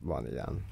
Van 0.00 0.26
ilyen. 0.26 0.64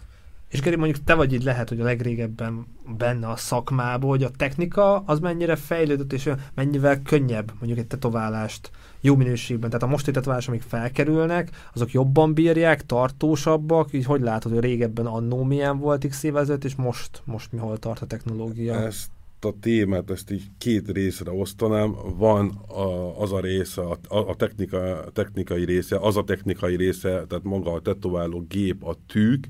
És 0.49 0.61
Geri, 0.61 0.77
mondjuk 0.77 1.05
te 1.05 1.15
vagy 1.15 1.33
így 1.33 1.43
lehet, 1.43 1.69
hogy 1.69 1.81
a 1.81 1.85
legrégebben 1.85 2.67
benne 2.99 3.29
a 3.29 3.37
szakmában, 3.37 4.11
hogy 4.11 4.23
a 4.23 4.31
technika 4.31 4.99
az 4.99 5.19
mennyire 5.19 5.57
fejlődött, 5.57 6.13
és 6.13 6.31
mennyivel 6.55 7.03
könnyebb 7.03 7.53
mondjuk 7.59 7.79
egy 7.79 7.87
tetoválást 7.87 8.71
jó 9.01 9.17
minőségben. 9.17 9.71
Tehát 9.71 9.85
a 9.85 9.91
mostani 9.91 10.17
tetoválások, 10.17 10.49
amik 10.49 10.63
felkerülnek, 10.63 11.51
azok 11.75 11.93
jobban 11.93 12.35
bírják, 12.35 12.87
tartósabbak, 12.87 13.93
így 13.93 14.05
hogy 14.05 14.21
látod, 14.21 14.53
hogy 14.53 14.61
régebben 14.61 15.07
annó 15.07 15.43
milyen 15.43 15.79
volt 15.79 16.09
x 16.09 16.23
évezet, 16.23 16.65
és 16.65 16.75
most, 16.75 17.23
most 17.25 17.53
mi 17.53 17.59
hol 17.59 17.79
tart 17.79 18.03
a 18.03 18.07
technológia? 18.07 18.75
Ezt 18.75 19.11
a 19.41 19.53
témát, 19.61 20.11
ezt 20.11 20.31
így 20.31 20.45
két 20.59 20.91
részre 20.91 21.31
osztanám. 21.31 21.95
Van 22.17 22.49
a, 22.69 23.21
az 23.21 23.33
a 23.33 23.41
része, 23.41 23.83
a, 23.83 24.17
a 24.17 24.35
technika, 24.35 25.05
technikai 25.13 25.65
része, 25.65 25.99
az 25.99 26.17
a 26.17 26.25
technikai 26.25 26.77
része, 26.77 27.09
tehát 27.09 27.43
maga 27.43 27.73
a 27.73 27.81
tetováló 27.81 28.47
gép, 28.49 28.85
a 28.85 28.97
tűk, 29.07 29.49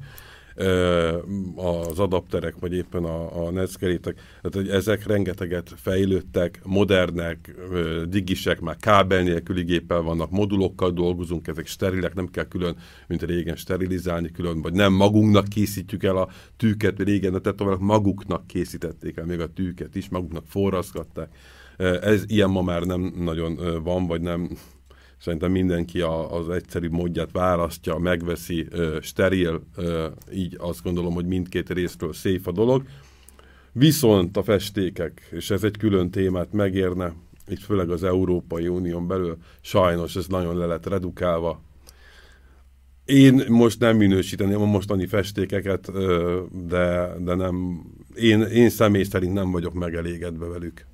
az 1.57 1.99
adapterek, 1.99 2.55
vagy 2.59 2.75
éppen 2.75 3.05
a, 3.05 3.47
a 3.47 3.51
netszkerétek, 3.51 4.15
tehát 4.15 4.55
hogy 4.55 4.69
ezek 4.69 5.07
rengeteget 5.07 5.73
fejlődtek, 5.77 6.61
modernek, 6.65 7.55
digisek, 8.09 8.61
már 8.61 8.77
kábel 8.77 9.23
nélküli 9.23 9.63
géppel 9.63 10.01
vannak, 10.01 10.31
modulokkal 10.31 10.91
dolgozunk, 10.91 11.47
ezek 11.47 11.67
sterilek, 11.67 12.15
nem 12.15 12.27
kell 12.27 12.49
külön, 12.49 12.77
mint 13.07 13.23
régen 13.23 13.57
sterilizálni 13.57 14.31
külön, 14.31 14.63
vagy 14.63 14.73
nem 14.73 14.93
magunknak 14.93 15.49
készítjük 15.49 16.05
el 16.05 16.17
a 16.17 16.29
tűket, 16.57 17.03
régen 17.03 17.35
a 17.35 17.39
tetoválók 17.39 17.81
maguknak 17.81 18.47
készítették 18.47 19.17
el 19.17 19.25
még 19.25 19.41
a 19.41 19.53
tűket 19.53 19.95
is, 19.95 20.09
maguknak 20.09 20.45
forraszgatták. 20.47 21.29
Ez 22.01 22.25
ilyen 22.27 22.51
ma 22.51 22.63
már 22.63 22.83
nem 22.83 23.13
nagyon 23.17 23.83
van, 23.83 24.07
vagy 24.07 24.21
nem 24.21 24.51
Szerintem 25.21 25.51
mindenki 25.51 26.01
a, 26.01 26.37
az 26.37 26.49
egyszerű 26.49 26.89
módját 26.89 27.33
választja, 27.33 27.99
megveszi, 27.99 28.69
steril, 29.01 29.63
így 30.33 30.57
azt 30.59 30.83
gondolom, 30.83 31.15
hogy 31.15 31.27
mindkét 31.27 31.71
részről 31.71 32.13
szép 32.13 32.47
a 32.47 32.53
dolog. 32.53 32.83
Viszont 33.73 34.37
a 34.37 34.43
festékek, 34.43 35.29
és 35.31 35.51
ez 35.51 35.65
egy 35.65 35.77
külön 35.77 36.11
témát 36.11 36.53
megérne, 36.53 37.13
itt 37.49 37.61
főleg 37.61 37.91
az 37.91 38.05
Európai 38.05 38.69
Unión 38.69 39.07
belül, 39.07 39.37
sajnos 39.61 40.17
ez 40.17 40.27
nagyon 40.27 40.57
le 40.57 40.67
lett 40.67 40.87
redukálva. 40.87 41.63
Én 43.05 43.45
most 43.49 43.81
nem 43.81 43.97
minősíteném 43.97 44.61
a 44.61 44.65
mostani 44.65 45.07
festékeket, 45.07 45.93
de, 46.67 47.15
de 47.19 47.35
nem, 47.35 47.85
én, 48.15 48.41
én 48.41 48.69
személy 48.69 49.03
szerint 49.03 49.33
nem 49.33 49.51
vagyok 49.51 49.75
megelégedve 49.75 50.47
velük. 50.47 50.87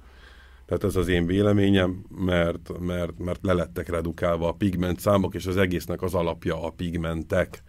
Tehát 0.73 0.87
ez 0.97 1.03
az 1.03 1.09
én 1.09 1.27
véleményem, 1.27 2.05
mert, 2.25 2.71
mert, 2.81 3.19
mert 3.19 3.39
lelettek 3.43 3.89
redukálva 3.89 4.49
a 4.49 4.53
pigment 4.53 5.01
számok, 5.01 5.35
és 5.35 5.47
az 5.47 5.57
egésznek 5.57 6.03
az 6.03 6.15
alapja 6.15 6.65
a 6.65 6.71
pigmentek. 6.71 7.63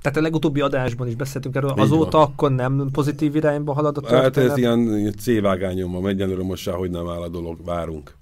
Tehát 0.00 0.18
a 0.18 0.20
legutóbbi 0.20 0.60
adásban 0.60 1.08
is 1.08 1.14
beszéltünk 1.14 1.54
erről, 1.54 1.70
Így 1.70 1.78
azóta 1.78 2.18
van. 2.18 2.26
akkor 2.26 2.50
nem 2.50 2.88
pozitív 2.92 3.36
irányba 3.36 3.72
halad 3.72 3.96
a 3.96 4.00
történet? 4.00 4.34
Hát 4.36 4.36
ez 4.36 4.56
ilyen 4.56 5.12
C-vágányon 5.18 5.92
van, 5.92 6.08
egyelőre 6.08 6.42
most 6.42 6.68
hogy 6.68 6.90
nem 6.90 7.08
áll 7.08 7.22
a 7.22 7.28
dolog, 7.28 7.64
várunk. 7.64 8.14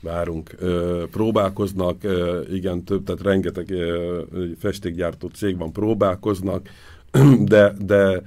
Várunk. 0.00 0.54
Ö, 0.58 1.04
próbálkoznak, 1.10 2.04
ö, 2.04 2.40
igen, 2.52 2.84
több, 2.84 3.04
tehát 3.04 3.22
rengeteg 3.22 3.70
ö, 3.70 4.20
festékgyártó 4.58 5.28
cég 5.28 5.58
van, 5.58 5.72
próbálkoznak, 5.72 6.68
de, 7.44 7.74
de 7.78 8.22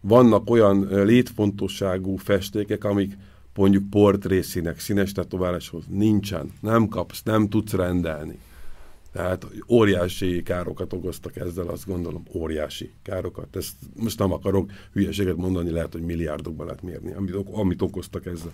vannak 0.00 0.50
olyan 0.50 0.88
létfontosságú 0.90 2.16
festékek, 2.16 2.84
amik 2.84 3.16
mondjuk 3.56 3.90
portrészínek, 3.90 4.80
színes 4.80 5.12
tetováláshoz 5.12 5.84
nincsen, 5.88 6.52
nem 6.60 6.88
kapsz, 6.88 7.22
nem 7.22 7.48
tudsz 7.48 7.72
rendelni. 7.72 8.38
Tehát 9.12 9.46
óriási 9.68 10.42
károkat 10.42 10.92
okoztak 10.92 11.36
ezzel, 11.36 11.66
azt 11.66 11.86
gondolom, 11.86 12.22
óriási 12.32 12.92
károkat. 13.02 13.56
Ezt 13.56 13.74
most 13.96 14.18
nem 14.18 14.32
akarok 14.32 14.70
hülyeséget 14.92 15.36
mondani, 15.36 15.70
lehet, 15.70 15.92
hogy 15.92 16.02
milliárdokban 16.02 16.66
lehet 16.66 16.82
mérni, 16.82 17.12
amit, 17.12 17.34
amit 17.52 17.82
okoztak 17.82 18.26
ezzel. 18.26 18.52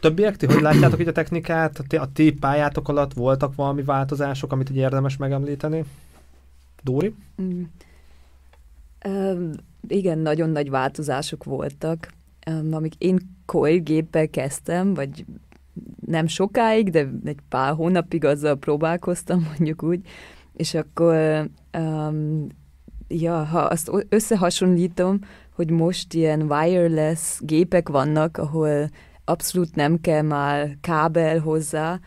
Többiek, 0.00 0.36
ti 0.36 0.46
hogy 0.46 0.60
látjátok 0.60 1.00
így 1.00 1.08
a 1.08 1.12
technikát? 1.12 1.78
A 1.78 1.82
ti, 1.86 1.96
a 1.96 2.08
ti 2.12 2.32
pályátok 2.32 2.88
alatt 2.88 3.12
voltak 3.12 3.54
valami 3.54 3.82
változások, 3.82 4.52
amit 4.52 4.70
így 4.70 4.76
érdemes 4.76 5.16
megemlíteni? 5.16 5.84
Dóri? 6.82 7.14
Mm. 7.42 7.62
Ö, 9.04 9.48
igen, 9.88 10.18
nagyon 10.18 10.50
nagy 10.50 10.70
változások 10.70 11.44
voltak. 11.44 12.08
Amíg 12.70 12.92
én 12.98 13.18
géppel 13.82 14.28
kezdtem, 14.28 14.94
vagy 14.94 15.24
nem 16.06 16.26
sokáig, 16.26 16.90
de 16.90 17.10
egy 17.24 17.38
pár 17.48 17.74
hónapig 17.74 18.24
azzal 18.24 18.56
próbálkoztam, 18.56 19.46
mondjuk 19.48 19.82
úgy, 19.82 20.00
és 20.56 20.74
akkor 20.74 21.48
um, 21.78 22.46
ja, 23.08 23.44
ha 23.44 23.58
azt 23.58 23.90
összehasonlítom, 24.08 25.18
hogy 25.54 25.70
most 25.70 26.14
ilyen 26.14 26.42
wireless 26.42 27.38
gépek 27.40 27.88
vannak, 27.88 28.36
ahol 28.36 28.90
abszolút 29.24 29.74
nem 29.74 30.00
kell 30.00 30.22
már 30.22 30.76
kábel 30.80 31.38
hozzá, 31.38 32.00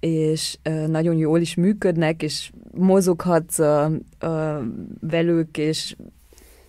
és 0.00 0.58
uh, 0.68 0.86
nagyon 0.86 1.16
jól 1.16 1.40
is 1.40 1.54
működnek, 1.54 2.22
és 2.22 2.50
mozoghatsz 2.74 3.58
a, 3.58 3.84
a 4.18 4.62
velük, 5.00 5.58
és 5.58 5.96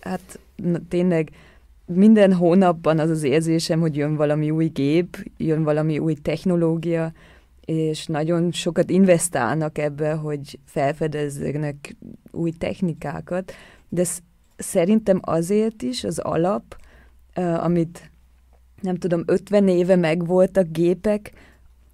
hát 0.00 0.40
na, 0.56 0.78
tényleg 0.88 1.30
minden 1.94 2.32
hónapban 2.32 2.98
az 2.98 3.10
az 3.10 3.22
érzésem, 3.22 3.80
hogy 3.80 3.96
jön 3.96 4.16
valami 4.16 4.50
új 4.50 4.66
gép, 4.66 5.30
jön 5.36 5.62
valami 5.62 5.98
új 5.98 6.14
technológia, 6.14 7.12
és 7.64 8.06
nagyon 8.06 8.52
sokat 8.52 8.90
investálnak 8.90 9.78
ebbe, 9.78 10.12
hogy 10.12 10.58
felfedezzenek 10.64 11.96
új 12.30 12.50
technikákat, 12.50 13.52
de 13.88 14.04
sz- 14.04 14.22
szerintem 14.56 15.20
azért 15.22 15.82
is 15.82 16.04
az 16.04 16.18
alap, 16.18 16.76
amit 17.56 18.10
nem 18.80 18.96
tudom, 18.96 19.22
50 19.26 19.68
éve 19.68 19.96
megvoltak 19.96 20.66
gépek, 20.70 21.32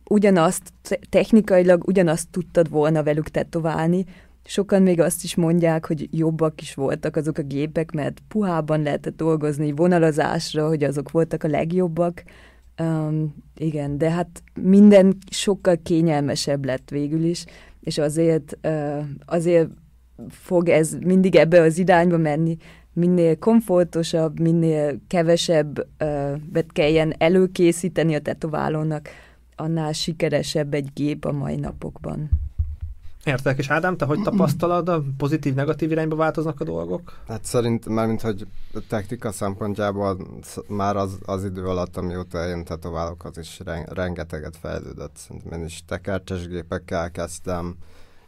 ugyanazt, 0.09 0.73
te- 0.83 0.99
technikailag 1.09 1.87
ugyanazt 1.87 2.29
tudtad 2.31 2.71
volna 2.71 3.03
velük 3.03 3.29
tetoválni. 3.29 4.05
Sokan 4.49 4.83
még 4.83 5.01
azt 5.01 5.25
is 5.25 5.35
mondják, 5.35 5.87
hogy 5.87 6.09
jobbak 6.11 6.61
is 6.61 6.75
voltak 6.75 7.17
azok 7.17 7.39
a 7.39 7.43
gépek, 7.43 7.91
mert 7.91 8.23
puhában 8.29 8.83
lehetett 8.83 9.17
dolgozni 9.17 9.73
vonalazásra, 9.73 10.69
hogy 10.69 10.85
azok 10.85 11.11
voltak 11.11 11.43
a 11.45 11.49
legjobbak. 11.49 12.23
Um, 12.81 13.35
igen, 13.57 13.99
de 13.99 14.11
hát 14.11 14.43
minden 14.63 15.17
sokkal 15.31 15.77
kényelmesebb 15.83 16.65
lett 16.65 16.91
végül 16.91 17.25
is, 17.25 17.45
és 17.81 17.99
azért, 17.99 18.59
uh, 18.63 19.05
azért 19.27 19.69
fog 20.29 20.69
ez 20.69 20.93
mindig 20.93 21.37
ebbe 21.37 21.61
az 21.61 21.79
irányba 21.79 22.17
menni, 22.17 22.57
minél 22.93 23.39
komfortosabb, 23.39 24.41
minél 24.41 24.99
kevesebb 25.07 25.87
uh, 26.01 26.61
kelljen 26.73 27.15
előkészíteni 27.19 28.15
a 28.15 28.21
tetoválónak, 28.21 29.09
annál 29.57 29.93
sikeresebb 29.93 30.75
egy 30.75 30.89
gép 30.95 31.25
a 31.25 31.33
mai 31.33 31.57
napokban. 31.57 32.48
Értek, 33.29 33.59
és 33.59 33.71
Ádám, 33.71 33.97
te 33.97 34.05
hogy 34.05 34.23
tapasztalod, 34.23 34.89
a 34.89 35.03
pozitív-negatív 35.17 35.91
irányba 35.91 36.17
változnak 36.17 36.61
a 36.61 36.65
dolgok? 36.65 37.19
Hát 37.27 37.45
szerint, 37.45 37.89
mármint, 37.89 38.21
hogy 38.21 38.47
a 38.75 38.79
technika 38.89 39.33
szempontjából 39.33 40.17
sz- 40.43 40.69
már 40.69 40.97
az, 40.97 41.19
az 41.25 41.45
idő 41.45 41.65
alatt, 41.65 41.97
amióta 41.97 42.49
én 42.49 42.65
tetoválok, 42.65 43.25
az 43.25 43.39
is 43.39 43.61
ren- 43.65 43.93
rengeteget 43.93 44.57
fejlődött. 44.57 45.17
Szerintem 45.17 45.59
én 45.61 45.65
is 45.65 45.85
tekercses 45.87 46.47
gépekkel 46.47 47.11
kezdtem. 47.11 47.77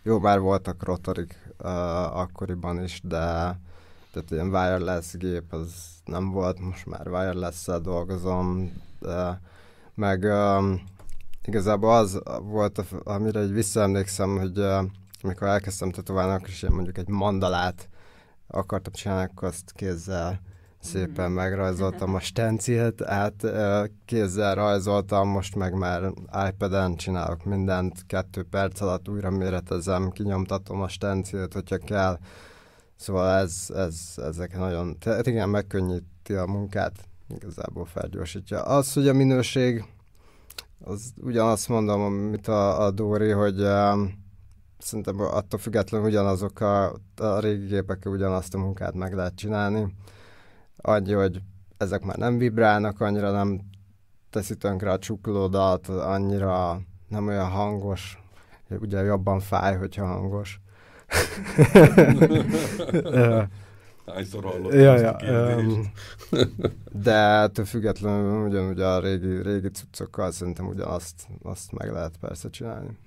Jó, 0.03 0.19
már 0.19 0.41
voltak 0.41 0.85
rotorik 0.85 1.53
uh, 1.63 2.19
akkoriban 2.19 2.83
is, 2.83 3.01
de 3.05 3.19
tehát 4.13 4.31
ilyen 4.31 4.49
wireless 4.49 5.17
gép 5.17 5.53
az 5.53 5.75
nem 6.05 6.31
volt, 6.31 6.61
most 6.61 6.87
már 6.87 7.09
wireless-szel 7.09 7.81
dolgozom, 7.81 8.73
de 9.01 9.41
meg 9.95 10.23
um, 10.23 10.83
igazából 11.45 11.97
az 11.97 12.21
volt, 12.43 12.85
amire 13.05 13.43
így 13.43 13.53
visszaemlékszem, 13.53 14.39
hogy 14.39 14.59
amikor 15.23 15.47
elkezdtem 15.47 15.91
tetoválni, 15.91 16.33
akkor 16.33 16.49
is 16.49 16.67
mondjuk 16.69 16.99
egy 16.99 17.09
mandalát 17.09 17.89
akartam 18.47 18.93
csinálni, 18.93 19.31
akkor 19.31 19.49
azt 19.49 19.73
kézzel 19.73 20.41
szépen 20.81 21.31
megrajzoltam 21.31 22.15
a 22.15 22.21
stencilt, 22.21 23.03
át 23.03 23.47
kézzel 24.05 24.55
rajzoltam, 24.55 25.29
most 25.29 25.57
meg 25.57 25.75
már 25.75 26.13
iPad-en 26.49 26.97
csinálok 26.97 27.45
mindent, 27.45 28.07
kettő 28.07 28.43
perc 28.43 28.81
alatt 28.81 29.09
újra 29.09 29.31
méretezem, 29.31 30.11
kinyomtatom 30.11 30.81
a 30.81 30.89
stencilt, 30.89 31.53
hogyha 31.53 31.77
kell. 31.77 32.19
Szóval 32.97 33.39
ez, 33.39 33.67
ez, 33.75 34.01
ezek 34.17 34.59
nagyon, 34.59 34.99
tehát 34.99 35.27
igen, 35.27 35.49
megkönnyíti 35.49 36.33
a 36.33 36.47
munkát, 36.47 36.93
igazából 37.29 37.85
felgyorsítja. 37.85 38.63
Az, 38.63 38.93
hogy 38.93 39.09
a 39.09 39.13
minőség, 39.13 39.85
az 40.81 41.13
ugyanazt 41.17 41.69
mondom, 41.69 42.01
amit 42.01 42.49
a, 42.49 42.85
a 42.85 42.91
Dóri, 42.91 43.31
hogy 43.31 43.61
um, 43.61 44.25
szerintem 44.79 45.21
attól 45.21 45.59
függetlenül 45.59 46.07
ugyanazok 46.07 46.61
a, 46.61 46.93
a 47.17 47.39
régi 47.41 47.67
gépekkel 47.67 48.13
ugyanazt 48.13 48.55
a 48.55 48.59
munkát 48.59 48.95
meg 48.95 49.15
lehet 49.15 49.35
csinálni. 49.35 49.95
Annyi, 50.77 51.13
hogy 51.13 51.41
ezek 51.77 52.05
már 52.05 52.17
nem 52.17 52.39
vibrálnak, 52.39 53.01
annyira 53.01 53.31
nem 53.31 53.61
teszi 54.31 54.57
tönkre 54.57 54.91
a 54.91 54.99
csuklódat, 54.99 55.89
annyira 55.89 56.81
nem 57.09 57.27
olyan 57.27 57.49
hangos, 57.49 58.19
ugye 58.69 59.03
jobban 59.03 59.41
fáj, 59.41 59.77
hogyha 59.77 60.07
hangos. 60.07 60.61
Hányszor 64.15 64.45
hallottam 64.45 64.79
Ja, 64.79 64.93
ezt 64.93 65.03
ja, 65.03 65.11
a 65.11 65.17
kérdést? 65.17 65.77
um, 65.77 65.93
de 66.93 67.15
ettől 67.15 67.65
függetlenül 67.65 68.49
ugyanúgy 68.49 68.81
a 68.81 69.01
régi, 69.01 69.43
régi 69.43 69.69
cuccokkal 69.69 70.31
szerintem 70.31 70.67
ugyanazt 70.67 71.27
azt 71.43 71.73
meg 71.73 71.93
lehet 71.93 72.13
persze 72.21 72.51
csinálni. 72.51 72.99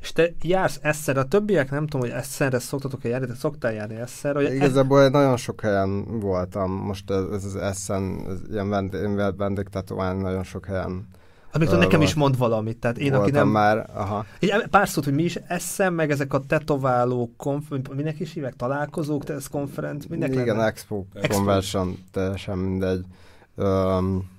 És 0.00 0.12
te 0.12 0.30
jársz 0.42 0.78
Esszerre, 0.82 1.20
a 1.20 1.24
többiek 1.24 1.70
nem 1.70 1.86
tudom, 1.86 2.00
hogy 2.08 2.18
Esszerre 2.18 2.58
szoktatok-e 2.58 3.08
járni, 3.08 3.26
te 3.26 3.34
szoktál 3.34 3.72
járni 3.72 3.94
Esszerre, 3.94 4.38
hogy 4.38 4.54
Igazából 4.54 5.08
nagyon 5.08 5.36
sok 5.36 5.60
helyen 5.60 6.20
voltam, 6.20 6.70
most 6.70 7.10
ez, 7.10 7.24
ez 7.32 7.44
az 7.44 7.56
Essen, 7.56 8.26
ez 8.28 8.38
ilyen 8.50 8.68
vendég, 8.68 9.00
én 9.00 9.36
vendégtetoválni 9.36 10.22
nagyon 10.22 10.44
sok 10.44 10.66
helyen 10.66 11.08
Amikor 11.56 11.78
nekem 11.78 12.02
is 12.02 12.14
mond 12.14 12.38
valamit, 12.38 12.76
tehát 12.76 12.98
én, 12.98 13.14
aki 13.14 13.30
nem... 13.30 13.48
már, 13.48 13.90
aha. 13.94 14.24
Egy 14.38 14.66
pár 14.70 14.88
szót, 14.88 15.04
hogy 15.04 15.14
mi 15.14 15.22
is 15.22 15.38
eszem, 15.46 15.94
meg 15.94 16.10
ezek 16.10 16.34
a 16.34 16.40
tetováló 16.40 17.30
konf... 17.36 17.64
minek 17.96 18.20
is 18.20 18.32
hívják? 18.32 18.56
Találkozók, 18.56 19.24
tesz 19.24 19.48
konferenc, 19.48 20.06
minek 20.06 20.32
Igen, 20.32 20.46
lenne? 20.46 20.64
Expo, 20.66 21.04
Expo. 21.14 21.34
Convention, 21.34 21.98
teljesen 22.12 22.58
mindegy. 22.58 23.04
Um, 23.54 24.34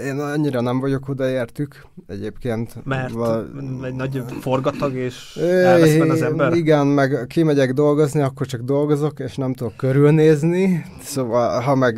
én 0.00 0.18
annyira 0.18 0.60
nem 0.60 0.80
vagyok 0.80 1.08
odaértük 1.08 1.84
egyébként. 2.06 2.84
Mert 2.84 3.12
Val- 3.12 3.48
egy 3.84 3.94
nagy 3.94 4.22
forgatag, 4.40 4.94
és 4.94 5.36
elvesz 5.36 5.96
benne 5.96 6.12
az 6.12 6.22
ember? 6.22 6.52
Igen, 6.52 6.86
meg 6.86 7.24
kimegyek 7.28 7.72
dolgozni, 7.72 8.20
akkor 8.20 8.46
csak 8.46 8.60
dolgozok, 8.60 9.18
és 9.20 9.36
nem 9.36 9.52
tudok 9.54 9.76
körülnézni. 9.76 10.84
Szóval, 11.00 11.60
ha 11.60 11.74
meg 11.74 11.94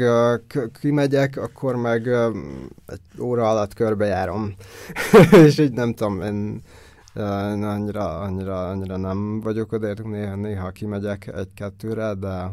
k- 0.47 0.71
kimegyek, 0.81 1.37
akkor 1.37 1.77
meg 1.77 2.07
egy 2.87 3.01
óra 3.21 3.51
alatt 3.51 3.75
körbejárom. 3.75 4.55
és 5.47 5.59
így 5.59 5.73
nem 5.73 5.95
tudom, 5.95 6.21
én 6.23 6.63
annyira, 7.15 8.19
annyira, 8.19 8.69
annyira 8.69 8.97
nem 8.97 9.41
vagyok 9.41 9.73
odaértük, 9.73 10.11
néha, 10.11 10.35
néha 10.37 10.71
kimegyek 10.71 11.33
egy-kettőre, 11.37 12.15
de 12.15 12.51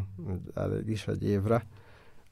elég 0.54 0.88
is 0.88 1.06
egy 1.06 1.24
évre, 1.24 1.66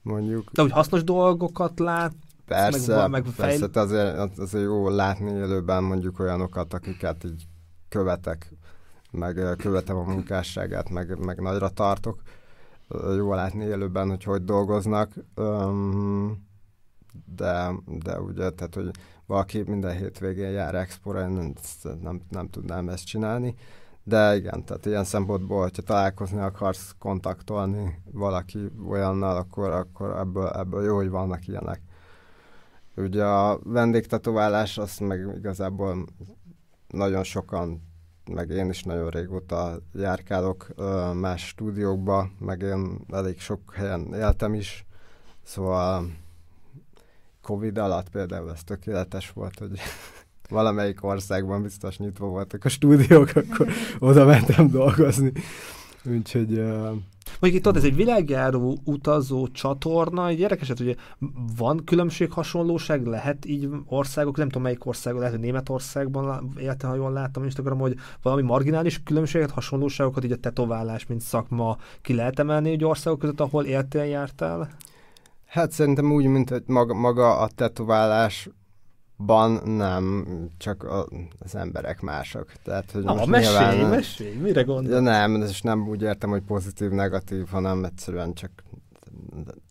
mondjuk. 0.03 0.51
De 0.53 0.63
úgy 0.63 0.71
hasznos 0.71 1.05
dolgokat 1.05 1.79
lát, 1.79 2.13
Persze, 2.47 2.97
meg- 2.97 3.11
meg, 3.11 3.25
meg 3.25 3.35
persze 3.35 3.59
fejl- 3.59 3.77
azért, 3.77 4.39
azért 4.39 4.65
jó 4.65 4.89
látni 4.89 5.31
élőben 5.31 5.83
mondjuk 5.85 6.19
olyanokat, 6.19 6.75
akiket 6.75 7.25
így 7.25 7.47
követek, 7.89 8.53
meg 9.11 9.55
követem 9.59 9.97
a 9.97 10.03
munkásságát, 10.03 10.91
meg, 10.91 11.19
meg 11.25 11.41
nagyra 11.41 11.69
tartok. 11.69 12.23
Jó 13.17 13.35
látni 13.35 13.65
élőben, 13.65 14.09
hogy 14.09 14.25
hogy 14.25 14.45
dolgoznak, 14.45 15.13
de, 17.37 17.71
de 17.85 18.21
ugye, 18.21 18.51
tehát, 18.51 18.75
hogy 18.75 18.91
valaki 19.27 19.63
minden 19.67 19.97
hétvégén 19.97 20.51
jár 20.51 20.75
expóra, 20.75 21.21
én 21.21 21.29
nem, 21.29 21.53
nem, 22.03 22.21
nem 22.31 22.49
tudnám 22.49 22.89
ezt 22.89 23.07
csinálni, 23.07 23.55
de 24.03 24.37
igen, 24.37 24.65
tehát 24.65 24.87
ilyen 24.87 25.05
szempontból, 25.05 25.63
hogyha 25.63 25.83
találkozni 25.83 26.41
akarsz, 26.41 26.95
kontaktolni 26.99 28.03
valaki 28.13 28.71
olyannal, 28.89 29.37
akkor, 29.37 29.71
akkor 29.71 30.17
ebből, 30.19 30.49
ebből 30.49 30.85
jó, 30.85 30.97
hogy 30.97 31.09
vannak 31.09 31.47
ilyenek. 31.49 31.81
Ugye 32.97 33.25
a 33.25 33.61
vendégtetoválás, 33.63 34.79
azt 34.79 35.01
meg 35.01 35.29
igazából 35.37 36.07
nagyon 36.89 37.25
sokan, 37.25 37.83
meg 38.31 38.51
én 38.51 38.69
is 38.69 38.83
nagyon 38.83 39.11
régóta 39.11 39.79
járkálok 39.95 40.67
más 41.15 41.47
stúdiókba, 41.47 42.31
meg 42.39 42.61
én 42.61 42.99
elég 43.13 43.41
sok 43.41 43.75
helyen 43.75 44.15
éltem 44.15 44.55
is, 44.55 44.87
szóval 45.43 46.11
Covid 47.43 47.79
alatt 47.79 48.09
például 48.09 48.51
ez 48.51 48.65
tökéletes 48.65 49.31
volt, 49.31 49.59
hogy 49.59 49.81
valamelyik 50.49 51.05
országban 51.05 51.63
biztos 51.63 51.99
nyitva 51.99 52.27
voltak 52.27 52.65
a 52.65 52.69
stúdiók, 52.69 53.29
akkor 53.35 53.69
oda 53.99 54.25
mentem 54.25 54.71
dolgozni. 54.71 55.33
Úgyhogy... 56.07 56.53
Uh... 56.53 56.89
Mondjuk 57.41 57.63
itt 57.63 57.67
ott 57.67 57.77
ez 57.77 57.85
egy 57.85 57.97
világjáró 57.97 58.79
utazó 58.85 59.49
csatorna, 59.49 60.29
egy 60.29 60.41
érdekes, 60.41 60.69
hogy 60.69 60.97
van 61.57 61.85
különbség, 61.85 62.33
hasonlóság, 62.33 63.07
lehet 63.07 63.47
így 63.47 63.69
országok, 63.87 64.37
nem 64.37 64.47
tudom 64.47 64.63
melyik 64.63 64.87
országban, 64.87 65.23
lehet, 65.23 65.37
hogy 65.37 65.45
Németországban 65.45 66.53
élte, 66.59 66.87
ha 66.87 66.95
jól 66.95 67.13
láttam 67.13 67.45
Instagram, 67.45 67.79
hogy 67.79 67.97
valami 68.23 68.43
marginális 68.43 69.03
különbséget, 69.03 69.51
hasonlóságokat 69.51 70.25
így 70.25 70.33
a 70.33 70.37
tetoválás, 70.37 71.07
mint 71.07 71.21
szakma 71.21 71.77
ki 72.03 72.15
lehet 72.15 72.39
emelni 72.39 72.71
egy 72.71 72.85
országok 72.85 73.19
között, 73.19 73.41
ahol 73.41 73.65
éltél, 73.65 74.05
jártál? 74.05 74.69
Hát 75.47 75.73
szerintem 75.73 76.13
úgy, 76.13 76.27
mint 76.27 76.51
hogy 76.51 76.63
maga, 76.67 76.95
maga 76.95 77.39
a 77.39 77.49
tetoválás 77.55 78.49
ban 79.17 79.63
nem, 79.65 80.27
csak 80.59 80.83
a, 80.83 81.07
az 81.39 81.55
emberek 81.55 82.01
mások. 82.01 82.53
Tehát, 82.65 82.91
hogy 82.91 83.05
most 83.05 83.27
mesélj, 83.27 83.75
nyilván, 83.75 83.91
mesélj, 83.91 84.35
mire 84.35 84.63
gondolsz? 84.63 85.03
Nem, 85.03 85.43
és 85.43 85.61
nem 85.61 85.89
úgy 85.89 86.03
értem, 86.03 86.31
hogy 86.31 86.43
pozitív, 86.43 86.91
negatív, 86.91 87.49
hanem 87.49 87.85
egyszerűen 87.85 88.33
csak 88.33 88.51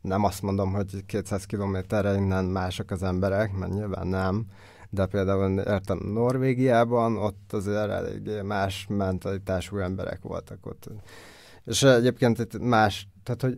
nem 0.02 0.24
azt 0.24 0.42
mondom, 0.42 0.74
hogy 0.74 1.06
200 1.06 1.46
kilométerre 1.46 2.16
innen 2.16 2.46
mások 2.46 2.92
az 2.92 3.04
emberek, 3.04 3.58
mert 3.58 3.74
nyilván 3.74 4.08
nem, 4.08 4.46
de 4.90 5.06
például 5.06 5.60
értem 5.60 6.00
Norvégiában, 6.14 7.18
ott 7.18 7.54
azért 7.54 7.90
eléggé 7.90 8.42
más 8.42 8.86
mentalitású 8.90 9.78
emberek 9.78 10.20
voltak 10.22 10.66
ott. 10.66 10.90
És 11.66 11.84
egyébként 11.84 12.40
itt 12.40 12.60
más 12.60 13.08
tehát, 13.26 13.42
hogy 13.42 13.58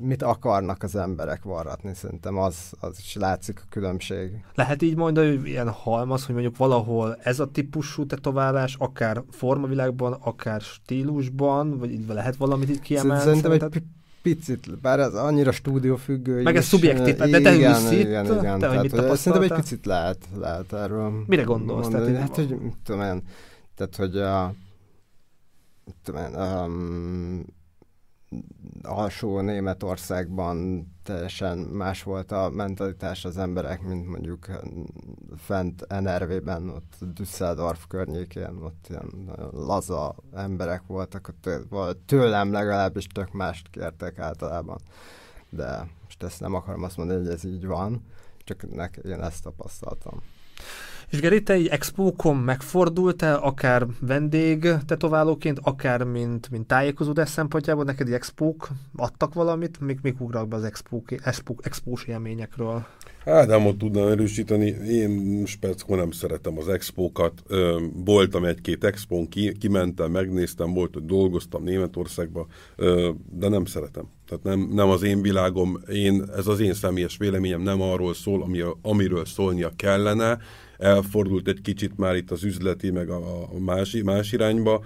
mit 0.00 0.22
akarnak 0.22 0.82
az 0.82 0.96
emberek 0.96 1.42
varratni, 1.42 1.94
szerintem 1.94 2.38
az, 2.38 2.72
az 2.80 2.98
is 2.98 3.14
látszik 3.14 3.60
a 3.64 3.66
különbség. 3.68 4.44
Lehet 4.54 4.82
így 4.82 4.96
mondani, 4.96 5.36
hogy 5.36 5.46
ilyen 5.46 5.70
halmaz, 5.70 6.24
hogy 6.24 6.34
mondjuk 6.34 6.56
valahol 6.56 7.16
ez 7.22 7.40
a 7.40 7.50
típusú 7.50 8.06
tetoválás, 8.06 8.76
akár 8.78 9.22
formavilágban, 9.30 10.12
akár 10.12 10.60
stílusban, 10.60 11.78
vagy 11.78 12.04
lehet 12.08 12.36
valamit 12.36 12.68
itt 12.68 12.80
kiemelni? 12.80 13.22
Szerintem 13.22 13.52
egy 13.52 13.82
picit, 14.22 14.80
bár 14.80 15.00
ez 15.00 15.14
annyira 15.14 15.52
stúdiófüggő 15.52 16.42
Meg 16.42 16.56
ez 16.56 16.64
szubjektív, 16.64 17.16
de 17.16 17.40
te 17.40 17.54
igen, 17.54 17.70
ülsz 17.70 17.90
itt, 17.90 17.98
igen, 17.98 18.38
igen, 18.38 18.58
te, 18.58 18.68
hogy 18.68 18.80
mit 18.80 19.16
Szerintem 19.16 19.42
egy 19.42 19.60
picit 19.60 19.86
lehet, 19.86 20.18
lehet 20.38 20.72
erről 20.72 21.24
Mire 21.26 21.42
gondolsz? 21.42 21.88
Mondani. 21.88 22.12
Tehát, 22.12 22.28
hát, 22.28 22.36
hogy, 22.36 22.56
tudom 22.84 23.00
én, 23.00 23.22
tehát, 23.76 23.96
hogy 23.96 24.16
a, 24.16 24.52
tudom 26.02 26.20
én, 26.22 26.40
um, 26.40 27.56
alsó 28.82 29.40
Németországban 29.40 30.86
teljesen 31.02 31.58
más 31.58 32.02
volt 32.02 32.32
a 32.32 32.48
mentalitás 32.50 33.24
az 33.24 33.38
emberek, 33.38 33.82
mint 33.82 34.06
mondjuk 34.06 34.46
fent 35.36 36.00
NRV-ben, 36.00 36.68
ott 36.68 36.94
Düsseldorf 37.14 37.86
környékén, 37.86 38.58
ott 38.62 38.86
ilyen 38.88 39.10
laza 39.52 40.14
emberek 40.34 40.82
voltak, 40.86 41.34
tőlem 42.06 42.52
legalábbis 42.52 43.06
tök 43.06 43.32
mást 43.32 43.70
kértek 43.70 44.18
általában. 44.18 44.78
De 45.50 45.88
most 46.04 46.22
ezt 46.22 46.40
nem 46.40 46.54
akarom 46.54 46.82
azt 46.82 46.96
mondani, 46.96 47.24
hogy 47.24 47.32
ez 47.32 47.44
így 47.44 47.66
van, 47.66 48.04
csak 48.44 48.74
nek, 48.74 49.00
én 49.04 49.20
ezt 49.20 49.42
tapasztaltam. 49.42 50.22
És 51.10 51.20
Geri, 51.20 51.42
te 51.42 51.52
egy 51.52 51.66
expókon 51.66 52.36
megfordultál, 52.36 53.38
akár 53.38 53.86
vendég 54.00 54.68
tetoválóként, 54.86 55.58
akár 55.62 56.04
mint, 56.04 56.50
mint 56.50 56.66
tájékozódás 56.66 57.28
szempontjából, 57.28 57.84
neked 57.84 58.06
egy 58.06 58.12
expók 58.12 58.68
adtak 58.96 59.34
valamit? 59.34 59.80
Mik, 59.80 60.00
mik 60.00 60.20
ugrak 60.20 60.48
be 60.48 60.56
az 60.56 60.64
expók, 60.64 61.12
expók, 61.24 61.66
expós 61.66 62.04
élményekről? 62.04 62.86
Ádámot 63.24 63.78
tudnám 63.78 64.08
erősíteni, 64.08 64.66
én 64.88 65.42
speckó 65.46 65.94
nem 65.94 66.10
szeretem 66.10 66.58
az 66.58 66.68
expókat. 66.68 67.42
Voltam 68.04 68.44
egy-két 68.44 68.84
expón, 68.84 69.28
ki, 69.28 69.52
kimentem, 69.52 70.10
megnéztem, 70.10 70.74
volt, 70.74 70.94
hogy 70.94 71.04
dolgoztam 71.04 71.62
Németországba, 71.62 72.46
de 73.30 73.48
nem 73.48 73.64
szeretem. 73.64 74.04
Tehát 74.26 74.44
nem, 74.44 74.68
nem 74.72 74.88
az 74.88 75.02
én 75.02 75.22
világom, 75.22 75.78
én, 75.92 76.24
ez 76.36 76.46
az 76.46 76.60
én 76.60 76.74
személyes 76.74 77.16
véleményem 77.16 77.60
nem 77.60 77.80
arról 77.80 78.14
szól, 78.14 78.42
ami, 78.42 78.60
amiről 78.82 79.24
szólnia 79.24 79.72
kellene, 79.76 80.38
elfordult 80.78 81.48
egy 81.48 81.60
kicsit 81.60 81.96
már 81.96 82.16
itt 82.16 82.30
az 82.30 82.44
üzleti, 82.44 82.90
meg 82.90 83.08
a, 83.10 83.42
a 83.42 83.58
más, 83.58 83.96
más 84.04 84.32
irányba, 84.32 84.84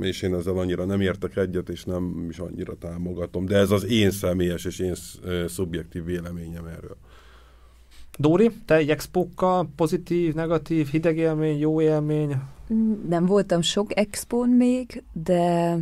és 0.00 0.22
én 0.22 0.34
ezzel 0.34 0.58
annyira 0.58 0.84
nem 0.84 1.00
értek 1.00 1.36
egyet, 1.36 1.68
és 1.68 1.84
nem 1.84 2.26
is 2.28 2.38
annyira 2.38 2.74
támogatom. 2.74 3.46
De 3.46 3.56
ez 3.56 3.70
az 3.70 3.84
én 3.84 4.10
személyes 4.10 4.64
és 4.64 4.78
én 4.78 4.94
szubjektív 5.46 6.04
véleményem 6.04 6.66
erről. 6.66 6.96
Dóri, 8.18 8.50
te 8.66 8.74
egy 8.74 8.90
expókkal 8.90 9.70
pozitív, 9.76 10.34
negatív, 10.34 10.88
hideg 10.88 11.16
élmény, 11.16 11.58
jó 11.58 11.80
élmény? 11.80 12.36
Nem 13.08 13.26
voltam 13.26 13.60
sok 13.60 13.98
expón 13.98 14.48
még, 14.48 15.02
de 15.12 15.76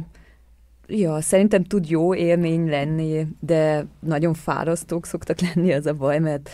ja, 0.86 1.20
szerintem 1.20 1.64
tud 1.64 1.90
jó 1.90 2.14
élmény 2.14 2.68
lenni, 2.68 3.26
de 3.40 3.86
nagyon 4.00 4.34
fárasztók 4.34 5.06
szoktak 5.06 5.40
lenni 5.40 5.72
az 5.72 5.86
a 5.86 5.94
baj, 5.94 6.18
mert 6.18 6.50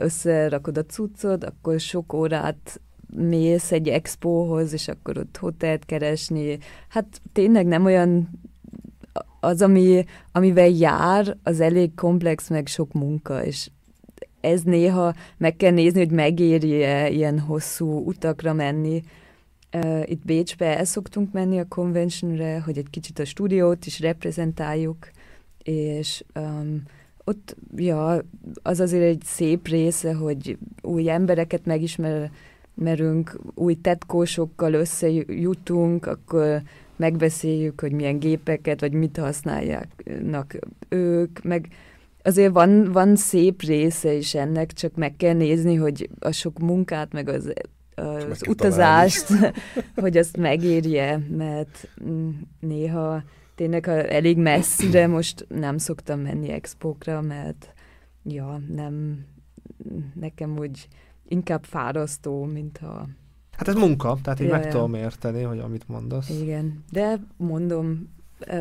összerakod 0.00 0.78
a 0.78 0.84
cuccod, 0.84 1.44
akkor 1.44 1.80
sok 1.80 2.12
órát 2.12 2.80
mész 3.16 3.72
egy 3.72 3.88
expóhoz, 3.88 4.72
és 4.72 4.88
akkor 4.88 5.18
ott 5.18 5.36
hotelt 5.36 5.84
keresni. 5.84 6.58
Hát 6.88 7.20
tényleg 7.32 7.66
nem 7.66 7.84
olyan 7.84 8.28
az, 9.40 9.62
ami, 9.62 10.04
amivel 10.32 10.68
jár, 10.68 11.36
az 11.42 11.60
elég 11.60 11.94
komplex, 11.94 12.48
meg 12.48 12.66
sok 12.66 12.92
munka, 12.92 13.44
és 13.44 13.70
ez 14.40 14.62
néha 14.62 15.14
meg 15.36 15.56
kell 15.56 15.70
nézni, 15.70 15.98
hogy 15.98 16.10
megéri-e 16.10 17.10
ilyen 17.10 17.38
hosszú 17.38 18.06
utakra 18.06 18.52
menni. 18.52 19.02
Uh, 19.72 20.02
itt 20.04 20.24
Bécsbe 20.24 20.76
el 20.76 20.84
szoktunk 20.84 21.32
menni 21.32 21.58
a 21.58 21.68
conventionre, 21.68 22.60
hogy 22.60 22.78
egy 22.78 22.90
kicsit 22.90 23.18
a 23.18 23.24
stúdiót 23.24 23.86
is 23.86 24.00
reprezentáljuk, 24.00 25.10
és 25.62 26.24
um, 26.34 26.82
ott, 27.24 27.56
ja, 27.76 28.22
az 28.62 28.80
azért 28.80 29.04
egy 29.04 29.22
szép 29.24 29.68
része, 29.68 30.14
hogy 30.14 30.58
új 30.82 31.10
embereket 31.10 31.64
megismerünk, 31.64 33.38
új 33.54 33.74
tetkósokkal 33.74 34.72
összejutunk, 34.72 36.06
akkor 36.06 36.62
megbeszéljük, 36.96 37.80
hogy 37.80 37.92
milyen 37.92 38.18
gépeket, 38.18 38.80
vagy 38.80 38.92
mit 38.92 39.16
használják 39.16 40.04
ők, 40.88 41.42
meg 41.42 41.68
azért 42.22 42.52
van, 42.52 42.92
van 42.92 43.16
szép 43.16 43.62
része 43.62 44.12
is 44.12 44.34
ennek, 44.34 44.72
csak 44.72 44.94
meg 44.94 45.16
kell 45.16 45.34
nézni, 45.34 45.74
hogy 45.74 46.10
a 46.18 46.30
sok 46.30 46.58
munkát, 46.58 47.12
meg 47.12 47.28
az, 47.28 47.52
az 47.94 48.42
utazást, 48.48 49.26
hogy 50.02 50.16
azt 50.16 50.36
megérje, 50.36 51.20
mert 51.36 51.88
mm, 52.04 52.28
néha 52.60 53.22
tényleg 53.54 53.88
elég 53.88 54.38
messzire 54.38 55.06
most 55.06 55.46
nem 55.48 55.78
szoktam 55.78 56.20
menni 56.20 56.50
expókra, 56.50 57.20
mert 57.20 57.72
ja, 58.22 58.60
nem, 58.68 59.24
nekem 60.14 60.58
úgy 60.58 60.88
inkább 61.28 61.64
fárasztó, 61.64 62.44
mint 62.44 62.78
ha... 62.78 63.06
Hát 63.50 63.68
ez 63.68 63.74
munka, 63.74 64.18
tehát 64.22 64.40
így 64.40 64.46
ja, 64.46 64.52
meg 64.52 64.64
ja. 64.64 64.70
tudom 64.70 64.94
érteni, 64.94 65.42
hogy 65.42 65.58
amit 65.58 65.88
mondasz. 65.88 66.30
Igen, 66.30 66.84
de 66.90 67.20
mondom, 67.36 68.08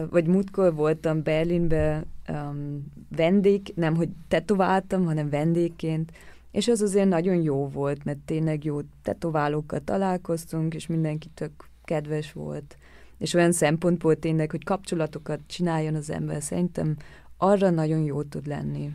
vagy 0.10 0.27
múltkor 0.27 0.73
voltam 0.75 1.23
Berlinbe 1.23 2.06
um, 2.29 2.86
vendég, 3.15 3.71
nem 3.75 3.95
hogy 3.95 4.10
tetováltam, 4.27 5.06
hanem 5.06 5.29
vendégként, 5.29 6.12
és 6.51 6.67
az 6.67 6.82
azért 6.82 7.10
nagyon 7.10 7.36
jó 7.36 7.67
volt, 7.67 8.03
mert 8.03 8.17
tényleg 8.17 8.63
jó 8.63 8.79
tetoválókkal 9.01 9.79
találkoztunk, 9.79 10.73
és 10.73 10.88
mindenki 10.88 11.29
tök 11.34 11.51
kedves 11.84 12.32
volt 12.32 12.77
és 13.17 13.34
olyan 13.34 13.52
szempontból 13.52 14.15
tényleg, 14.15 14.52
hogy 14.52 14.63
kapcsolatokat 14.63 15.39
csináljon 15.47 15.95
az 15.95 16.10
ember, 16.10 16.41
szerintem 16.41 16.95
arra 17.38 17.69
nagyon 17.69 17.99
jó 17.99 18.23
tud 18.23 18.48
lenni. 18.48 18.94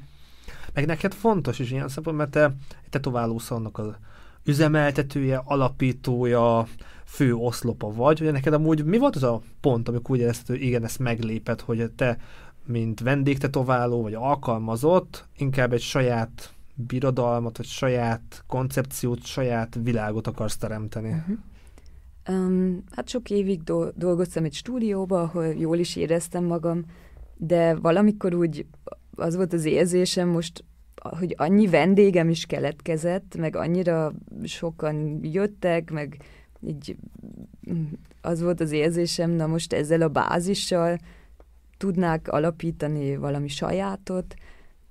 Meg 0.72 0.86
neked 0.86 1.12
fontos 1.14 1.58
is 1.58 1.70
ilyen 1.70 1.88
szempont, 1.88 2.16
mert 2.16 2.30
te 2.30 2.54
tetoválósz 2.90 3.50
annak 3.50 3.78
az 3.78 3.94
üzemeltetője, 4.44 5.42
alapítója, 5.44 6.66
fő 7.04 7.34
oszlopa 7.34 7.92
vagy, 7.92 8.18
hogy 8.18 8.32
neked 8.32 8.52
amúgy 8.52 8.84
mi 8.84 8.98
volt 8.98 9.16
az 9.16 9.22
a 9.22 9.40
pont, 9.60 9.88
amikor 9.88 10.16
úgy 10.16 10.22
érezted, 10.22 10.56
hogy 10.56 10.64
igen, 10.64 10.84
ezt 10.84 10.98
meglépett, 10.98 11.60
hogy 11.60 11.90
te, 11.90 12.18
mint 12.64 13.00
vendégtetováló, 13.00 14.02
vagy 14.02 14.14
alkalmazott, 14.14 15.28
inkább 15.36 15.72
egy 15.72 15.80
saját 15.80 16.52
birodalmat, 16.74 17.56
vagy 17.56 17.66
saját 17.66 18.44
koncepciót, 18.46 19.24
saját 19.24 19.78
világot 19.82 20.26
akarsz 20.26 20.56
teremteni? 20.56 21.08
Uh-huh. 21.08 21.36
Um, 22.28 22.82
hát 22.90 23.08
sok 23.08 23.30
évig 23.30 23.62
do- 23.62 23.96
dolgoztam 23.96 24.44
egy 24.44 24.52
stúdióba, 24.52 25.22
ahol 25.22 25.46
jól 25.46 25.78
is 25.78 25.96
éreztem 25.96 26.44
magam, 26.44 26.84
de 27.36 27.74
valamikor 27.74 28.34
úgy 28.34 28.66
az 29.14 29.36
volt 29.36 29.52
az 29.52 29.64
érzésem 29.64 30.28
most, 30.28 30.64
hogy 31.02 31.34
annyi 31.36 31.66
vendégem 31.66 32.28
is 32.28 32.46
keletkezett, 32.46 33.36
meg 33.36 33.56
annyira 33.56 34.12
sokan 34.44 35.20
jöttek, 35.22 35.90
meg 35.90 36.22
így 36.60 36.96
az 38.20 38.42
volt 38.42 38.60
az 38.60 38.72
érzésem, 38.72 39.30
na 39.30 39.46
most 39.46 39.72
ezzel 39.72 40.02
a 40.02 40.08
bázissal 40.08 40.98
tudnák 41.76 42.28
alapítani 42.28 43.16
valami 43.16 43.48
sajátot, 43.48 44.34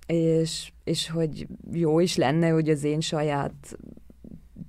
és, 0.07 0.71
és 0.83 1.09
hogy 1.09 1.47
jó 1.71 1.99
is 1.99 2.15
lenne, 2.15 2.49
hogy 2.49 2.69
az 2.69 2.83
én 2.83 2.99
saját 2.99 3.77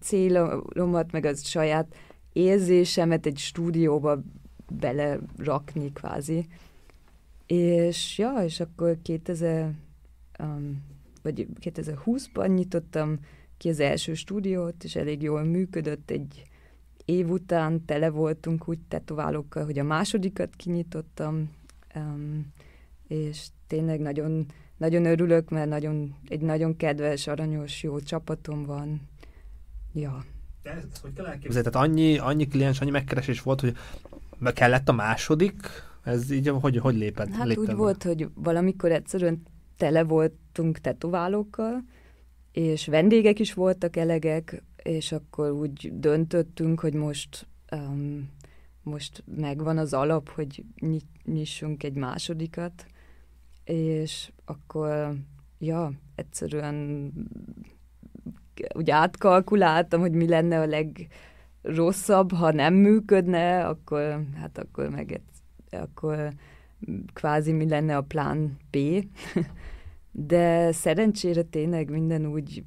célomat, 0.00 1.12
meg 1.12 1.24
az 1.24 1.46
saját 1.46 1.94
érzésemet 2.32 3.26
egy 3.26 3.38
stúdióba 3.38 4.22
belerakni 4.70 5.92
kvázi. 5.92 6.46
És 7.46 8.18
ja, 8.18 8.32
és 8.44 8.60
akkor 8.60 8.98
2000, 9.02 9.74
um, 10.38 10.82
vagy 11.22 11.46
2020-ban 11.60 12.54
nyitottam 12.54 13.18
ki 13.56 13.68
az 13.68 13.80
első 13.80 14.14
stúdiót, 14.14 14.84
és 14.84 14.96
elég 14.96 15.22
jól 15.22 15.42
működött. 15.42 16.10
Egy 16.10 16.42
év 17.04 17.30
után 17.30 17.84
tele 17.84 18.10
voltunk 18.10 18.68
úgy 18.68 18.78
tetoválókkal, 18.88 19.64
hogy 19.64 19.78
a 19.78 19.84
másodikat 19.84 20.56
kinyitottam, 20.56 21.50
um, 21.94 22.52
és 23.08 23.46
tényleg 23.66 24.00
nagyon, 24.00 24.46
nagyon 24.76 25.04
örülök, 25.04 25.50
mert 25.50 25.68
nagyon, 25.68 26.14
egy 26.28 26.40
nagyon 26.40 26.76
kedves, 26.76 27.26
aranyos, 27.26 27.82
jó 27.82 28.00
csapatom 28.00 28.64
van. 28.64 29.00
Ja. 29.92 30.24
Ezt 30.76 30.98
hogy 31.02 31.12
kell 31.12 31.26
elképzelni? 31.26 31.70
Tehát 31.70 31.88
annyi, 31.88 32.18
annyi 32.18 32.46
kliens, 32.46 32.80
annyi 32.80 32.90
megkeresés 32.90 33.42
volt, 33.42 33.60
hogy 33.60 33.76
kellett 34.54 34.88
a 34.88 34.92
második, 34.92 35.54
ez 36.04 36.30
így 36.30 36.48
hogy, 36.48 36.76
hogy 36.76 36.96
lépett? 36.96 37.30
Hát 37.30 37.46
lépett 37.46 37.68
úgy 37.68 37.74
volt, 37.74 38.02
hogy 38.02 38.28
valamikor 38.34 38.92
egyszerűen 38.92 39.42
tele 39.76 40.02
voltunk 40.02 40.78
tetoválókkal, 40.78 41.84
és 42.52 42.86
vendégek 42.86 43.38
is 43.38 43.54
voltak 43.54 43.96
elegek, 43.96 44.62
és 44.82 45.12
akkor 45.12 45.50
úgy 45.50 45.90
döntöttünk, 45.98 46.80
hogy 46.80 46.94
most 46.94 47.46
um, 47.72 48.30
most 48.88 49.24
megvan 49.36 49.78
az 49.78 49.92
alap, 49.92 50.28
hogy 50.28 50.64
nyissunk 51.24 51.82
egy 51.82 51.94
másodikat, 51.94 52.86
és 53.64 54.32
akkor, 54.44 55.14
ja, 55.58 55.92
egyszerűen 56.14 57.12
úgy 58.74 58.90
átkalkuláltam, 58.90 60.00
hogy 60.00 60.12
mi 60.12 60.28
lenne 60.28 60.60
a 60.60 60.68
legrosszabb, 61.62 62.32
ha 62.32 62.52
nem 62.52 62.74
működne, 62.74 63.66
akkor, 63.66 64.24
hát 64.40 64.58
akkor 64.58 64.88
meg 64.88 65.20
akkor 65.70 66.32
kvázi 67.12 67.52
mi 67.52 67.68
lenne 67.68 67.96
a 67.96 68.02
plán 68.02 68.56
B. 68.70 68.78
De 70.10 70.72
szerencsére 70.72 71.42
tényleg 71.42 71.90
minden 71.90 72.26
úgy, 72.26 72.64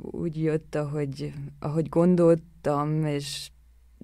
úgy 0.00 0.42
jött, 0.42 0.74
ahogy, 0.74 1.32
ahogy 1.58 1.88
gondoltam, 1.88 3.04
és 3.04 3.50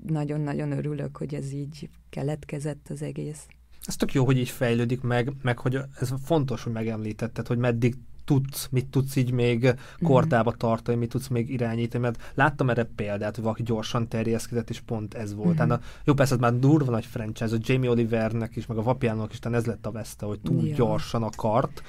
nagyon-nagyon 0.07 0.72
örülök, 0.72 1.16
hogy 1.16 1.35
ez 1.35 1.53
így 1.53 1.89
keletkezett 2.11 2.89
az 2.89 3.03
egész. 3.03 3.47
Ez 3.87 3.97
tök 3.97 4.12
jó, 4.12 4.25
hogy 4.25 4.39
így 4.39 4.49
fejlődik 4.49 5.01
meg, 5.01 5.33
meg 5.43 5.59
hogy 5.59 5.79
ez 6.01 6.12
fontos, 6.25 6.62
hogy 6.62 6.72
megemlítetted, 6.72 7.47
hogy 7.47 7.59
meddig 7.59 7.95
tudsz, 8.25 8.68
mit 8.70 8.87
tudsz 8.87 9.16
így 9.16 9.31
még 9.31 9.62
mhm. 9.62 10.07
kordába 10.07 10.53
tartani, 10.53 10.99
mit 10.99 11.09
tudsz 11.09 11.29
még 11.29 11.51
irányítani, 11.51 12.03
mert 12.03 12.33
láttam 12.35 12.70
erre 12.70 12.89
példát, 12.97 13.35
hogy 13.35 13.45
valaki 13.45 13.62
gyorsan 13.62 14.09
terjeszkedett, 14.09 14.70
és 14.70 14.81
pont 14.81 15.14
ez 15.14 15.35
volt. 15.35 15.61
Mm-hmm. 15.61 15.70
Hát, 15.70 15.83
jó, 16.05 16.14
persze, 16.14 16.37
már 16.37 16.59
durva 16.59 16.91
nagy 16.91 17.07
franchise, 17.07 17.55
a 17.55 17.59
Jamie 17.62 17.91
Olivernek 17.91 18.57
is, 18.57 18.66
meg 18.66 18.79
a 18.79 18.83
Vapiának 18.83 19.33
is, 19.33 19.39
ez 19.39 19.66
lett 19.66 19.87
a 19.87 19.91
veszte, 19.91 20.27
hogy 20.27 20.41
túl 20.41 20.66
ja. 20.66 20.75
gyorsan 20.75 21.22
akart, 21.22 21.83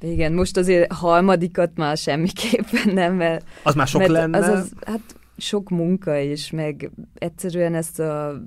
igen, 0.00 0.32
most 0.32 0.56
azért 0.56 0.92
harmadikat 0.92 1.70
már 1.76 1.96
semmiképpen 1.96 2.94
nem, 2.94 3.14
mert... 3.14 3.46
Az 3.62 3.74
már 3.74 3.86
sok 3.86 4.00
mert 4.00 4.12
lenne? 4.12 4.38
Az, 4.38 4.48
az, 4.48 4.72
hát 4.86 5.16
sok 5.36 5.68
munka 5.68 6.16
is, 6.18 6.50
meg 6.50 6.90
egyszerűen 7.14 7.74
ezt 7.74 8.00
a, 8.00 8.28
a 8.28 8.40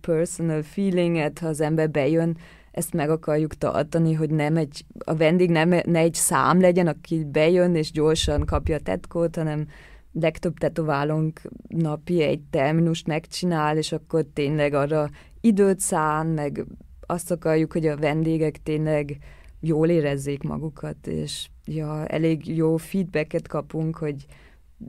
personal 0.00 0.62
feelinget, 0.62 1.38
ha 1.38 1.46
az 1.46 1.60
ember 1.60 1.90
bejön, 1.90 2.36
ezt 2.72 2.92
meg 2.92 3.10
akarjuk 3.10 3.54
tartani, 3.54 4.12
hogy 4.12 4.30
nem 4.30 4.56
egy, 4.56 4.84
a 4.98 5.14
vendég 5.14 5.50
nem 5.50 5.68
ne 5.68 5.98
egy 5.98 6.14
szám 6.14 6.60
legyen, 6.60 6.86
aki 6.86 7.24
bejön 7.24 7.74
és 7.74 7.90
gyorsan 7.90 8.44
kapja 8.44 8.76
a 8.76 8.80
tetkót, 8.80 9.36
hanem 9.36 9.66
legtöbb 10.12 10.58
tetoválónk 10.58 11.40
napi 11.68 12.22
egy 12.22 12.40
terminust 12.50 13.06
megcsinál, 13.06 13.76
és 13.76 13.92
akkor 13.92 14.24
tényleg 14.32 14.74
arra 14.74 15.10
időt 15.40 15.80
szán, 15.80 16.26
meg 16.26 16.66
azt 17.06 17.30
akarjuk, 17.30 17.72
hogy 17.72 17.86
a 17.86 17.96
vendégek 17.96 18.62
tényleg 18.62 19.18
jól 19.60 19.88
érezzék 19.88 20.42
magukat, 20.42 21.06
és 21.06 21.48
ja, 21.64 22.06
elég 22.06 22.56
jó 22.56 22.76
feedbacket 22.76 23.48
kapunk, 23.48 23.96
hogy 23.96 24.26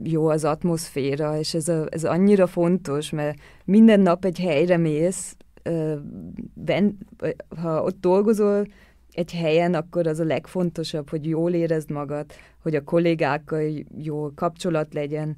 jó 0.02 0.28
az 0.28 0.44
atmoszféra, 0.44 1.38
és 1.38 1.54
ez, 1.54 1.68
a, 1.68 1.86
ez 1.90 2.04
annyira 2.04 2.46
fontos, 2.46 3.10
mert 3.10 3.38
minden 3.64 4.00
nap 4.00 4.24
egy 4.24 4.38
helyre 4.38 4.76
mész, 4.76 5.36
ben, 6.54 6.98
ha 7.60 7.82
ott 7.82 8.00
dolgozol 8.00 8.66
egy 9.12 9.32
helyen, 9.32 9.74
akkor 9.74 10.06
az 10.06 10.18
a 10.18 10.24
legfontosabb, 10.24 11.08
hogy 11.08 11.26
jól 11.26 11.52
érezd 11.52 11.90
magad, 11.90 12.32
hogy 12.62 12.74
a 12.74 12.84
kollégákkal 12.84 13.72
jó 13.98 14.34
kapcsolat 14.34 14.94
legyen, 14.94 15.36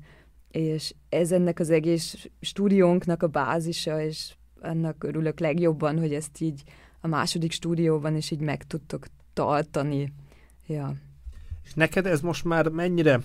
és 0.50 0.94
ez 1.08 1.32
ennek 1.32 1.58
az 1.58 1.70
egész 1.70 2.28
stúdiónknak 2.40 3.22
a 3.22 3.26
bázisa, 3.26 4.02
és 4.02 4.34
annak 4.60 5.04
örülök 5.04 5.40
legjobban, 5.40 5.98
hogy 5.98 6.14
ezt 6.14 6.40
így 6.40 6.62
a 7.00 7.06
második 7.06 7.52
stúdióban 7.52 8.16
is 8.16 8.30
így 8.30 8.40
meg 8.40 8.64
tudtok 8.64 9.06
tartani. 9.32 10.12
Ja. 10.66 10.94
És 11.64 11.74
neked 11.74 12.06
ez 12.06 12.20
most 12.20 12.44
már 12.44 12.68
mennyire 12.68 13.20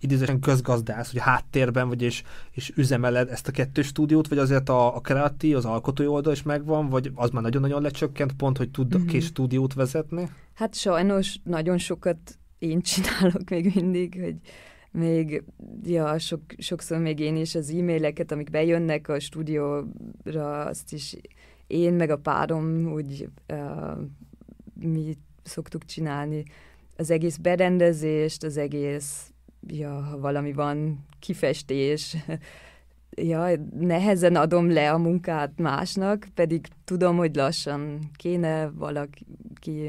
idézősen 0.00 0.40
közgazdász, 0.40 1.12
hogy 1.12 1.20
háttérben 1.20 1.88
vagy 1.88 2.02
és, 2.02 2.22
és 2.50 2.72
üzemeled 2.76 3.28
ezt 3.28 3.48
a 3.48 3.50
kettős 3.50 3.86
stúdiót, 3.86 4.28
vagy 4.28 4.38
azért 4.38 4.68
a, 4.68 4.96
a 4.96 5.00
kreatív, 5.00 5.56
az 5.56 5.64
alkotói 5.64 6.06
oldal 6.06 6.32
is 6.32 6.42
megvan, 6.42 6.88
vagy 6.88 7.10
az 7.14 7.30
már 7.30 7.42
nagyon-nagyon 7.42 7.82
lecsökkent 7.82 8.32
pont, 8.32 8.56
hogy 8.56 8.70
tud 8.70 8.96
mm-hmm. 8.96 9.06
két 9.06 9.22
stúdiót 9.22 9.74
vezetni? 9.74 10.28
Hát 10.54 10.74
sajnos 10.74 11.36
nagyon 11.44 11.78
sokat 11.78 12.38
én 12.58 12.80
csinálok 12.80 13.50
még 13.50 13.72
mindig, 13.74 14.20
hogy 14.22 14.36
még, 14.90 15.44
ja, 15.84 16.18
sok, 16.18 16.40
sokszor 16.58 16.98
még 16.98 17.18
én 17.18 17.36
is 17.36 17.54
az 17.54 17.70
e-maileket, 17.70 18.32
amik 18.32 18.50
bejönnek 18.50 19.08
a 19.08 19.20
stúdióra, 19.20 20.64
azt 20.64 20.92
is 20.92 21.16
én 21.66 21.94
meg 21.94 22.10
a 22.10 22.18
párom 22.18 22.92
úgy 22.92 23.28
uh, 23.52 23.98
mi 24.74 25.16
szoktuk 25.42 25.84
csinálni 25.84 26.44
az 26.96 27.10
egész 27.10 27.36
berendezést, 27.36 28.44
az 28.44 28.56
egész 28.56 29.32
ja, 29.66 30.16
valami 30.20 30.52
van, 30.52 31.06
kifestés, 31.18 32.16
ja, 33.30 33.48
nehezen 33.78 34.36
adom 34.36 34.70
le 34.70 34.92
a 34.92 34.98
munkát 34.98 35.58
másnak, 35.58 36.26
pedig 36.34 36.66
tudom, 36.84 37.16
hogy 37.16 37.34
lassan 37.34 38.10
kéne 38.16 38.70
valaki, 38.70 39.26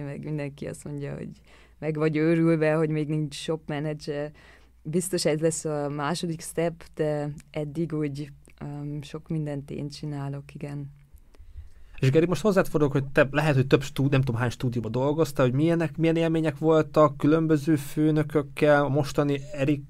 meg 0.05 0.23
mindenki 0.23 0.65
azt 0.65 0.83
mondja, 0.83 1.13
hogy 1.13 1.29
meg 1.79 1.95
vagy 1.95 2.15
őrülve, 2.15 2.73
hogy 2.73 2.89
még 2.89 3.07
nincs 3.07 3.35
shop 3.35 3.67
manager. 3.67 4.31
Biztos 4.81 5.25
ez 5.25 5.39
lesz 5.39 5.65
a 5.65 5.89
második 5.89 6.41
step, 6.41 6.83
de 6.93 7.29
eddig 7.51 7.93
úgy 7.93 8.31
um, 8.61 9.01
sok 9.01 9.27
mindent 9.27 9.71
én 9.71 9.89
csinálok, 9.89 10.53
igen. 10.53 10.91
És 11.99 12.11
Geri, 12.11 12.25
most 12.25 12.41
hozzád 12.41 12.67
fordulok, 12.67 12.93
hogy 12.93 13.05
te 13.05 13.27
lehet, 13.31 13.55
hogy 13.55 13.67
több 13.67 13.81
stúdió, 13.81 14.11
nem 14.11 14.21
tudom 14.21 14.41
hány 14.41 14.49
stúdióban 14.49 14.91
dolgoztál, 14.91 15.45
hogy 15.45 15.55
milyenek, 15.55 15.97
milyen 15.97 16.15
élmények 16.15 16.57
voltak 16.57 17.17
különböző 17.17 17.75
főnökökkel, 17.75 18.83
a 18.83 18.89
mostani 18.89 19.41
Erik 19.53 19.83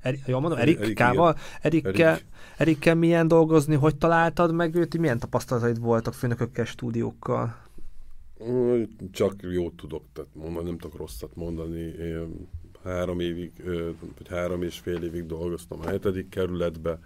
Eri, 0.00 0.20
jól 0.26 0.40
mondom, 0.40 0.58
Erikkával? 0.58 1.36
Erikkel, 1.60 2.12
Erik. 2.12 2.24
Erikkel 2.56 2.94
milyen 2.94 3.28
dolgozni, 3.28 3.74
hogy 3.74 3.96
találtad 3.96 4.54
meg 4.54 4.74
őt, 4.74 4.98
milyen 4.98 5.18
tapasztalataid 5.18 5.80
voltak 5.80 6.14
főnökökkel, 6.14 6.64
stúdiókkal? 6.64 7.56
Csak 9.10 9.34
jót 9.52 9.74
tudok 9.74 10.04
tehát 10.12 10.30
mondani, 10.34 10.64
nem 10.66 10.78
tudok 10.78 10.96
rosszat 10.96 11.36
mondani. 11.36 11.80
Én 11.80 12.48
három 12.84 13.20
évig, 13.20 13.52
vagy 14.16 14.28
három 14.28 14.62
és 14.62 14.78
fél 14.78 15.02
évig 15.02 15.26
dolgoztam 15.26 15.80
a 15.80 15.88
hetedik 15.88 16.28
kerületbe, 16.28 16.98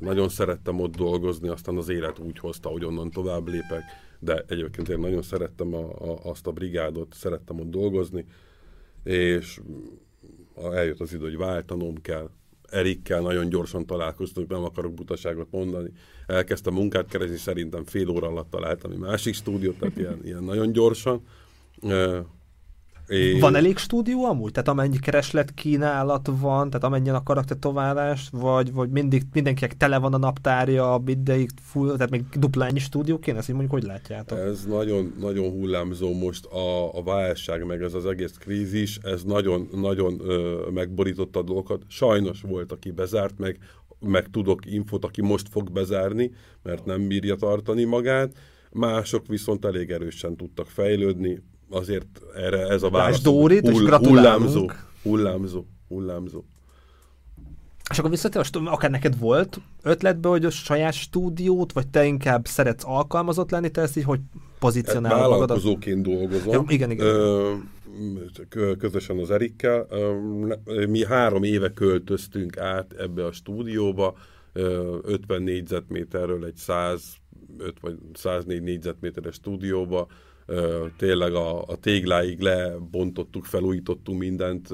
nagyon 0.00 0.28
szerettem 0.28 0.80
ott 0.80 0.96
dolgozni, 0.96 1.48
aztán 1.48 1.76
az 1.76 1.88
élet 1.88 2.18
úgy 2.18 2.38
hozta, 2.38 2.68
hogy 2.68 2.84
onnan 2.84 3.10
tovább 3.10 3.48
lépek, 3.48 3.82
de 4.18 4.44
egyébként 4.48 4.88
én 4.88 4.98
nagyon 4.98 5.22
szerettem 5.22 5.74
a, 5.74 6.10
a, 6.10 6.18
azt 6.22 6.46
a 6.46 6.52
brigádot, 6.52 7.14
szerettem 7.14 7.60
ott 7.60 7.70
dolgozni, 7.70 8.24
és 9.04 9.60
eljött 10.72 11.00
az 11.00 11.12
idő, 11.12 11.24
hogy 11.24 11.36
váltanom 11.36 11.94
kell. 11.94 12.30
Erikkel 12.70 13.20
nagyon 13.20 13.48
gyorsan 13.48 13.86
találkoztunk, 13.86 14.48
nem 14.48 14.64
akarok 14.64 14.94
butaságot 14.94 15.50
mondani. 15.50 15.90
Elkezdtem 16.26 16.74
munkát 16.74 17.08
keresni, 17.08 17.36
szerintem 17.36 17.84
fél 17.84 18.08
óra 18.08 18.26
alatt 18.26 18.50
találtam 18.50 18.90
egy 18.90 18.98
másik 18.98 19.34
stúdiót, 19.34 19.78
tehát 19.78 19.96
ilyen, 19.96 20.20
ilyen 20.24 20.44
nagyon 20.44 20.72
gyorsan. 20.72 21.22
És 23.10 23.40
Van 23.40 23.54
elég 23.54 23.76
stúdió 23.76 24.24
amúgy? 24.24 24.52
Tehát 24.52 24.68
amennyi 24.68 24.98
kereslet 24.98 25.54
kínálat 25.54 26.30
van, 26.40 26.70
tehát 26.70 26.84
amennyien 26.84 27.14
akarnak 27.14 27.44
tetoválást, 27.44 28.30
vagy, 28.30 28.72
vagy 28.72 28.90
mindig 28.90 29.22
mindenkinek 29.32 29.76
tele 29.76 29.98
van 29.98 30.14
a 30.14 30.18
naptárja, 30.18 31.00
mindegy 31.04 31.50
full, 31.62 31.92
tehát 31.92 32.10
még 32.10 32.24
dupla 32.38 32.66
ennyi 32.66 32.78
stúdió 32.78 33.18
kéne, 33.18 33.38
ezt 33.38 33.48
így 33.48 33.54
mondjuk 33.54 33.80
hogy 33.80 33.90
látjátok? 33.90 34.38
Ez 34.38 34.64
nagyon, 34.64 35.14
nagyon 35.20 35.50
hullámzó 35.50 36.12
most 36.12 36.46
a, 36.46 36.98
a 36.98 37.02
válság, 37.02 37.66
meg 37.66 37.82
ez 37.82 37.94
az 37.94 38.06
egész 38.06 38.32
krízis, 38.38 38.98
ez 39.02 39.22
nagyon, 39.22 39.68
nagyon 39.72 40.20
ö, 40.20 40.66
megborította 40.74 41.38
a 41.38 41.42
dolgokat. 41.42 41.82
Sajnos 41.88 42.40
volt, 42.40 42.72
aki 42.72 42.90
bezárt, 42.90 43.38
meg, 43.38 43.58
meg 44.00 44.30
tudok 44.30 44.60
infot, 44.66 45.04
aki 45.04 45.22
most 45.22 45.48
fog 45.48 45.72
bezárni, 45.72 46.30
mert 46.62 46.84
nem 46.84 47.08
bírja 47.08 47.34
tartani 47.34 47.84
magát. 47.84 48.32
Mások 48.72 49.26
viszont 49.26 49.64
elég 49.64 49.90
erősen 49.90 50.36
tudtak 50.36 50.66
fejlődni, 50.66 51.42
azért 51.70 52.06
erre 52.34 52.66
ez 52.68 52.82
a 52.82 52.90
válasz. 52.90 53.20
Dórit, 53.22 53.68
és 53.68 53.78
gratulálunk. 53.82 54.42
hullámzó, 54.52 54.70
hullámzó, 55.02 55.64
hullámzó. 55.88 56.42
És 57.90 57.98
akkor 57.98 58.10
visszatér, 58.10 58.40
a 58.40 58.44
stú- 58.44 58.68
akár 58.68 58.90
neked 58.90 59.18
volt 59.18 59.60
ötletbe, 59.82 60.28
hogy 60.28 60.44
a 60.44 60.50
saját 60.50 60.92
stúdiót, 60.92 61.72
vagy 61.72 61.88
te 61.88 62.04
inkább 62.04 62.46
szeretsz 62.46 62.84
alkalmazott 62.86 63.50
lenni, 63.50 63.70
te 63.70 63.80
ezt 63.80 63.96
így 63.96 64.04
hogy 64.04 64.20
pozícionálod 64.58 65.18
magadat? 65.18 65.38
Vállalkozóként 65.48 66.02
dolgozom. 66.02 66.52
Ja, 66.52 66.64
igen, 66.68 66.90
igen. 66.90 67.06
Ö, 67.06 67.52
közösen 68.78 69.18
az 69.18 69.30
Erikkel. 69.30 69.86
Ö, 69.90 70.86
Mi 70.86 71.04
három 71.04 71.42
éve 71.42 71.70
költöztünk 71.72 72.58
át 72.58 72.92
ebbe 72.98 73.24
a 73.24 73.32
stúdióba, 73.32 74.14
ö, 74.52 74.96
50 75.02 75.42
négyzetméterről 75.42 76.44
egy 76.44 76.56
105 76.56 77.80
vagy 77.80 77.94
104 78.14 78.62
négyzetméteres 78.62 79.34
stúdióba. 79.34 80.06
Tényleg 80.96 81.34
a, 81.34 81.62
a 81.62 81.76
tégláig 81.76 82.40
lebontottuk, 82.40 83.44
felújítottunk 83.44 84.18
mindent, 84.18 84.68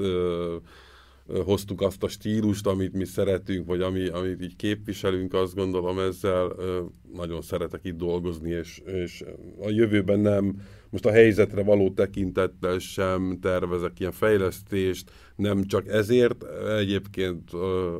hoztuk 1.45 1.81
azt 1.81 2.03
a 2.03 2.07
stílust, 2.07 2.67
amit 2.67 2.93
mi 2.93 3.05
szeretünk, 3.05 3.67
vagy 3.67 3.81
ami, 3.81 4.07
amit 4.07 4.41
így 4.41 4.55
képviselünk, 4.55 5.33
azt 5.33 5.55
gondolom 5.55 5.99
ezzel 5.99 6.51
ö, 6.57 6.79
nagyon 7.13 7.41
szeretek 7.41 7.79
itt 7.83 7.97
dolgozni, 7.97 8.49
és, 8.49 8.81
és 8.85 9.23
a 9.59 9.69
jövőben 9.69 10.19
nem, 10.19 10.61
most 10.89 11.05
a 11.05 11.11
helyzetre 11.11 11.63
való 11.63 11.89
tekintettel 11.89 12.79
sem 12.79 13.37
tervezek 13.41 13.99
ilyen 13.99 14.11
fejlesztést, 14.11 15.11
nem 15.35 15.63
csak 15.63 15.87
ezért, 15.87 16.45
egyébként 16.77 17.51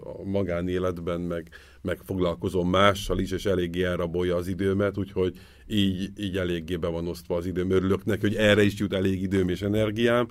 a 0.03 0.23
magánéletben 0.23 1.21
meg, 1.21 1.49
meg 1.87 1.99
foglalkozom 2.05 2.69
mással 2.69 3.19
is, 3.19 3.31
és 3.31 3.45
eléggé 3.45 3.83
elrabolja 3.83 4.35
az 4.35 4.47
időmet, 4.47 4.97
úgyhogy 4.97 5.39
így, 5.67 6.11
így 6.17 6.37
eléggé 6.37 6.75
be 6.75 6.87
van 6.87 7.07
osztva 7.07 7.35
az 7.35 7.45
időm. 7.45 7.71
Örülök 7.71 8.05
neki, 8.05 8.21
hogy 8.21 8.35
erre 8.35 8.63
is 8.63 8.79
jut 8.79 8.93
elég 8.93 9.21
időm 9.21 9.49
és 9.49 9.61
energiám, 9.61 10.27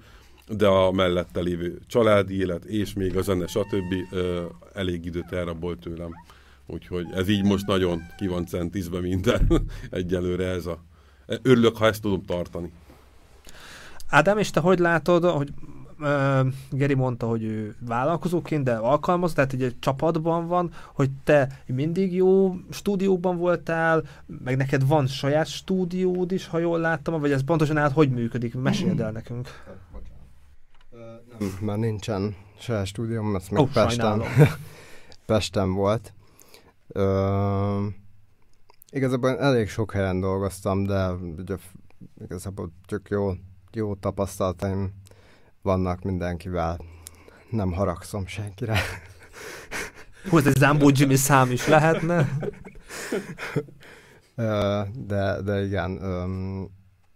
de 0.48 0.66
a 0.66 0.92
mellette 0.92 1.40
lévő 1.40 1.78
családi 1.86 2.38
élet, 2.38 2.64
és 2.64 2.92
még 2.92 3.16
a 3.16 3.22
zene, 3.22 3.46
stb. 3.46 3.94
Elég 4.74 5.04
időt 5.04 5.32
elrabolt 5.32 5.78
tőlem. 5.78 6.10
Úgyhogy 6.66 7.06
ez 7.14 7.28
így 7.28 7.44
most 7.44 7.66
nagyon 7.66 8.02
ki 8.16 8.26
van 8.26 8.46
centizve 8.46 9.00
minden 9.00 9.48
egyelőre 9.90 10.46
ez 10.46 10.66
a... 10.66 10.84
Örülök, 11.42 11.76
ha 11.76 11.86
ezt 11.86 12.02
tudom 12.02 12.24
tartani. 12.24 12.72
Ádám, 14.08 14.38
és 14.38 14.50
te 14.50 14.60
hogy 14.60 14.78
látod, 14.78 15.24
hogy 15.24 15.52
uh, 15.98 16.46
Geri 16.70 16.94
mondta, 16.94 17.26
hogy 17.26 17.42
ő 17.42 17.76
vállalkozóként, 17.80 18.64
de 18.64 18.74
alkalmaz, 18.74 19.32
tehát 19.32 19.52
egy, 19.52 19.62
egy 19.62 19.78
csapatban 19.78 20.46
van, 20.46 20.72
hogy 20.94 21.10
te 21.24 21.62
mindig 21.66 22.14
jó 22.14 22.56
stúdióban 22.70 23.36
voltál, 23.36 24.02
meg 24.26 24.56
neked 24.56 24.86
van 24.86 25.06
saját 25.06 25.46
stúdiód 25.46 26.32
is, 26.32 26.46
ha 26.46 26.58
jól 26.58 26.78
láttam, 26.78 27.20
vagy 27.20 27.32
ez 27.32 27.44
pontosan 27.44 27.76
át 27.76 27.92
hogy 27.92 28.10
működik? 28.10 28.54
Meséld 28.54 29.00
el 29.00 29.12
nekünk. 29.12 29.48
Nem, 31.38 31.58
már 31.60 31.78
nincsen 31.78 32.36
saját 32.58 32.86
stúdióm, 32.86 33.34
ez 33.34 33.48
még 33.48 33.60
Ó, 33.60 33.66
Pesten. 33.72 34.22
Pesten 35.26 35.72
volt. 35.72 36.12
Ö, 36.88 37.86
igazából 38.90 39.38
elég 39.38 39.68
sok 39.68 39.92
helyen 39.92 40.20
dolgoztam, 40.20 40.84
de 40.84 41.10
ugye 41.10 41.56
igazából 42.20 42.72
tök 42.86 43.08
jó, 43.08 43.32
jó 43.72 43.94
tapasztalataim 43.94 44.92
vannak 45.66 46.02
mindenkivel. 46.02 46.78
Nem 47.50 47.72
haragszom 47.72 48.26
senkire. 48.26 48.78
Ez 50.32 50.46
egy 50.46 50.56
Zambó 50.56 50.90
Jimmy 50.94 51.16
szám 51.16 51.50
is 51.50 51.66
lehetne. 51.66 52.28
De, 55.06 55.40
de 55.44 55.64
igen, 55.64 55.90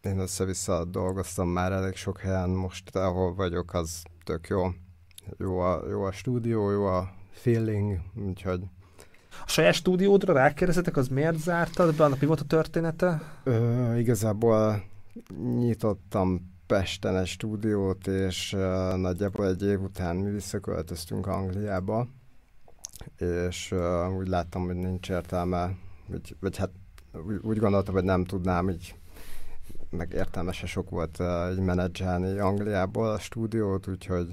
én 0.03 0.18
össze-vissza 0.18 0.84
dolgoztam 0.84 1.48
már 1.48 1.72
elég 1.72 1.94
sok 1.94 2.18
helyen, 2.18 2.51
most 2.51 2.96
ahol 2.96 3.34
vagyok, 3.34 3.74
az 3.74 4.03
tök 4.24 4.48
jó. 4.48 4.66
Jó 5.38 5.59
a, 5.59 5.82
jó 5.88 6.03
a 6.03 6.12
stúdió, 6.12 6.70
jó 6.70 6.84
a 6.84 7.11
feeling, 7.30 7.98
úgyhogy 8.26 8.61
A 9.44 9.48
saját 9.48 9.74
stúdiódra 9.74 10.32
rákérdeztetek, 10.32 10.96
az 10.96 11.09
miért 11.09 11.38
zártad 11.38 11.94
be? 11.94 12.05
Annak 12.05 12.20
mi 12.20 12.26
volt 12.26 12.40
a 12.40 12.44
története? 12.44 13.22
Ö, 13.44 13.96
igazából 13.98 14.82
nyitottam 15.59 16.59
Pesten 16.71 17.16
egy 17.16 17.27
stúdiót, 17.27 18.07
és 18.07 18.53
ö, 18.53 18.97
nagyjából 18.97 19.47
egy 19.47 19.62
év 19.62 19.81
után 19.81 20.16
mi 20.16 20.31
visszaköltöztünk 20.31 21.27
Angliába, 21.27 22.07
és 23.16 23.71
ö, 23.73 24.07
úgy 24.07 24.29
láttam, 24.29 24.66
hogy 24.66 24.75
nincs 24.75 25.11
értelme, 25.11 25.71
vagy, 26.07 26.37
vagy 26.41 26.57
hát 26.57 26.71
úgy, 27.27 27.37
úgy 27.43 27.59
gondoltam, 27.59 27.95
hogy 27.95 28.05
nem 28.05 28.25
tudnám 28.25 28.68
így, 28.68 28.95
meg 29.91 30.12
értelme 30.12 30.53
se 30.53 30.66
sok 30.66 30.91
volt 30.91 31.18
uh, 31.18 31.53
így 31.53 31.59
menedzselni 31.59 32.39
Angliából 32.39 33.11
a 33.11 33.18
stúdiót, 33.18 33.89
úgyhogy, 33.89 34.27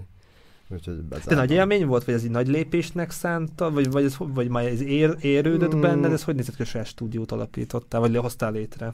úgyhogy 0.69 0.95
De 0.95 1.01
bezártam. 1.09 1.37
nagy 1.37 1.51
élmény 1.51 1.85
volt, 1.85 2.03
vagy 2.03 2.13
ez 2.13 2.23
egy 2.23 2.29
nagy 2.31 2.47
lépésnek 2.47 3.11
szánta, 3.11 3.71
vagy, 3.71 3.91
vagy, 3.91 4.03
ez, 4.03 4.15
vagy 4.17 4.49
már 4.49 4.65
ez 4.65 4.81
ér, 4.81 5.15
érődött 5.21 5.75
Mm. 5.75 5.81
benned, 5.81 6.11
ez 6.11 6.23
hogy 6.23 6.35
nézett 6.35 6.55
ki, 6.55 6.63
saját 6.63 6.87
stúdiót 6.87 7.31
alapítottál, 7.31 7.99
vagy 7.99 8.15
hoztál 8.17 8.51
létre? 8.51 8.93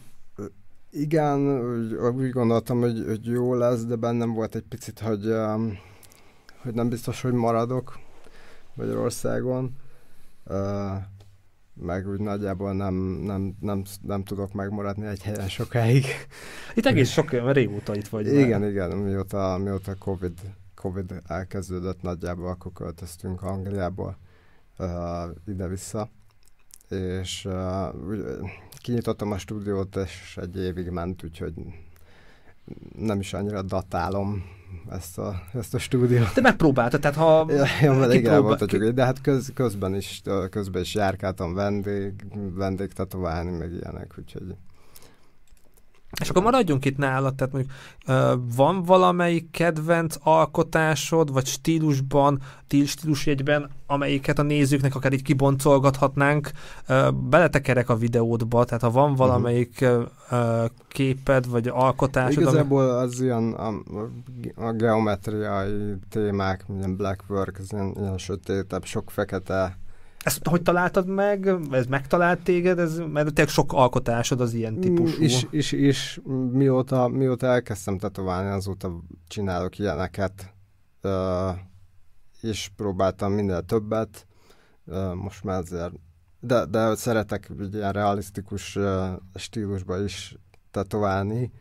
Igen, 0.95 1.39
úgy, 1.73 1.93
úgy 1.93 2.29
gondoltam, 2.29 2.79
hogy, 2.79 3.03
hogy 3.07 3.25
jó 3.25 3.53
lesz, 3.53 3.85
de 3.85 3.95
bennem 3.95 4.33
volt 4.33 4.55
egy 4.55 4.65
picit, 4.69 4.99
hogy, 4.99 5.25
um, 5.25 5.77
hogy 6.61 6.73
nem 6.73 6.89
biztos, 6.89 7.21
hogy 7.21 7.33
maradok 7.33 7.99
Magyarországon. 8.73 9.75
Uh, 10.45 10.91
meg 11.73 12.09
úgy 12.09 12.19
nagyjából 12.19 12.73
nem, 12.73 12.93
nem, 13.23 13.55
nem, 13.59 13.83
nem 14.01 14.23
tudok 14.23 14.53
megmaradni 14.53 15.07
egy 15.07 15.23
helyen 15.23 15.47
sokáig. 15.47 16.05
Itt 16.75 16.85
egész 16.85 17.09
sok 17.09 17.51
régóta 17.51 17.95
itt 17.95 18.07
vagy. 18.07 18.25
már. 18.25 18.35
igen, 18.35 18.67
igen, 18.69 18.97
mióta, 18.97 19.57
mióta 19.57 19.95
COVID, 19.95 20.39
COVID 20.75 21.21
elkezdődött 21.27 22.01
nagyjából, 22.01 22.47
akkor 22.47 22.71
költöztünk 22.71 23.41
Angliából 23.41 24.17
uh, 24.77 24.87
ide-vissza. 25.45 26.09
És 26.89 27.45
uh, 27.45 28.49
kinyitottam 28.83 29.31
a 29.31 29.37
stúdiót, 29.37 29.95
és 29.95 30.37
egy 30.41 30.57
évig 30.57 30.89
ment, 30.89 31.23
úgyhogy 31.23 31.53
nem 32.97 33.19
is 33.19 33.33
annyira 33.33 33.61
datálom 33.61 34.43
ezt 34.89 35.17
a, 35.17 35.43
ezt 35.53 35.73
a 35.73 35.79
stúdiót. 35.79 36.33
Te 36.33 36.41
megpróbáltad, 36.41 36.99
tehát 37.01 37.17
ha 37.17 37.45
Ja, 37.49 37.65
ja, 37.81 38.13
igen, 38.13 38.41
volt 38.41 38.61
a 38.61 38.65
csuk- 38.65 38.93
de 38.93 39.03
hát 39.03 39.21
köz, 39.21 39.51
közben 39.53 39.95
is, 39.95 40.21
közben 40.49 40.81
is 40.81 40.95
járkáltam 40.95 41.53
vendég, 41.53 42.13
vendég 42.53 42.93
tetoválni, 42.93 43.57
meg 43.57 43.71
ilyenek, 43.71 44.13
úgyhogy 44.17 44.55
És 46.21 46.29
akkor 46.29 46.43
maradjunk 46.43 46.85
itt 46.85 46.97
nálad, 46.97 47.35
tehát 47.35 47.53
mondjuk 47.53 47.73
van 48.55 48.83
valamelyik 48.83 49.51
kedvenc 49.51 50.15
alkotásod, 50.23 51.31
vagy 51.31 51.45
stílusban, 51.45 52.41
stíl 52.65 52.85
stílusjegyben, 52.85 53.69
amelyiket 53.87 54.39
a 54.39 54.43
nézőknek 54.43 54.95
akár 54.95 55.13
így 55.13 55.21
kiboncolgathatnánk, 55.21 56.51
beletekerek 57.29 57.89
a 57.89 57.95
videódba, 57.95 58.65
tehát 58.65 58.81
ha 58.83 58.91
van 58.91 59.15
valamelyik 59.15 59.81
ö, 59.81 60.01
ö, 60.29 60.65
képed, 60.87 61.47
vagy 61.47 61.67
alkotásod, 61.67 62.37
ami- 62.37 62.41
igazából 62.45 62.89
az 62.89 63.21
ilyen 63.21 63.53
a, 63.53 63.73
a 64.55 64.71
geometriai 64.71 65.95
témák, 66.09 66.65
ilyen 66.77 66.95
blackwork, 66.95 67.57
az 67.59 67.71
ilyen, 67.71 67.95
ilyen 67.99 68.17
sötétebb, 68.17 68.85
sok 68.85 69.11
fekete, 69.11 69.77
ezt 70.23 70.47
hogy 70.47 70.61
találtad 70.61 71.07
meg? 71.07 71.47
Ez 71.71 71.85
megtalált 71.85 72.43
téged? 72.43 72.79
Ez, 72.79 72.97
mert 72.97 73.33
tényleg 73.33 73.53
sok 73.53 73.73
alkotásod 73.73 74.41
az 74.41 74.53
ilyen 74.53 74.79
típusú. 74.79 75.21
Is, 75.21 75.47
is, 75.49 75.71
is 75.71 76.19
mióta, 76.51 77.07
mióta 77.07 77.47
elkezdtem 77.47 77.97
tetoválni, 77.97 78.49
azóta 78.49 78.99
csinálok 79.27 79.79
ilyeneket, 79.79 80.53
és 82.41 82.71
próbáltam 82.75 83.31
minél 83.31 83.61
többet, 83.61 84.27
most 85.13 85.43
már 85.43 85.59
azért, 85.59 85.93
de, 86.39 86.65
de 86.65 86.95
szeretek 86.95 87.51
ilyen 87.71 87.91
realisztikus 87.91 88.75
ö, 88.75 89.07
stílusba 89.35 90.03
is 90.03 90.37
tetoválni, 90.71 91.51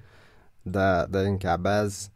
de, 0.62 1.06
de 1.10 1.22
inkább 1.26 1.66
ez, 1.66 2.06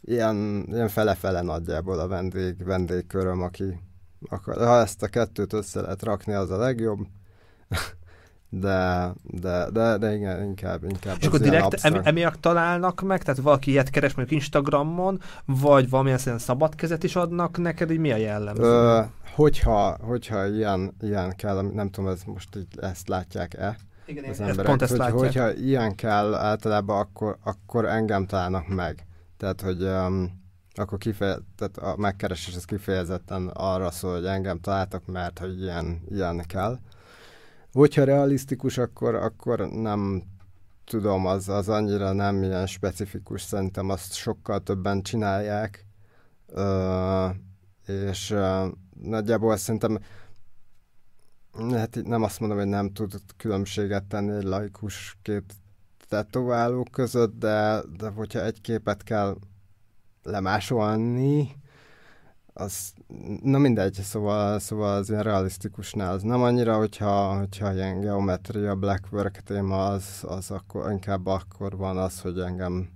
ilyen, 0.00 0.66
ilyen 0.70 0.88
fele-fele 0.88 1.42
nagyjából 1.42 1.98
a 1.98 2.08
vendég, 2.08 2.64
vendégköröm, 2.64 3.42
aki 3.42 3.80
akar. 4.28 4.56
Ha 4.56 4.80
ezt 4.80 5.02
a 5.02 5.08
kettőt 5.08 5.52
össze 5.52 5.80
lehet 5.80 6.02
rakni, 6.02 6.32
az 6.32 6.50
a 6.50 6.56
legjobb. 6.56 6.98
de, 8.48 9.12
de, 9.22 9.70
de, 9.70 9.98
de 9.98 10.14
igen, 10.14 10.42
inkább, 10.42 10.84
inkább 10.84 11.16
És 11.20 11.26
akkor 11.26 11.38
direkt 11.38 11.74
em, 11.74 12.00
emiatt 12.02 12.40
találnak 12.40 13.00
meg? 13.00 13.22
Tehát 13.22 13.40
valaki 13.40 13.70
ilyet 13.70 13.90
keres 13.90 14.14
mondjuk 14.14 14.40
Instagramon, 14.40 15.20
vagy 15.44 15.90
valamilyen 15.90 16.18
szerint 16.18 16.42
szabad 16.42 16.74
kezet 16.74 17.02
is 17.02 17.16
adnak 17.16 17.58
neked, 17.58 17.88
hogy 17.88 17.98
mi 17.98 18.12
a 18.12 18.16
jellemző? 18.16 18.62
Ö, 18.62 19.00
hogyha, 19.34 19.96
hogyha 20.00 20.46
ilyen, 20.46 20.96
ilyen 21.00 21.36
kell, 21.36 21.62
nem 21.62 21.90
tudom, 21.90 22.10
ez 22.10 22.22
most 22.24 22.56
így 22.56 22.66
ezt 22.80 23.08
látják-e, 23.08 23.76
igen, 24.06 24.30
az 24.30 24.40
emberek, 24.40 24.66
pont 24.66 24.82
ezt 24.82 24.90
hogy, 24.90 25.00
látják. 25.00 25.18
hogyha 25.18 25.52
ilyen 25.52 25.94
kell 25.94 26.34
általában, 26.34 27.00
akkor, 27.00 27.38
akkor 27.44 27.84
engem 27.84 28.26
találnak 28.26 28.68
meg. 28.68 29.06
Tehát, 29.36 29.60
hogy 29.60 29.82
um, 29.82 30.41
akkor 30.74 30.98
kifeje, 30.98 31.38
tehát 31.56 31.76
a 31.76 31.96
megkeresés 31.96 32.56
az 32.56 32.64
kifejezetten 32.64 33.48
arra 33.48 33.90
szól, 33.90 34.14
hogy 34.14 34.26
engem 34.26 34.60
találtak, 34.60 35.06
mert 35.06 35.38
hogy 35.38 35.60
ilyen, 35.60 36.00
ilyen 36.10 36.44
kell. 36.46 36.78
Hogyha 37.72 38.04
realisztikus, 38.04 38.78
akkor, 38.78 39.14
akkor 39.14 39.70
nem 39.70 40.22
tudom, 40.84 41.26
az, 41.26 41.48
az 41.48 41.68
annyira 41.68 42.12
nem 42.12 42.42
ilyen 42.42 42.66
specifikus, 42.66 43.42
szerintem 43.42 43.90
azt 43.90 44.14
sokkal 44.14 44.60
többen 44.60 45.02
csinálják, 45.02 45.86
uh, 46.46 47.34
és 47.86 48.30
uh, 48.30 48.66
nagyjából 49.02 49.56
szerintem 49.56 49.98
hát 51.70 51.98
nem 52.02 52.22
azt 52.22 52.40
mondom, 52.40 52.58
hogy 52.58 52.66
nem 52.66 52.92
tud 52.92 53.14
különbséget 53.36 54.04
tenni 54.04 54.36
egy 54.36 54.42
laikus 54.42 55.18
két 55.22 55.54
tetováló 56.08 56.86
között, 56.90 57.38
de, 57.38 57.82
de 57.96 58.08
hogyha 58.08 58.44
egy 58.44 58.60
képet 58.60 59.02
kell 59.02 59.36
lemásolni, 60.22 61.60
az, 62.54 62.92
na 63.42 63.58
mindegy, 63.58 63.94
szóval, 63.94 64.58
szóval 64.58 64.96
az 64.96 65.10
ilyen 65.10 65.22
realisztikusnál 65.22 66.12
az 66.12 66.22
nem 66.22 66.42
annyira, 66.42 66.76
hogyha, 66.76 67.38
hogyha 67.38 67.74
ilyen 67.74 68.00
geometria, 68.00 68.74
blackwork 68.74 69.40
téma, 69.40 69.86
az, 69.86 70.24
az 70.26 70.50
akkor, 70.50 70.90
inkább 70.90 71.26
akkor 71.26 71.76
van 71.76 71.96
az, 71.96 72.20
hogy 72.20 72.38
engem 72.38 72.88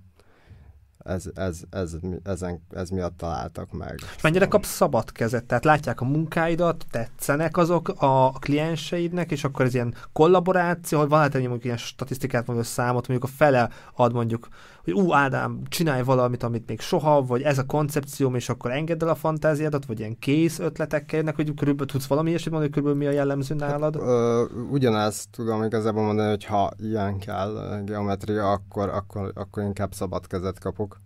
ez, 1.07 1.25
ez, 1.35 1.59
ez, 1.69 1.95
ezen, 2.23 2.61
ez 2.69 2.89
miatt 2.89 3.17
találtak 3.17 3.71
meg. 3.71 3.99
Mennyire 4.21 4.47
kapsz 4.47 4.69
szabad 4.75 5.11
kezet? 5.11 5.45
Tehát 5.45 5.65
látják 5.65 6.01
a 6.01 6.05
munkáidat, 6.05 6.85
tetszenek 6.91 7.57
azok 7.57 7.93
a 7.97 8.31
klienseidnek, 8.31 9.31
és 9.31 9.43
akkor 9.43 9.65
ez 9.65 9.73
ilyen 9.73 9.95
kollaboráció, 10.13 10.99
hogy 10.99 11.09
van 11.09 11.19
hát 11.19 11.33
mondjuk 11.33 11.63
ilyen 11.63 11.77
statisztikát, 11.77 12.45
vagy 12.45 12.63
számot, 12.63 13.07
mondjuk 13.07 13.31
a 13.31 13.35
fele 13.35 13.69
ad 13.95 14.13
mondjuk, 14.13 14.47
hogy 14.83 14.93
ú, 14.93 15.13
Ádám, 15.13 15.61
csinálj 15.69 16.03
valamit, 16.03 16.43
amit 16.43 16.67
még 16.67 16.79
soha, 16.79 17.21
vagy 17.21 17.41
ez 17.41 17.57
a 17.57 17.65
koncepcióm, 17.65 18.35
és 18.35 18.49
akkor 18.49 18.71
engedd 18.71 19.03
el 19.03 19.09
a 19.09 19.15
fantáziádat, 19.15 19.85
vagy 19.85 19.99
ilyen 19.99 20.19
kész 20.19 20.59
ötletekkel 20.59 21.19
jönnek, 21.19 21.35
hogy 21.35 21.53
körülbelül 21.53 21.91
tudsz 21.91 22.05
valami 22.05 22.29
ilyesmit 22.29 22.51
mondani, 22.51 22.73
hogy 22.73 22.83
körülbelül 22.83 23.09
mi 23.09 23.15
a 23.17 23.19
jellemző 23.19 23.55
hát, 23.59 23.69
nálad? 23.69 23.95
Hát, 23.95 24.03
ö, 24.03 24.45
ugyanezt 24.71 25.29
tudom 25.31 25.63
igazából 25.63 26.03
mondani, 26.03 26.29
hogy 26.29 26.45
ha 26.45 26.71
ilyen 26.77 27.17
kell 27.17 27.81
geometria, 27.85 28.51
akkor, 28.51 28.89
akkor, 28.89 29.31
akkor 29.35 29.63
inkább 29.63 29.93
szabad 29.93 30.27
kezet 30.27 30.59
kapok 30.59 30.96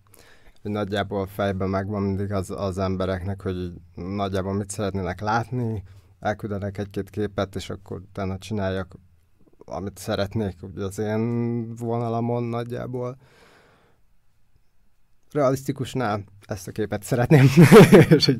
hogy 0.62 0.72
nagyjából 0.72 1.28
fejben 1.28 1.70
megvan 1.70 2.02
mindig 2.02 2.32
az, 2.32 2.50
az 2.50 2.78
embereknek, 2.78 3.42
hogy 3.42 3.72
nagyjából 3.96 4.54
mit 4.54 4.70
szeretnének 4.70 5.22
látni, 5.22 5.84
elküldenek 6.20 6.78
egy-két 6.78 7.10
képet, 7.10 7.56
és 7.56 7.70
akkor 7.70 8.02
utána 8.02 8.38
csináljak, 8.38 8.96
amit 9.66 9.98
szeretnék, 9.98 10.58
ugye 10.62 10.84
az 10.84 11.00
én 11.00 11.76
vonalamon 11.76 12.44
nagyjából. 12.44 13.18
Realisztikusnál 15.32 16.24
ezt 16.46 16.68
a 16.68 16.72
képet 16.72 17.04
szeretném. 17.04 17.46
és 18.10 18.26
hogy 18.26 18.40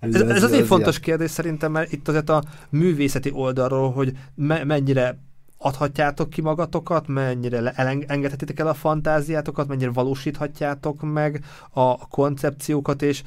ez, 0.00 0.14
ez, 0.14 0.28
ez 0.28 0.42
azért 0.42 0.66
fontos 0.66 0.94
ilyen. 0.96 1.02
kérdés 1.02 1.30
szerintem, 1.30 1.72
mert 1.72 1.92
itt 1.92 2.08
azért 2.08 2.28
a 2.28 2.42
művészeti 2.70 3.30
oldalról, 3.30 3.92
hogy 3.92 4.12
me- 4.34 4.64
mennyire 4.64 5.18
adhatjátok 5.62 6.30
ki 6.30 6.40
magatokat, 6.40 7.06
mennyire 7.06 7.70
engedhetitek 8.06 8.58
el 8.58 8.68
a 8.68 8.74
fantáziátokat, 8.74 9.68
mennyire 9.68 9.90
valósíthatjátok 9.90 11.12
meg 11.12 11.44
a 11.70 12.08
koncepciókat, 12.08 13.02
és 13.02 13.22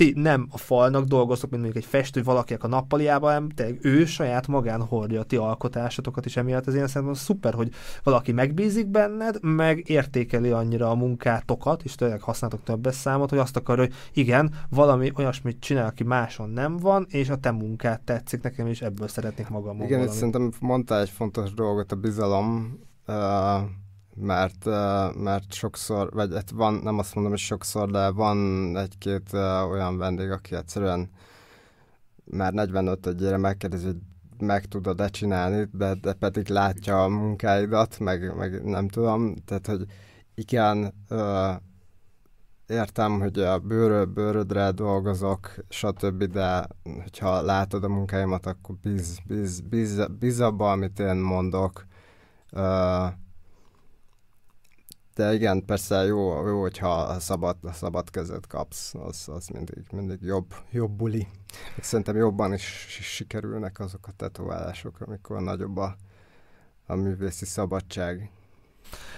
ti 0.00 0.12
nem 0.16 0.46
a 0.50 0.58
falnak 0.58 1.04
dolgoztok, 1.04 1.50
mint 1.50 1.62
mondjuk 1.62 1.84
egy 1.84 1.90
festő 1.90 2.22
valakinek 2.22 2.64
a 2.64 2.68
nappaliában, 2.68 3.32
hanem 3.32 3.48
te 3.48 3.68
ő 3.80 4.04
saját 4.04 4.46
magán 4.46 4.82
hordja 4.82 5.20
a 5.20 5.24
ti 5.24 5.36
alkotásotokat, 5.36 6.24
és 6.24 6.36
emiatt 6.36 6.66
ez 6.66 6.74
ilyen 6.74 6.86
szerintem 6.86 7.16
szuper, 7.16 7.54
hogy 7.54 7.70
valaki 8.02 8.32
megbízik 8.32 8.86
benned, 8.86 9.42
meg 9.42 9.88
értékeli 9.88 10.50
annyira 10.50 10.90
a 10.90 10.94
munkátokat, 10.94 11.82
és 11.82 11.94
tényleg 11.94 12.20
használtok 12.20 12.62
többes 12.62 12.94
számot, 12.94 13.30
hogy 13.30 13.38
azt 13.38 13.56
akarja, 13.56 13.84
hogy 13.84 13.94
igen, 14.12 14.54
valami 14.70 15.12
olyasmit 15.16 15.60
csinál, 15.60 15.86
aki 15.86 16.04
máson 16.04 16.50
nem 16.50 16.76
van, 16.76 17.06
és 17.08 17.28
a 17.28 17.36
te 17.36 17.50
munkát 17.50 18.00
tetszik 18.00 18.42
nekem, 18.42 18.66
és 18.66 18.82
ebből 18.82 19.08
szeretnék 19.08 19.48
magam. 19.48 19.82
Igen, 19.82 20.02
itt 20.02 20.08
szerintem 20.08 20.52
mondta 20.60 21.00
egy 21.00 21.10
fontos 21.10 21.54
dolgot, 21.54 21.92
a 21.92 21.96
bizalom. 21.96 22.78
Uh 23.06 23.14
mert, 24.20 24.64
mert 25.14 25.52
sokszor, 25.52 26.10
vagy 26.12 26.34
hát 26.34 26.50
van, 26.50 26.74
nem 26.74 26.98
azt 26.98 27.14
mondom, 27.14 27.32
hogy 27.32 27.42
sokszor, 27.42 27.90
de 27.90 28.10
van 28.10 28.38
egy-két 28.76 29.32
olyan 29.70 29.98
vendég, 29.98 30.30
aki 30.30 30.54
egyszerűen 30.54 31.10
már 32.24 32.52
45 32.52 33.06
egyére 33.06 33.36
megkérdezi, 33.36 33.86
hogy 33.86 33.98
meg 34.38 34.64
tudod-e 34.64 35.08
csinálni, 35.08 35.68
de, 35.72 35.94
de 35.94 36.12
pedig 36.12 36.48
látja 36.48 37.02
a 37.02 37.08
munkáidat, 37.08 37.98
meg, 37.98 38.36
meg 38.36 38.64
nem 38.64 38.88
tudom, 38.88 39.34
tehát, 39.44 39.66
hogy 39.66 39.84
igen, 40.34 40.94
értem, 42.66 43.20
hogy 43.20 43.38
a 43.38 43.58
bőrő, 43.58 44.04
bőrödre 44.04 44.70
dolgozok, 44.70 45.54
stb., 45.68 46.24
de 46.24 46.66
hogyha 47.02 47.42
látod 47.42 47.84
a 47.84 47.88
munkáimat, 47.88 48.46
akkor 48.46 48.74
bíz, 48.82 49.18
bíz, 49.26 49.60
bíz, 49.60 50.06
bíz 50.18 50.40
abba, 50.40 50.70
amit 50.70 50.98
én 50.98 51.16
mondok. 51.16 51.86
Ö, 52.50 53.06
de 55.20 55.34
igen, 55.34 55.64
persze 55.64 56.04
jó, 56.04 56.46
jó 56.46 56.60
hogyha 56.60 57.16
szabad, 57.18 57.56
szabad 57.72 58.10
kezet 58.10 58.46
kapsz, 58.46 58.94
az, 58.94 59.28
az 59.28 59.46
mindig, 59.48 59.84
mindig 59.92 60.18
jobb, 60.22 60.54
jobb 60.70 60.90
buli. 60.90 61.26
Szerintem 61.80 62.16
jobban 62.16 62.52
is 62.52 62.86
sikerülnek 63.00 63.80
azok 63.80 64.06
a 64.06 64.12
tetoválások, 64.16 65.00
amikor 65.00 65.40
nagyobb 65.40 65.76
a, 65.76 65.96
a 66.86 66.94
művészi 66.94 67.44
szabadság. 67.44 68.30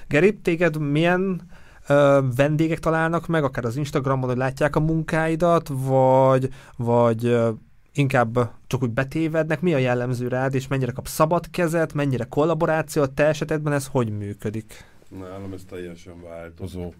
Geri, 0.08 0.40
téged 0.40 0.78
milyen 0.78 1.42
ö, 1.86 2.20
vendégek 2.36 2.78
találnak 2.78 3.26
meg, 3.26 3.44
akár 3.44 3.64
az 3.64 3.76
Instagramon, 3.76 4.28
hogy 4.28 4.38
látják 4.38 4.76
a 4.76 4.80
munkáidat, 4.80 5.68
vagy, 5.72 6.48
vagy 6.76 7.24
ö, 7.24 7.50
inkább 7.92 8.52
csak 8.66 8.82
úgy 8.82 8.90
betévednek, 8.90 9.60
mi 9.60 9.74
a 9.74 9.78
jellemző 9.78 10.28
rád, 10.28 10.54
és 10.54 10.68
mennyire 10.68 10.92
kap 10.92 11.06
szabad 11.08 11.50
kezet, 11.50 11.94
mennyire 11.94 12.24
kollaboráció, 12.24 13.02
a 13.02 13.14
te 13.14 13.26
esetedben 13.26 13.72
ez 13.72 13.86
hogy 13.86 14.10
működik? 14.10 14.91
Nálam 15.18 15.52
ez 15.52 15.64
teljesen 15.64 16.22
változó. 16.22 16.92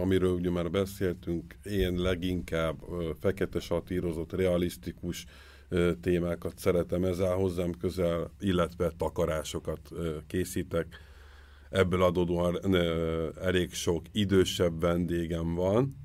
Amiről 0.00 0.32
ugye 0.32 0.50
már 0.50 0.70
beszéltünk, 0.70 1.58
én 1.64 1.94
leginkább 1.94 2.78
fekete 3.20 3.60
satírozott, 3.60 4.32
realisztikus 4.32 5.26
témákat 6.00 6.58
szeretem, 6.58 7.04
ez 7.04 7.20
áll 7.20 7.34
hozzám 7.34 7.72
közel, 7.72 8.30
illetve 8.40 8.90
takarásokat 8.96 9.90
készítek. 10.26 10.86
Ebből 11.70 12.02
adódóan 12.02 12.58
elég 13.40 13.72
sok 13.72 14.06
idősebb 14.12 14.80
vendégem 14.80 15.54
van, 15.54 15.96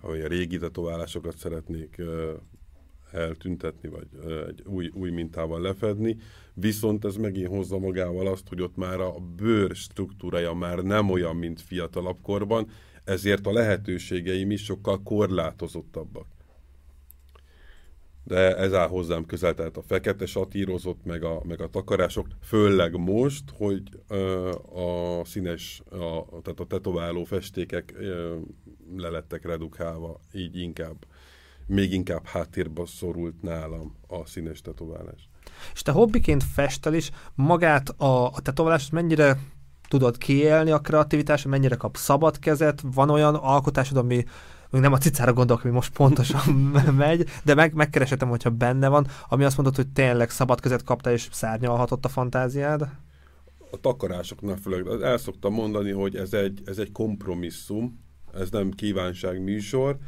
ahogy 0.00 0.20
a 0.20 0.28
régi 0.28 0.58
tetoválásokat 0.58 1.36
szeretnék 1.36 2.02
eltüntetni, 3.16 3.88
vagy 3.88 4.06
egy 4.48 4.62
új, 4.66 4.90
új 4.94 5.10
mintával 5.10 5.60
lefedni, 5.60 6.16
viszont 6.54 7.04
ez 7.04 7.16
megint 7.16 7.48
hozza 7.48 7.78
magával 7.78 8.26
azt, 8.26 8.48
hogy 8.48 8.62
ott 8.62 8.76
már 8.76 9.00
a 9.00 9.14
bőr 9.36 9.74
struktúrája 9.74 10.52
már 10.52 10.78
nem 10.78 11.10
olyan, 11.10 11.36
mint 11.36 11.60
fiatalabb 11.60 12.18
korban, 12.22 12.68
ezért 13.04 13.46
a 13.46 13.52
lehetőségeim 13.52 14.50
is 14.50 14.64
sokkal 14.64 15.02
korlátozottabbak. 15.02 16.26
De 18.24 18.56
ez 18.56 18.74
áll 18.74 18.88
hozzám 18.88 19.26
közel, 19.26 19.54
tehát 19.54 19.76
a 19.76 19.82
fekete 19.82 20.26
satírozott, 20.26 21.04
meg 21.04 21.24
a, 21.24 21.42
meg 21.44 21.60
a 21.60 21.68
takarások, 21.68 22.26
főleg 22.42 22.96
most, 22.96 23.44
hogy 23.52 23.82
ö, 24.08 24.50
a 24.72 25.24
színes, 25.24 25.82
a, 25.90 26.40
tehát 26.42 26.60
a 26.60 26.66
tetováló 26.68 27.24
festékek 27.24 27.94
ö, 27.96 28.36
lelettek 28.96 29.44
redukálva, 29.44 30.20
így 30.32 30.56
inkább 30.56 31.06
még 31.66 31.92
inkább 31.92 32.26
háttérbe 32.26 32.82
szorult 32.86 33.42
nálam 33.42 33.96
a 34.08 34.26
színes 34.26 34.60
tetoválás. 34.60 35.28
És 35.74 35.82
te 35.82 35.92
hobbiként 35.92 36.44
festel 36.44 36.94
is 36.94 37.10
magát 37.34 37.88
a, 37.88 38.26
a 38.26 38.40
tetoválást 38.42 38.92
mennyire 38.92 39.38
tudod 39.88 40.18
kiélni 40.18 40.70
a 40.70 40.78
kreativitás, 40.78 41.42
mennyire 41.42 41.76
kap 41.76 41.96
szabad 41.96 42.38
kezet, 42.38 42.82
van 42.94 43.10
olyan 43.10 43.34
alkotásod, 43.34 43.96
ami 43.96 44.24
még 44.70 44.80
nem 44.80 44.92
a 44.92 44.98
cicára 44.98 45.32
gondolok, 45.32 45.64
ami 45.64 45.72
most 45.72 45.92
pontosan 45.92 46.54
megy, 46.96 47.28
de 47.44 47.54
meg, 47.54 47.74
megkeresetem, 47.74 48.28
hogyha 48.28 48.50
benne 48.50 48.88
van, 48.88 49.06
ami 49.28 49.44
azt 49.44 49.56
mondod, 49.56 49.76
hogy 49.76 49.88
tényleg 49.88 50.30
szabad 50.30 50.60
kezet 50.60 50.82
kapta 50.82 51.12
és 51.12 51.28
szárnyalhatott 51.32 52.04
a 52.04 52.08
fantáziád? 52.08 52.82
A 53.70 53.80
takarásoknál 53.80 54.56
főleg 54.56 55.02
el 55.02 55.18
szoktam 55.18 55.52
mondani, 55.52 55.90
hogy 55.90 56.16
ez 56.16 56.32
egy, 56.32 56.62
ez 56.64 56.78
egy 56.78 56.92
kompromisszum, 56.92 58.00
ez 58.34 58.50
nem 58.50 58.70
kívánság 58.70 59.42
műsor, 59.42 59.98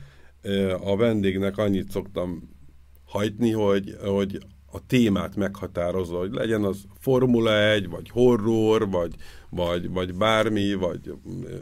a 0.81 0.97
vendégnek 0.97 1.59
annyit 1.59 1.91
szoktam 1.91 2.57
hajtni, 3.05 3.51
hogy, 3.51 3.97
hogy 4.05 4.39
a 4.73 4.87
témát 4.87 5.37
meghatározza, 5.37 6.19
hogy 6.19 6.33
legyen 6.33 6.65
az 6.65 6.85
Formula 6.99 7.71
1, 7.71 7.89
vagy 7.89 8.11
horror, 8.11 8.91
vagy, 8.91 9.15
vagy, 9.51 9.91
vagy 9.91 10.15
bármi, 10.15 10.75
vagy 10.75 11.15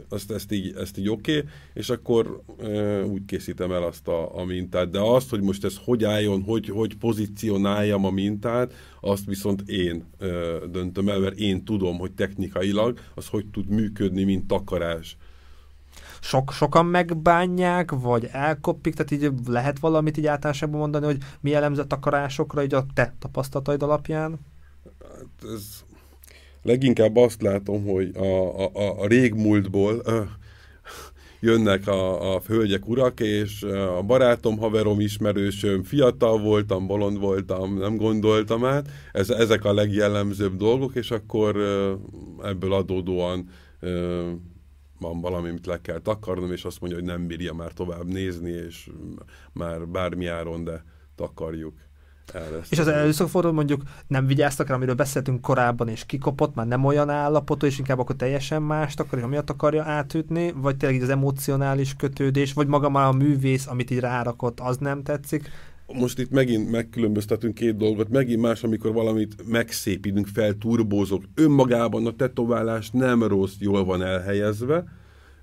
azt, 0.09 0.31
ezt 0.31 0.51
így, 0.51 0.73
ezt 0.77 0.97
így 0.97 1.09
oké, 1.09 1.37
okay, 1.37 1.49
és 1.73 1.89
akkor 1.89 2.41
e, 2.59 3.03
úgy 3.03 3.25
készítem 3.25 3.71
el 3.71 3.83
azt 3.83 4.07
a, 4.07 4.39
a 4.39 4.43
mintát. 4.43 4.89
De 4.89 4.99
azt, 4.99 5.29
hogy 5.29 5.41
most 5.41 5.63
ez 5.63 5.77
hogy 5.83 6.03
álljon, 6.03 6.43
hogy, 6.43 6.69
hogy 6.69 6.97
pozícionáljam 6.97 8.05
a 8.05 8.11
mintát, 8.11 8.73
azt 9.01 9.25
viszont 9.25 9.69
én 9.69 10.05
e, 10.19 10.25
döntöm 10.71 11.09
el, 11.09 11.19
mert 11.19 11.37
én 11.37 11.63
tudom, 11.63 11.97
hogy 11.97 12.11
technikailag 12.11 12.99
az 13.15 13.27
hogy 13.27 13.45
tud 13.45 13.69
működni, 13.69 14.23
mint 14.23 14.47
takarás 14.47 15.17
sok, 16.27 16.51
sokan 16.51 16.85
megbánják, 16.85 17.91
vagy 17.91 18.29
elkopik, 18.31 18.93
tehát 18.93 19.11
így 19.11 19.31
lehet 19.47 19.79
valamit 19.79 20.17
így 20.17 20.25
általánosabban 20.25 20.79
mondani, 20.79 21.05
hogy 21.05 21.17
mi 21.41 21.49
jellemzett 21.49 21.87
takarásokra, 21.87 22.63
így 22.63 22.73
a 22.73 22.85
te 22.93 23.13
tapasztalataid 23.19 23.83
alapján? 23.83 24.39
Hát 25.03 25.51
ez 25.53 25.83
leginkább 26.61 27.15
azt 27.15 27.41
látom, 27.41 27.85
hogy 27.85 28.15
a, 28.15 28.63
a, 28.63 29.01
a 29.01 29.07
régmúltból 29.07 30.01
uh, 30.05 30.15
jönnek 31.39 31.87
a, 31.87 32.35
a 32.35 32.41
hölgyek, 32.47 32.87
urak, 32.87 33.19
és 33.19 33.63
a 33.97 34.01
barátom, 34.01 34.57
haverom, 34.57 34.99
ismerősöm, 34.99 35.83
fiatal 35.83 36.39
voltam, 36.39 36.87
bolond 36.87 37.19
voltam, 37.19 37.77
nem 37.77 37.95
gondoltam 37.95 38.65
át. 38.65 38.89
Ez, 39.11 39.29
ezek 39.29 39.65
a 39.65 39.73
legjellemzőbb 39.73 40.55
dolgok, 40.55 40.95
és 40.95 41.11
akkor 41.11 41.55
ebből 42.43 42.73
adódóan 42.73 43.49
van 44.99 45.21
valami, 45.21 45.49
amit 45.49 45.65
le 45.65 45.81
kell 45.81 45.99
takarnom, 45.99 46.51
és 46.51 46.65
azt 46.65 46.79
mondja, 46.79 46.99
hogy 46.99 47.07
nem 47.07 47.27
bírja 47.27 47.53
már 47.53 47.71
tovább 47.71 48.05
nézni, 48.05 48.49
és 48.49 48.89
már 49.53 49.87
bármi 49.87 50.25
áron, 50.25 50.63
de 50.63 50.83
takarjuk. 51.15 51.73
El 52.33 52.61
és 52.69 52.79
az 52.79 52.87
először 52.87 53.43
mondjuk 53.43 53.81
nem 54.07 54.25
vigyáztak 54.25 54.67
rá, 54.67 54.75
amiről 54.75 54.95
beszéltünk 54.95 55.41
korábban, 55.41 55.87
és 55.87 56.05
kikopott, 56.05 56.55
már 56.55 56.67
nem 56.67 56.85
olyan 56.85 57.09
állapotú, 57.09 57.65
és 57.65 57.77
inkább 57.77 57.99
akkor 57.99 58.15
teljesen 58.15 58.61
mást 58.61 58.99
akar, 58.99 59.19
és 59.19 59.25
amiatt 59.25 59.49
akarja 59.49 59.83
átütni, 59.83 60.51
vagy 60.51 60.77
tényleg 60.77 61.01
az 61.01 61.09
emocionális 61.09 61.95
kötődés, 61.95 62.53
vagy 62.53 62.67
maga 62.67 62.89
már 62.89 63.07
a 63.07 63.11
művész, 63.11 63.67
amit 63.67 63.91
így 63.91 63.99
rárakott, 63.99 64.59
az 64.59 64.77
nem 64.77 65.03
tetszik 65.03 65.49
most 65.93 66.19
itt 66.19 66.29
megint 66.29 66.71
megkülönböztetünk 66.71 67.53
két 67.53 67.75
dolgot, 67.75 68.09
megint 68.09 68.41
más, 68.41 68.63
amikor 68.63 68.93
valamit 68.93 69.47
megszépítünk, 69.47 70.27
felturbózok. 70.27 71.23
Önmagában 71.35 72.05
a 72.05 72.15
tetoválás 72.15 72.89
nem 72.91 73.23
rossz, 73.23 73.55
jól 73.59 73.85
van 73.85 74.01
elhelyezve, 74.03 74.83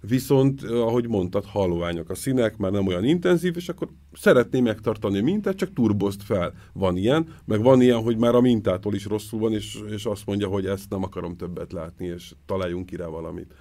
viszont, 0.01 0.63
ahogy 0.63 1.09
mondtad, 1.09 1.45
halványok 1.45 2.11
a 2.11 2.15
színek, 2.15 2.57
már 2.57 2.71
nem 2.71 2.87
olyan 2.87 3.05
intenzív, 3.05 3.57
és 3.57 3.69
akkor 3.69 3.89
szeretném 4.13 4.63
megtartani 4.63 5.19
a 5.19 5.23
mintát, 5.23 5.57
csak 5.57 5.73
turbozt 5.73 6.23
fel. 6.23 6.55
Van 6.73 6.97
ilyen, 6.97 7.27
meg 7.45 7.63
van 7.63 7.81
ilyen, 7.81 8.03
hogy 8.03 8.19
már 8.19 8.35
a 8.35 8.41
mintától 8.41 8.95
is 8.95 9.05
rosszul 9.05 9.39
van, 9.41 9.53
és, 9.53 9.79
és 9.91 10.05
azt 10.05 10.27
mondja, 10.27 10.49
hogy 10.49 10.67
ezt 10.67 10.91
nem 10.91 11.03
akarom 11.03 11.37
többet 11.37 11.73
látni, 11.73 12.07
és 12.07 12.35
találjunk 12.47 12.87
ki 12.87 12.97
rá 12.97 13.07
valamit. 13.07 13.55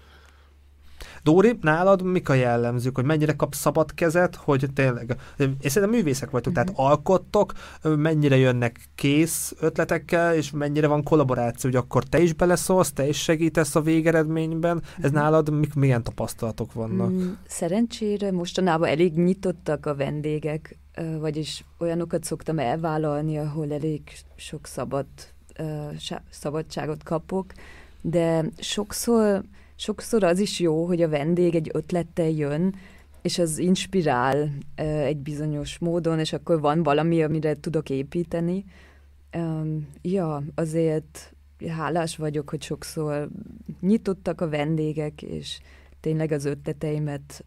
Dóri, 1.23 1.57
nálad 1.61 2.01
mik 2.01 2.29
a 2.29 2.33
jellemzők, 2.33 2.95
hogy 2.95 3.05
mennyire 3.05 3.33
kap 3.33 3.53
szabad 3.53 3.93
kezet, 3.93 4.35
hogy 4.35 4.65
tényleg, 4.73 5.15
és 5.37 5.71
szerintem 5.71 5.97
művészek 5.97 6.29
vagytok, 6.29 6.53
tehát 6.53 6.71
mhm. 6.71 6.81
alkottok, 6.81 7.53
mennyire 7.81 8.37
jönnek 8.37 8.79
kész 8.95 9.55
ötletekkel, 9.59 10.35
és 10.35 10.51
mennyire 10.51 10.87
van 10.87 11.03
kollaboráció, 11.03 11.69
hogy 11.69 11.79
akkor 11.79 12.03
te 12.03 12.19
is 12.19 12.33
beleszólsz, 12.33 12.91
te 12.91 13.07
is 13.07 13.21
segítesz 13.21 13.75
a 13.75 13.81
végeredményben, 13.81 14.81
ez 15.01 15.09
mhm. 15.09 15.19
nálad 15.19 15.49
mik, 15.49 15.73
milyen 15.73 16.03
tapasztalatok 16.03 16.73
vannak? 16.73 17.09
Mm, 17.09 17.31
szerencsére 17.47 18.31
mostanában 18.31 18.89
elég 18.89 19.13
nyitottak 19.13 19.85
a 19.85 19.95
vendégek, 19.95 20.77
vagyis 21.19 21.65
olyanokat 21.79 22.23
szoktam 22.23 22.59
elvállalni, 22.59 23.37
ahol 23.37 23.71
elég 23.71 24.01
sok 24.35 24.67
szabad, 24.67 25.05
szabadságot 26.29 27.03
kapok, 27.03 27.45
de 28.01 28.45
sokszor 28.57 29.43
sokszor 29.75 30.23
az 30.23 30.39
is 30.39 30.59
jó, 30.59 30.85
hogy 30.85 31.01
a 31.01 31.09
vendég 31.09 31.55
egy 31.55 31.69
ötlettel 31.73 32.29
jön, 32.29 32.75
és 33.21 33.39
az 33.39 33.57
inspirál 33.57 34.49
egy 34.75 35.17
bizonyos 35.17 35.77
módon, 35.77 36.19
és 36.19 36.33
akkor 36.33 36.59
van 36.59 36.83
valami, 36.83 37.23
amire 37.23 37.53
tudok 37.59 37.89
építeni. 37.89 38.65
ja, 40.01 40.43
azért 40.55 41.33
hálás 41.67 42.15
vagyok, 42.15 42.49
hogy 42.49 42.61
sokszor 42.61 43.29
nyitottak 43.81 44.41
a 44.41 44.49
vendégek, 44.49 45.21
és 45.21 45.59
tényleg 45.99 46.31
az 46.31 46.45
ötleteimet 46.45 47.45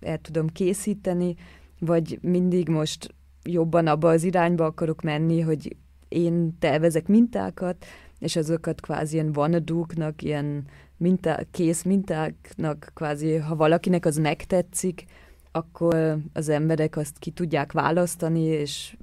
el 0.00 0.18
tudom 0.20 0.46
készíteni, 0.46 1.34
vagy 1.78 2.18
mindig 2.22 2.68
most 2.68 3.14
jobban 3.42 3.86
abba 3.86 4.08
az 4.08 4.24
irányba 4.24 4.64
akarok 4.64 5.02
menni, 5.02 5.40
hogy 5.40 5.76
én 6.08 6.58
tervezek 6.58 7.06
mintákat, 7.08 7.84
és 8.18 8.36
azokat 8.36 8.80
kvázi 8.80 9.14
ilyen 9.14 9.32
vanadúknak, 9.32 10.22
ilyen 10.22 10.64
minta, 10.96 11.38
kész 11.50 11.82
mintáknak 11.82 12.90
kvázi, 12.94 13.36
ha 13.36 13.56
valakinek 13.56 14.06
az 14.06 14.16
megtetszik, 14.16 15.04
akkor 15.52 16.16
az 16.32 16.48
emberek 16.48 16.96
azt 16.96 17.18
ki 17.18 17.30
tudják 17.30 17.72
választani, 17.72 18.40
és 18.40 18.96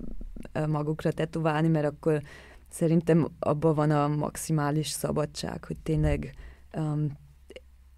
magukra 0.68 1.12
tetoválni, 1.12 1.68
mert 1.68 1.86
akkor 1.86 2.22
szerintem 2.70 3.28
abban 3.40 3.76
van 3.76 3.92
a 3.92 4.08
maximális 4.08 4.88
szabadság, 4.88 5.64
hogy 5.64 5.78
tényleg 5.78 6.34
um, 6.78 7.08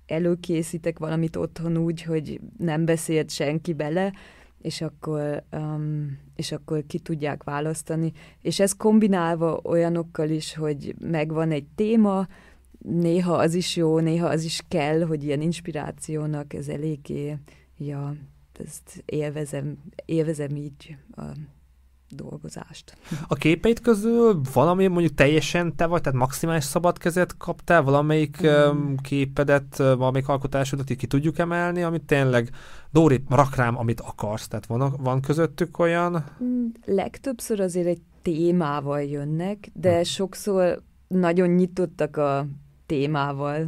előkészítek 0.05 0.99
valamit 0.99 1.36
otthon 1.36 1.78
úgy, 1.78 2.01
hogy 2.01 2.39
nem 2.57 2.86
beszélt 2.86 3.32
senki 3.32 3.74
bele, 3.74 4.14
és 4.64 4.82
akkor, 4.82 5.43
um, 5.51 6.20
és 6.36 6.51
akkor 6.51 6.84
ki 6.88 6.99
tudják 6.99 7.43
választani. 7.43 8.11
És 8.41 8.59
ez 8.59 8.74
kombinálva 8.74 9.59
olyanokkal 9.64 10.30
is, 10.30 10.55
hogy 10.55 10.95
megvan 10.99 11.51
egy 11.51 11.66
téma, 11.76 12.28
néha 12.80 13.34
az 13.34 13.53
is 13.53 13.76
jó, 13.76 13.99
néha 13.99 14.28
az 14.28 14.43
is 14.43 14.61
kell, 14.68 15.01
hogy 15.01 15.24
ilyen 15.24 15.41
inspirációnak 15.41 16.53
ez 16.53 16.68
eléggé, 16.68 17.38
ja, 17.78 18.16
ezt 18.66 19.03
élvezem, 19.05 19.78
élvezem 20.05 20.55
így 20.55 20.97
a 21.16 21.24
dolgozást. 22.16 22.97
A 23.28 23.36
képeid 23.36 23.80
közül 23.80 24.41
valami 24.53 24.88
mondjuk 24.88 25.14
teljesen 25.14 25.76
te 25.76 25.86
vagy, 25.86 26.01
tehát 26.01 26.20
maximális 26.20 26.64
szabad 26.64 26.97
kezet 26.97 27.38
kaptál, 27.38 27.82
valamelyik 27.84 28.47
mm. 28.47 28.93
képedet, 28.95 29.78
valamelyik 29.78 30.28
alkotásodat 30.28 30.86
ki 30.86 31.07
tudjuk 31.07 31.38
emelni, 31.38 31.84
amit 31.84 32.03
tényleg 32.03 32.49
Dóri, 32.91 33.24
rak 33.30 33.55
rám, 33.55 33.78
amit 33.78 33.99
akarsz, 33.99 34.47
tehát 34.47 34.66
van, 34.66 34.93
van 34.99 35.22
közöttük 35.22 35.80
olyan? 35.80 36.26
Mm, 36.43 36.66
legtöbbször 36.86 37.59
azért 37.59 37.88
egy 37.88 38.01
témával 38.22 39.01
jönnek, 39.01 39.70
de 39.74 39.97
hm. 39.97 40.03
sokszor 40.03 40.82
nagyon 41.07 41.49
nyitottak 41.49 42.18
a 42.18 42.45
témával, 42.86 43.68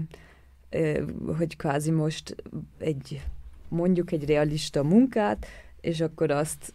hogy 1.38 1.56
kvázi 1.58 1.92
most 1.92 2.36
egy 2.78 3.22
mondjuk 3.68 4.12
egy 4.12 4.26
realista 4.26 4.84
munkát, 4.84 5.46
és 5.82 6.02
akkor 6.02 6.32
azt 6.32 6.74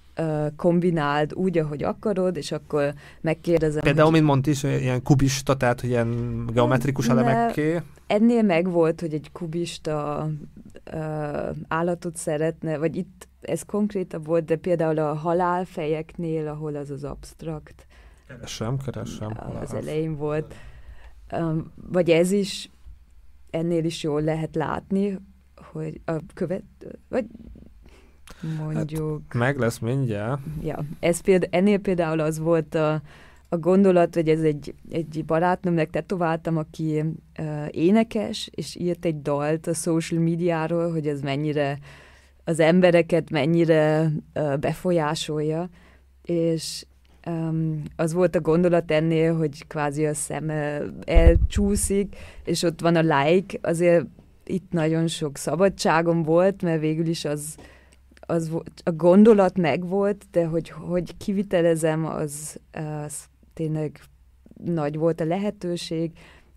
kombináld 0.57 1.35
úgy, 1.35 1.59
ahogy 1.59 1.83
akarod, 1.83 2.37
és 2.37 2.53
akkor 2.53 2.95
megkérdezem. 3.21 3.83
Például, 3.83 4.05
hogy... 4.05 4.15
mint 4.15 4.27
mondta 4.27 4.51
is, 4.51 4.63
ilyen 4.63 5.03
kubista, 5.03 5.57
tehát 5.57 5.81
hogy 5.81 5.91
ilyen 5.91 6.45
geometrikus 6.53 7.07
ne, 7.07 7.13
elemekké. 7.13 7.81
Ennél 8.07 8.43
meg 8.43 8.71
volt, 8.71 9.01
hogy 9.01 9.15
egy 9.15 9.33
kubista 9.33 10.29
uh, 10.93 11.57
állatot 11.69 12.17
szeretne, 12.17 12.79
vagy 12.79 12.97
itt 12.97 13.29
ez 13.41 13.63
konkrétabb 13.63 14.27
volt, 14.27 14.45
de 14.45 14.57
például 14.57 14.99
a 14.99 15.15
halálfejeknél, 15.15 16.49
ahol 16.49 16.77
az 16.77 16.91
az 16.91 17.05
abstrakt. 17.05 17.87
Keresem, 18.29 18.77
keresem. 18.77 19.33
Az 19.61 19.75
elején 19.75 20.17
volt. 20.17 20.55
Um, 21.33 21.73
vagy 21.91 22.11
ez 22.11 22.31
is, 22.31 22.71
ennél 23.51 23.85
is 23.85 24.03
jól 24.03 24.23
lehet 24.23 24.55
látni, 24.55 25.19
hogy 25.73 26.01
a 26.05 26.13
követ, 26.35 26.63
vagy 27.09 27.27
mondjuk. 28.59 29.23
Hát 29.29 29.35
meg 29.39 29.59
lesz 29.59 29.79
mindjárt. 29.79 30.41
Ja, 30.63 30.79
ez 31.01 31.21
példa, 31.21 31.47
ennél 31.51 31.79
például 31.79 32.21
az 32.21 32.39
volt 32.39 32.75
a, 32.75 33.03
a 33.49 33.57
gondolat, 33.57 34.15
hogy 34.15 34.29
ez 34.29 34.41
egy, 34.41 34.75
egy 34.91 35.25
barátnőmnek 35.27 35.91
tetováltam, 35.91 36.57
aki 36.57 37.05
uh, 37.39 37.67
énekes, 37.71 38.51
és 38.55 38.77
írt 38.77 39.05
egy 39.05 39.23
dalt 39.23 39.67
a 39.67 39.75
social 39.75 40.21
médiáról, 40.21 40.93
hogy 40.93 41.07
ez 41.07 41.21
mennyire 41.21 41.79
az 42.45 42.61
embereket 42.61 43.31
mennyire 43.31 44.13
uh, 44.35 44.57
befolyásolja, 44.57 45.69
és 46.25 46.85
um, 47.27 47.83
az 47.97 48.13
volt 48.13 48.37
a 48.37 48.41
gondolat 48.41 48.91
ennél, 48.91 49.37
hogy 49.37 49.67
kvázi 49.67 50.07
a 50.07 50.15
szeme 50.15 50.83
elcsúszik, 51.05 52.17
és 52.45 52.63
ott 52.63 52.81
van 52.81 52.97
a 52.97 53.23
like, 53.23 53.59
azért 53.63 54.07
itt 54.45 54.73
nagyon 54.73 55.07
sok 55.07 55.37
szabadságom 55.37 56.23
volt, 56.23 56.63
mert 56.63 56.81
végül 56.81 57.07
is 57.07 57.25
az 57.25 57.57
az, 58.31 58.51
a 58.85 58.93
gondolat 58.93 59.57
megvolt, 59.57 60.25
de 60.31 60.47
hogy, 60.47 60.69
hogy 60.69 61.17
kivitelezem, 61.17 62.07
az, 62.07 62.61
az 62.73 63.25
tényleg 63.55 64.01
nagy 64.65 64.97
volt 64.97 65.21
a 65.21 65.25
lehetőség, 65.25 66.11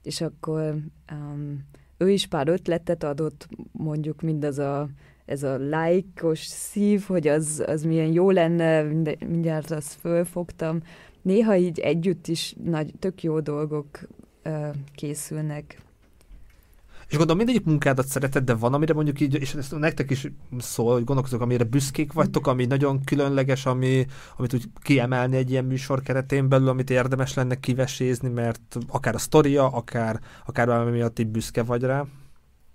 és 0.04 0.22
akkor 0.22 0.76
um, 1.12 1.66
ő 1.98 2.10
is 2.10 2.28
pár 2.28 2.48
ötletet 2.48 3.04
adott, 3.04 3.48
mondjuk 3.72 4.22
mindaz 4.22 4.60
a 4.60 4.90
ez 5.26 5.44
a 5.44 5.58
lájkos 5.58 6.40
szív, 6.40 7.04
hogy 7.08 7.28
az, 7.28 7.64
az 7.68 7.84
milyen 7.84 8.12
jó 8.12 8.32
lenne, 8.32 8.82
mindjárt 9.28 9.72
azt 9.72 9.94
fölfogtam. 9.94 10.82
Néha 11.22 11.56
így 11.56 11.80
együtt 11.80 12.28
is 12.28 12.56
nagy, 12.64 12.94
tök 13.00 13.24
jó 13.24 13.40
dolgok 13.40 13.88
uh, 14.46 14.68
készülnek. 14.96 15.78
És 17.08 17.18
gondolom 17.18 17.38
mindegyik 17.38 17.66
munkádat 17.66 18.08
szereted, 18.08 18.44
de 18.44 18.54
van, 18.54 18.74
amire 18.74 18.94
mondjuk 18.94 19.20
így, 19.20 19.34
és 19.34 19.54
ezt 19.54 19.80
nektek 19.80 20.10
is 20.10 20.32
szól, 20.58 20.94
hogy 20.94 21.04
gondolkozok, 21.04 21.42
amire 21.42 21.64
büszkék 21.64 22.14
vagytok, 22.14 22.48
ami 22.48 22.66
nagyon 22.66 23.04
különleges, 23.04 23.66
ami, 23.66 24.06
amit 24.38 24.54
úgy 24.54 24.64
kiemelni 24.82 25.36
egy 25.36 25.52
ilyen 25.52 25.66
műsor 25.66 26.02
keretén 26.02 26.50
belül, 26.50 26.68
amit 26.68 26.90
érdemes 26.90 27.34
lenne 27.34 27.60
kivesézni, 27.60 28.30
mert 28.30 28.78
akár 28.88 29.16
a 29.16 29.18
sztoria, 29.18 29.68
akár, 29.68 30.20
akár 30.46 30.68
valami 30.68 30.92
miatt 30.92 31.20
így 31.20 31.28
büszke 31.28 31.64
vagy 31.64 31.82
rá? 31.82 32.06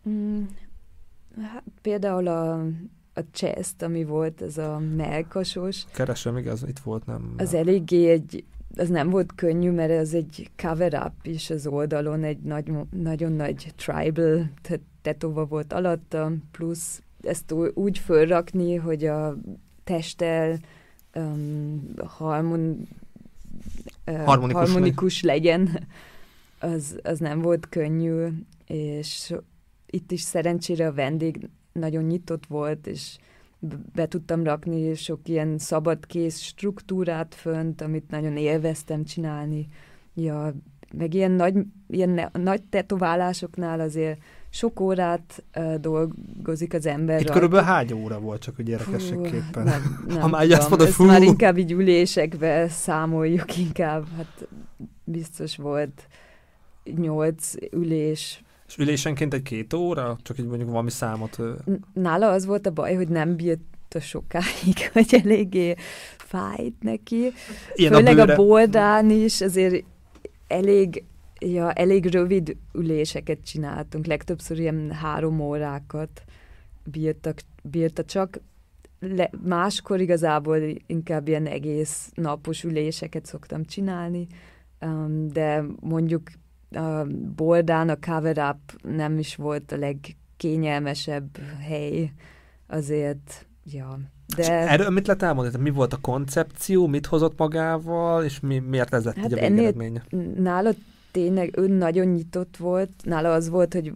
Mm, 0.09 0.43
hát 1.41 1.65
például 1.83 2.27
a, 2.27 2.53
a 3.15 3.21
chest, 3.33 3.83
ami 3.83 4.05
volt, 4.05 4.43
ez 4.43 4.59
a 4.59 4.79
melkasos. 4.97 5.85
Keresem, 5.93 6.37
igaz, 6.37 6.65
itt 6.69 6.79
volt, 6.79 7.07
nem? 7.07 7.35
Az 7.37 7.55
eléggé 7.55 8.11
egy 8.11 8.45
az 8.77 8.89
nem 8.89 9.11
volt 9.11 9.35
könnyű, 9.35 9.71
mert 9.71 9.91
ez 9.91 10.15
egy 10.15 10.51
cover-up 10.57 11.13
is 11.23 11.51
az 11.51 11.67
oldalon, 11.67 12.25
egy 12.25 12.39
nagy, 12.39 12.71
nagyon 12.91 13.33
nagy 13.33 13.73
tribal 13.77 14.51
tetova 15.03 15.45
volt 15.45 15.73
alatta, 15.73 16.33
plusz 16.51 17.03
ezt 17.23 17.53
úgy 17.75 17.99
fölrakni, 17.99 18.75
hogy 18.75 19.05
a 19.05 19.37
testtel 19.85 20.59
um, 21.15 21.93
harmon, 22.05 22.89
uh, 24.07 24.25
harmonikus, 24.25 24.61
harmonikus 24.61 25.23
legyen, 25.23 25.87
az, 26.59 26.99
az 27.03 27.19
nem 27.19 27.43
volt 27.43 27.69
könnyű, 27.69 28.27
és 28.67 29.35
itt 29.87 30.11
is 30.11 30.21
szerencsére 30.21 30.87
a 30.87 30.93
vendég 30.93 31.49
nagyon 31.73 32.05
nyitott 32.05 32.47
volt, 32.47 32.87
és 32.87 33.17
be 33.95 34.07
tudtam 34.07 34.45
rakni 34.45 34.95
sok 34.95 35.21
ilyen 35.29 35.59
szabadkész 35.59 36.41
struktúrát 36.41 37.35
fönt, 37.35 37.81
amit 37.81 38.11
nagyon 38.11 38.37
élveztem 38.37 39.05
csinálni. 39.05 39.67
Ja, 40.15 40.55
meg 40.93 41.15
ilyen 41.15 41.31
nagy, 41.31 41.55
ilyen 41.89 42.09
ne, 42.09 42.29
nagy 42.33 42.63
tetoválásoknál 42.63 43.81
azért 43.81 44.21
sok 44.51 44.81
órát 44.81 45.45
uh, 45.57 45.75
dolgozik 45.75 46.75
az 46.75 46.87
ember. 46.87 47.21
Itt 47.21 47.31
körülbelül 47.31 47.67
hány 47.67 47.93
óra 47.93 48.21
volt, 48.21 48.43
csak 48.43 48.57
hogy 48.57 48.69
érdekességképpen? 48.69 49.65
Nem, 49.65 50.05
nem 50.09 50.21
ha 50.21 50.29
már 50.29 50.43
tudom, 50.43 50.59
azt 50.59 50.69
mondod, 50.69 50.87
ezt 50.87 50.99
már 50.99 51.23
inkább 51.23 51.59
így 51.59 51.73
ülésekbe 51.73 52.69
számoljuk 52.69 53.57
inkább. 53.59 54.07
Hát 54.17 54.49
biztos 55.05 55.57
volt 55.57 56.07
nyolc 56.97 57.53
ülés 57.71 58.43
és 58.69 58.77
ülésenként 58.77 59.35
egy 59.35 59.43
két 59.43 59.73
óra? 59.73 60.19
Csak 60.23 60.39
így 60.39 60.47
mondjuk 60.47 60.71
valami 60.71 60.91
számot. 60.91 61.39
Nála 61.93 62.31
az 62.31 62.47
volt 62.47 62.67
a 62.67 62.71
baj, 62.71 62.95
hogy 62.95 63.09
nem 63.09 63.37
bírt 63.37 64.01
sokáig, 64.01 64.89
hogy 64.93 65.21
eléggé 65.25 65.75
fájt 66.17 66.83
neki. 66.83 67.33
Ilyen 67.75 67.93
Főleg 67.93 68.19
a, 68.19 68.33
a 68.33 68.37
boldán 68.37 69.11
is 69.11 69.41
azért 69.41 69.85
elég, 70.47 71.05
ja, 71.39 71.73
elég 71.73 72.07
rövid 72.07 72.57
üléseket 72.73 73.39
csináltunk. 73.45 74.07
Legtöbbször 74.07 74.59
ilyen 74.59 74.91
három 74.93 75.41
órákat 75.41 76.23
bírtak, 76.85 77.41
bírta 77.63 78.05
csak. 78.05 78.41
Le, 79.01 79.31
máskor 79.45 80.01
igazából 80.01 80.59
inkább 80.87 81.29
ilyen 81.29 81.47
egész 81.47 82.11
napos 82.15 82.65
üléseket 82.65 83.27
szoktam 83.27 83.65
csinálni, 83.65 84.27
um, 84.81 85.29
de 85.29 85.65
mondjuk 85.81 86.23
a 86.71 87.07
Boldán 87.37 87.89
a 87.89 87.97
cover 87.97 88.39
up 88.39 88.83
nem 88.83 89.19
is 89.19 89.37
volt 89.37 89.73
a 89.73 89.77
legkényelmesebb 89.77 91.39
hely, 91.69 92.13
azért, 92.67 93.47
ja. 93.65 93.99
De... 94.37 94.43
És 94.43 94.49
erről 94.49 94.91
mit 94.91 95.07
lehet 95.07 95.23
elmondani? 95.23 95.63
Mi 95.63 95.71
volt 95.71 95.93
a 95.93 95.99
koncepció, 96.01 96.87
mit 96.87 97.07
hozott 97.07 97.39
magával, 97.39 98.25
és 98.25 98.41
mi, 98.41 98.59
miért 98.59 98.95
ez 98.95 99.05
lett 99.05 99.17
hát 99.17 99.33
a 99.33 99.49
végeredménye? 99.49 100.03
Nála 100.37 100.71
tényleg 101.11 101.59
ő 101.59 101.69
nagyon 101.69 102.07
nyitott 102.07 102.57
volt, 102.57 102.91
nála 103.03 103.33
az 103.33 103.49
volt, 103.49 103.75
hogy 103.75 103.93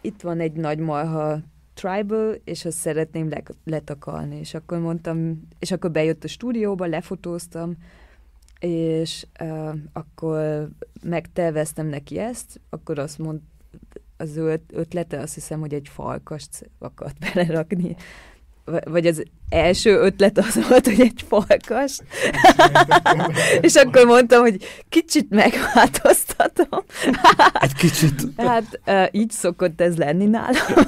itt 0.00 0.20
van 0.20 0.40
egy 0.40 0.52
nagy 0.52 0.78
marha 0.78 1.38
tribal, 1.74 2.36
és 2.44 2.64
azt 2.64 2.78
szeretném 2.78 3.28
le- 3.28 3.42
letakalni. 3.64 4.38
És 4.38 4.54
akkor 4.54 4.78
mondtam, 4.78 5.48
és 5.58 5.72
akkor 5.72 5.90
bejött 5.90 6.24
a 6.24 6.28
stúdióba, 6.28 6.86
lefotóztam, 6.86 7.76
és 8.64 9.26
uh, 9.40 9.74
akkor 9.92 10.68
megterveztem 11.02 11.86
neki 11.86 12.18
ezt, 12.18 12.60
akkor 12.70 12.98
azt 12.98 13.18
mond, 13.18 13.40
az 14.16 14.36
ő 14.36 14.60
ötlete 14.72 15.20
azt 15.20 15.34
hiszem, 15.34 15.60
hogy 15.60 15.74
egy 15.74 15.88
falkast 15.88 16.70
akart 16.78 17.16
belerakni. 17.34 17.96
Vagy 18.84 19.06
az 19.06 19.24
első 19.54 19.98
ötlet 19.98 20.38
az 20.38 20.68
volt, 20.68 20.86
hogy 20.86 21.00
egy 21.00 21.24
falkas. 21.28 21.98
és 23.60 23.74
akkor 23.74 24.06
mondtam, 24.06 24.40
hogy 24.40 24.64
kicsit 24.88 25.30
megváltoztatom. 25.30 26.84
egy 27.60 27.74
kicsit. 27.74 28.26
hát 28.36 28.80
így 29.10 29.30
szokott 29.30 29.80
ez 29.80 29.96
lenni 29.96 30.26
nálam. 30.26 30.86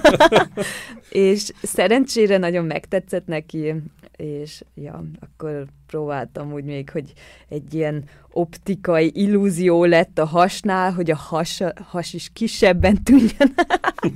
és 1.10 1.50
szerencsére 1.62 2.38
nagyon 2.38 2.64
megtetszett 2.64 3.26
neki, 3.26 3.74
és 4.16 4.62
ja, 4.74 5.04
akkor 5.20 5.66
próbáltam 5.86 6.52
úgy 6.52 6.64
még, 6.64 6.90
hogy 6.90 7.12
egy 7.48 7.74
ilyen 7.74 8.04
optikai 8.32 9.10
illúzió 9.14 9.84
lett 9.84 10.18
a 10.18 10.24
hasnál, 10.24 10.92
hogy 10.92 11.10
a 11.10 11.16
has, 11.16 11.60
has 11.88 12.12
is 12.12 12.30
kisebben 12.32 13.02
tűnjön. 13.02 13.54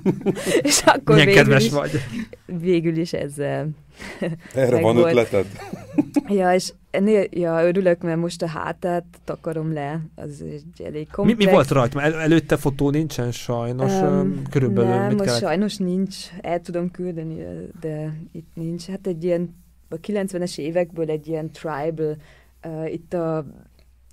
és 0.63 0.83
akkor 0.85 1.15
Milyen 1.15 1.27
végül 1.27 1.43
kedves 1.43 1.65
is, 1.65 1.71
vagy. 1.71 1.91
Végül 2.47 2.97
is 2.97 3.13
ezzel 3.13 3.69
Erre 4.55 4.81
van 4.81 4.97
volt. 4.97 5.07
ötleted? 5.07 5.47
ja, 6.39 6.55
és 6.55 6.73
ennél, 6.91 7.27
ja, 7.31 7.67
örülök, 7.67 8.03
mert 8.03 8.19
most 8.19 8.43
a 8.43 8.47
hátát 8.47 9.05
takarom 9.25 9.73
le, 9.73 10.01
az 10.15 10.43
egy 10.43 10.87
elég 10.87 11.11
komplex. 11.11 11.39
Mi, 11.39 11.45
mi 11.45 11.51
volt 11.53 11.69
rajta? 11.69 12.03
El, 12.03 12.15
előtte 12.15 12.57
fotó 12.57 12.91
nincsen 12.91 13.33
sajnos, 13.33 13.93
um, 13.93 14.43
körülbelül. 14.51 14.91
Nem, 14.91 15.07
mit 15.07 15.17
most 15.17 15.25
kellett? 15.25 15.43
sajnos 15.43 15.77
nincs, 15.77 16.17
el 16.41 16.61
tudom 16.61 16.91
küldeni, 16.91 17.37
de 17.81 18.21
itt 18.33 18.51
nincs. 18.55 18.87
Hát 18.87 19.07
egy 19.07 19.25
ilyen 19.25 19.59
a 19.89 19.97
90-es 19.97 20.59
évekből 20.59 21.11
egy 21.11 21.27
ilyen 21.29 21.51
tribal, 21.51 22.17
uh, 22.67 22.93
itt 22.93 23.15
a 23.15 23.47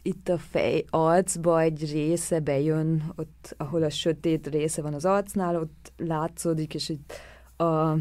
itt 0.07 0.29
a 0.29 0.37
fej 0.37 0.85
arcba 0.89 1.61
egy 1.61 1.91
része 1.91 2.39
bejön, 2.39 3.13
ott, 3.15 3.55
ahol 3.57 3.83
a 3.83 3.89
sötét 3.89 4.47
része 4.47 4.81
van 4.81 4.93
az 4.93 5.05
arcnál, 5.05 5.55
ott 5.55 5.93
látszódik, 5.97 6.73
és 6.73 6.89
itt 6.89 7.13
a, 7.55 7.63
a 7.63 7.97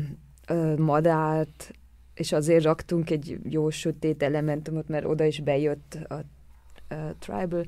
madárt, 0.76 1.72
és 2.14 2.32
azért 2.32 2.64
raktunk 2.64 3.10
egy 3.10 3.38
jó 3.48 3.70
sötét 3.70 4.22
elementumot, 4.22 4.88
mert 4.88 5.04
oda 5.04 5.24
is 5.24 5.40
bejött 5.40 5.98
a, 6.08 6.14
a 6.94 7.14
tribal, 7.18 7.66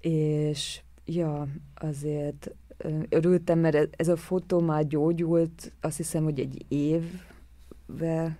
és 0.00 0.80
ja, 1.04 1.48
azért 1.74 2.50
örültem, 3.08 3.58
mert 3.58 4.00
ez 4.00 4.08
a 4.08 4.16
fotó 4.16 4.60
már 4.60 4.86
gyógyult, 4.86 5.72
azt 5.80 5.96
hiszem, 5.96 6.24
hogy 6.24 6.40
egy 6.40 6.64
évvel 6.68 8.36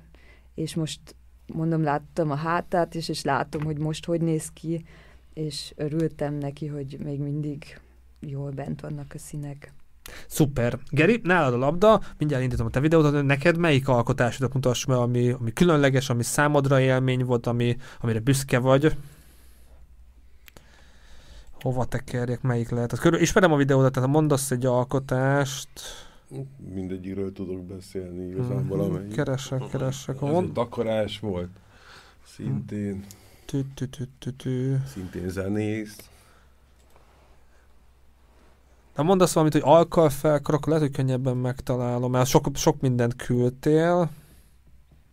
és 0.60 0.74
most 0.74 1.00
mondom, 1.46 1.82
láttam 1.82 2.30
a 2.30 2.34
hátát 2.34 2.94
is, 2.94 3.08
és 3.08 3.22
látom, 3.22 3.64
hogy 3.64 3.78
most 3.78 4.04
hogy 4.04 4.20
néz 4.20 4.50
ki, 4.50 4.84
és 5.34 5.72
örültem 5.76 6.34
neki, 6.34 6.66
hogy 6.66 6.98
még 7.04 7.20
mindig 7.20 7.80
jól 8.20 8.50
bent 8.50 8.80
vannak 8.80 9.14
a 9.14 9.18
színek. 9.18 9.72
Szuper. 10.26 10.78
Geri, 10.90 11.20
nálad 11.22 11.54
a 11.54 11.56
labda, 11.56 12.00
mindjárt 12.18 12.42
indítom 12.42 12.66
a 12.66 12.70
te 12.70 12.80
videót, 12.80 13.22
neked 13.22 13.58
melyik 13.58 13.88
alkotásodat 13.88 14.54
mutass 14.54 14.84
meg, 14.84 14.96
ami, 14.96 15.30
ami 15.30 15.52
különleges, 15.52 16.10
ami 16.10 16.22
számodra 16.22 16.80
élmény 16.80 17.24
volt, 17.24 17.46
ami, 17.46 17.76
amire 18.00 18.20
büszke 18.20 18.58
vagy? 18.58 18.96
Hova 21.60 21.84
tekerjek, 21.84 22.42
melyik 22.42 22.70
lehet? 22.70 22.98
Körül, 22.98 23.20
ismerem 23.20 23.52
a 23.52 23.56
videódat, 23.56 23.92
tehát 23.92 24.08
mondasz 24.08 24.50
egy 24.50 24.66
alkotást, 24.66 25.68
mindegyikről 26.74 27.32
tudok 27.32 27.64
beszélni 27.64 28.28
igazán 28.28 28.66
valamelyik. 28.68 29.06
Mhm. 29.06 29.16
Keresek, 29.16 29.62
keresek. 29.70 30.22
Ez 30.22 30.34
egy 30.34 30.52
takarás 30.52 31.18
volt, 31.18 31.50
szintén. 32.24 33.04
Tü, 33.44 33.64
tü, 33.74 33.88
tü, 33.88 34.04
tü, 34.18 34.36
tü. 34.36 34.76
Szintén 34.86 35.28
zenész. 35.28 35.96
Na 39.00 39.06
mondasz 39.06 39.32
valamit, 39.32 39.52
hogy 39.52 39.62
alkal 39.64 40.10
felkar, 40.10 40.54
akkor 40.54 40.68
lehet, 40.68 40.82
hogy 40.82 40.94
könnyebben 40.96 41.36
megtalálom, 41.36 42.10
mert 42.10 42.28
sok, 42.28 42.46
sok 42.54 42.80
mindent 42.80 43.16
küldtél. 43.16 44.10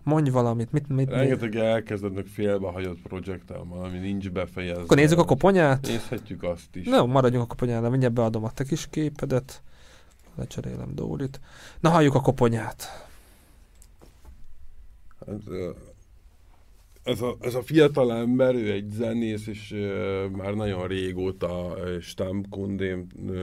Mondj 0.03 0.29
valamit, 0.29 0.71
mit, 0.71 0.87
mit 0.87 1.09
Rengeteg 1.09 1.55
elkezdednek 1.55 2.25
félbe 2.25 2.67
hagyott 2.67 3.01
projekttel, 3.01 3.63
valami 3.69 3.97
nincs 3.97 4.29
befejezve. 4.29 4.81
Akkor 4.81 4.97
nézzük 4.97 5.19
a 5.19 5.23
koponyát? 5.25 5.87
Nézhetjük 5.87 6.43
azt 6.43 6.75
is. 6.75 6.85
Na, 6.85 7.05
maradjunk 7.05 7.43
a 7.43 7.47
koponyánál, 7.47 7.89
mindjárt 7.89 8.13
beadom 8.13 8.43
a 8.43 8.51
te 8.51 8.63
kis 8.63 8.87
képedet. 8.89 9.61
Lecserélem 10.35 10.95
Dórit. 10.95 11.39
Na, 11.79 11.89
halljuk 11.89 12.15
a 12.15 12.21
koponyát. 12.21 13.07
Hát, 15.25 15.37
ez 17.07 17.21
a, 17.21 17.37
ez 17.39 17.55
a 17.55 17.61
fiatal 17.61 18.13
ember, 18.13 18.55
ő 18.55 18.71
egy 18.71 18.89
zenész, 18.91 19.47
és 19.47 19.71
uh, 19.71 20.29
már 20.29 20.53
nagyon 20.53 20.87
régóta 20.87 21.75
uh, 21.77 21.99
Stammkundém, 21.99 23.07
uh, 23.25 23.37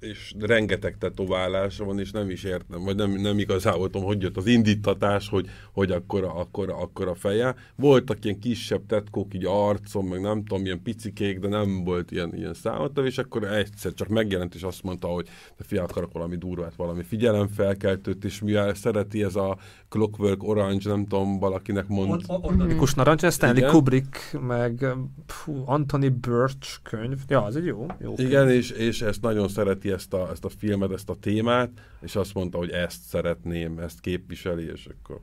és 0.00 0.34
rengeteg 0.38 0.98
tetoválása 0.98 1.84
van, 1.84 1.98
és 1.98 2.10
nem 2.10 2.30
is 2.30 2.44
értem, 2.44 2.84
vagy 2.84 2.96
nem, 2.96 3.10
nem 3.10 3.38
igazából 3.38 3.90
tudom, 3.90 4.06
hogy 4.06 4.22
jött 4.22 4.36
az 4.36 4.46
indítatás, 4.46 5.28
hogy, 5.28 5.46
hogy 5.72 5.90
akkor, 5.90 6.24
akkor, 6.24 6.70
akkor 6.70 7.08
a 7.08 7.14
feje. 7.14 7.54
Voltak 7.76 8.24
ilyen 8.24 8.38
kisebb 8.38 8.86
tetkók 8.86 9.34
így 9.34 9.44
arcon, 9.46 10.04
meg 10.04 10.20
nem 10.20 10.44
tudom, 10.44 10.64
ilyen 10.64 10.82
picikék, 10.82 11.38
de 11.38 11.48
nem 11.48 11.84
volt 11.84 12.10
ilyen, 12.10 12.34
ilyen 12.36 12.54
számottav, 12.54 13.06
és 13.06 13.18
akkor 13.18 13.44
egyszer 13.44 13.94
csak 13.94 14.08
megjelent, 14.08 14.54
és 14.54 14.62
azt 14.62 14.82
mondta, 14.82 15.06
hogy 15.06 15.28
de 15.56 15.64
fia, 15.64 15.82
akarok 15.82 16.12
valami 16.12 16.36
durvát, 16.36 16.74
valami 16.76 17.02
figyelemfelkeltőt, 17.02 18.24
és 18.24 18.40
mivel 18.40 18.74
szereti 18.74 19.22
ez 19.22 19.36
a 19.36 19.58
Clockwork 19.88 20.42
Orange, 20.42 20.90
nem 20.90 21.06
tudom, 21.06 21.38
valakinek 21.38 21.88
mond. 21.88 22.22
Organikus 22.26 22.94
narancs, 22.94 23.24
ez 23.24 23.34
Stanley 23.34 23.56
Igen. 23.56 23.70
Kubrick, 23.70 24.38
meg 24.40 24.86
pfú, 25.26 25.62
Anthony 25.66 26.18
Birch 26.20 26.82
könyv. 26.82 27.18
Ja, 27.28 27.42
az 27.42 27.56
egy 27.56 27.64
jó. 27.64 27.86
jó 28.00 28.14
Igen, 28.16 28.50
és, 28.50 28.70
és 28.70 29.02
ezt 29.02 29.22
nagyon 29.22 29.48
szereti 29.48 29.90
ezt 29.90 30.12
a, 30.12 30.28
ezt 30.30 30.44
a 30.44 30.48
filmet, 30.48 30.92
ezt 30.92 31.10
a 31.10 31.14
témát, 31.14 31.70
és 32.00 32.16
azt 32.16 32.34
mondta, 32.34 32.58
hogy 32.58 32.70
ezt 32.70 33.02
szeretném, 33.02 33.78
ezt 33.78 34.00
képviseli, 34.00 34.64
és 34.64 34.86
akkor 34.86 35.20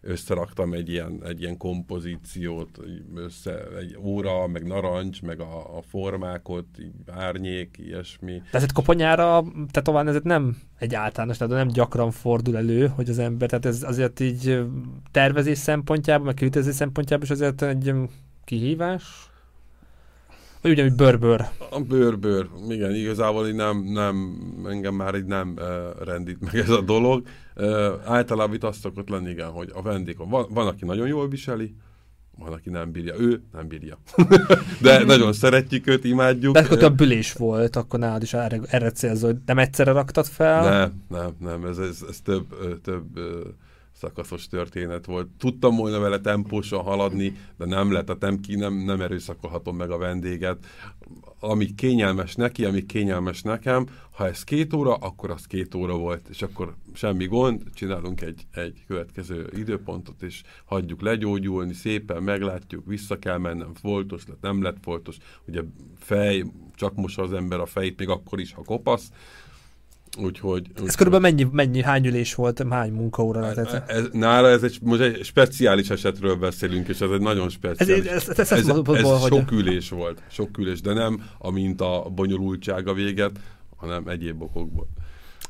összeraktam 0.00 0.72
egy 0.72 0.88
ilyen, 0.88 1.20
egy 1.24 1.40
ilyen 1.40 1.56
kompozíciót, 1.56 2.78
össze, 3.14 3.66
egy 3.78 3.96
óra, 4.02 4.46
meg 4.46 4.66
narancs, 4.66 5.22
meg 5.22 5.40
a, 5.40 5.76
a 5.76 5.82
formákot, 5.82 6.66
így 6.80 6.92
árnyék, 7.06 7.76
ilyesmi. 7.78 8.42
De 8.50 8.58
ez 8.58 8.72
koponyára 8.72 9.44
tetoválni, 9.70 10.10
ez 10.10 10.20
nem 10.22 10.56
egy 10.78 10.94
általános, 10.94 11.36
tehát 11.36 11.52
nem 11.52 11.68
gyakran 11.68 12.10
fordul 12.10 12.56
elő, 12.56 12.86
hogy 12.86 13.08
az 13.08 13.18
ember, 13.18 13.48
tehát 13.48 13.66
ez 13.66 13.82
azért 13.82 14.20
így 14.20 14.60
tervezés 15.10 15.58
szempontjából, 15.58 16.26
meg 16.26 16.34
kivitelezés 16.34 16.74
szempontjából 16.74 17.24
is 17.24 17.30
azért 17.30 17.62
egy 17.62 17.92
kihívás. 18.44 19.28
Vagy 20.60 20.70
ugyanúgy 20.70 20.94
bőrbőr. 20.94 21.44
A 21.70 21.80
bőrbőr, 21.80 22.48
igen, 22.68 22.94
igazából 22.94 23.48
így 23.48 23.54
nem, 23.54 23.84
nem, 23.84 24.38
engem 24.68 24.94
már 24.94 25.14
így 25.14 25.24
nem 25.24 25.54
uh, 25.56 26.04
rendít 26.04 26.40
meg 26.40 26.54
ez 26.54 26.68
a 26.68 26.80
dolog. 26.80 27.26
Általában 28.04 28.54
itt 28.54 28.64
azt 28.64 28.80
szokott 28.80 29.08
lenni, 29.08 29.30
igen, 29.30 29.50
hogy 29.50 29.70
a 29.74 29.82
vendég, 29.82 30.16
van, 30.28 30.46
van, 30.50 30.66
aki 30.66 30.84
nagyon 30.84 31.06
jól 31.06 31.28
viseli, 31.28 31.74
van, 32.38 32.52
aki 32.52 32.70
nem 32.70 32.92
bírja. 32.92 33.14
Ő 33.18 33.42
nem 33.52 33.68
bírja. 33.68 33.98
De 34.82 35.04
nagyon 35.04 35.32
szeretjük 35.32 35.86
őt, 35.86 36.04
imádjuk. 36.04 36.54
De 36.54 36.60
akkor 36.60 36.82
a 36.82 36.90
bülés 36.90 37.32
volt, 37.32 37.76
akkor 37.76 37.98
nálad 37.98 38.22
is 38.22 38.34
erre, 38.34 38.60
erre 38.66 38.90
célzó, 38.90 39.26
hogy 39.26 39.36
nem 39.46 39.58
egyszerre 39.58 39.92
raktad 39.92 40.26
fel? 40.26 40.68
Nem, 40.70 41.02
nem, 41.08 41.34
nem, 41.40 41.64
ez, 41.64 41.78
ez, 41.78 42.04
ez 42.08 42.20
több, 42.20 42.46
több 42.82 43.18
szakaszos 43.92 44.46
történet 44.46 45.06
volt. 45.06 45.28
Tudtam 45.38 45.76
volna 45.76 45.98
vele 45.98 46.20
tempósan 46.20 46.82
haladni, 46.82 47.36
de 47.56 47.64
nem 47.64 47.92
lett, 47.92 48.08
a 48.08 48.18
temki 48.18 48.56
nem, 48.56 48.74
nem 48.74 49.00
erőszakolhatom 49.00 49.76
meg 49.76 49.90
a 49.90 49.98
vendéget. 49.98 50.58
Ami 51.40 51.74
kényelmes 51.74 52.34
neki, 52.34 52.64
ami 52.64 52.86
kényelmes 52.86 53.42
nekem, 53.42 53.86
ha 54.10 54.26
ez 54.26 54.44
két 54.44 54.72
óra, 54.72 54.94
akkor 54.94 55.30
az 55.30 55.46
két 55.46 55.74
óra 55.74 55.96
volt, 55.96 56.28
és 56.28 56.42
akkor 56.42 56.74
semmi 56.94 57.26
gond, 57.26 57.62
csinálunk 57.74 58.20
egy, 58.20 58.46
egy 58.52 58.84
következő 58.86 59.50
időpontot, 59.56 60.22
és 60.22 60.42
hagyjuk 60.64 61.00
legyógyulni, 61.00 61.72
szépen 61.72 62.22
meglátjuk, 62.22 62.86
vissza 62.86 63.18
kell 63.18 63.38
mennem, 63.38 63.74
foltos 63.74 64.26
lett, 64.26 64.40
nem 64.40 64.62
lett 64.62 64.76
foltos, 64.82 65.16
ugye 65.46 65.60
fej, 65.98 66.44
csak 66.74 66.94
most 66.94 67.18
az 67.18 67.32
ember 67.32 67.60
a 67.60 67.66
fejét, 67.66 67.98
még 67.98 68.08
akkor 68.08 68.40
is, 68.40 68.52
ha 68.52 68.62
kopasz, 68.62 69.10
Úgyhogy, 70.18 70.66
ez 70.86 70.94
körülbelül 70.94 71.28
mennyi, 71.28 71.46
mennyi, 71.52 71.82
hány 71.82 72.06
ülés 72.06 72.34
volt, 72.34 72.64
hány 72.70 72.92
munkaóra 72.92 73.40
lehetett? 73.40 73.90
Ez, 73.90 74.04
nála 74.12 74.48
ez 74.48 74.62
egy, 74.62 74.78
most 74.82 75.00
egy 75.00 75.24
speciális 75.24 75.90
esetről 75.90 76.36
beszélünk, 76.36 76.88
és 76.88 77.00
ez 77.00 77.10
egy 77.10 77.20
nagyon 77.20 77.48
speciális. 77.48 78.06
Ez, 78.06 78.12
ez, 78.12 78.28
ez, 78.28 78.38
ez, 78.38 78.52
ez, 78.52 79.04
ez 79.04 79.26
sok 79.26 79.52
ülés 79.52 79.88
volt, 79.88 80.22
sok 80.30 80.58
ülés, 80.58 80.80
de 80.80 80.92
nem 80.92 81.22
amint 81.38 81.80
a 81.80 82.10
bonyolultsága 82.14 82.92
véget, 82.92 83.38
hanem 83.76 84.08
egyéb 84.08 84.42
okokból. 84.42 84.88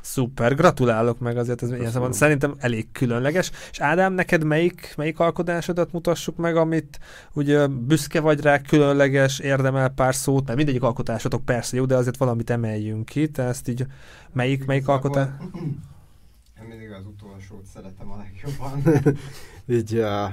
Szuper, 0.00 0.54
gratulálok 0.54 1.18
meg 1.18 1.36
azért, 1.36 1.62
ez 1.62 1.72
ilyen 1.72 2.12
szerintem 2.12 2.54
elég 2.58 2.92
különleges. 2.92 3.50
És 3.70 3.80
Ádám, 3.80 4.12
neked 4.12 4.44
melyik, 4.44 4.94
melyik 4.96 5.18
alkotásodat 5.18 5.92
mutassuk 5.92 6.36
meg, 6.36 6.56
amit 6.56 6.98
ugye 7.32 7.66
büszke 7.66 8.20
vagy 8.20 8.40
rá, 8.40 8.60
különleges, 8.60 9.38
érdemel 9.38 9.88
pár 9.88 10.14
szót, 10.14 10.44
mert 10.44 10.56
mindegyik 10.56 10.82
alkotásotok 10.82 11.44
persze 11.44 11.76
jó, 11.76 11.84
de 11.84 11.96
azért 11.96 12.16
valamit 12.16 12.50
emeljünk 12.50 13.04
ki, 13.04 13.28
te 13.28 13.42
ezt 13.42 13.68
így 13.68 13.86
melyik, 14.32 14.66
melyik 14.66 14.88
alkotás? 14.88 15.28
Én 16.60 16.66
mindig 16.68 16.90
az 16.90 17.04
utolsót 17.06 17.64
szeretem 17.74 18.10
a 18.10 18.16
legjobban. 18.16 18.82
így 19.78 19.94
uh, 19.94 20.30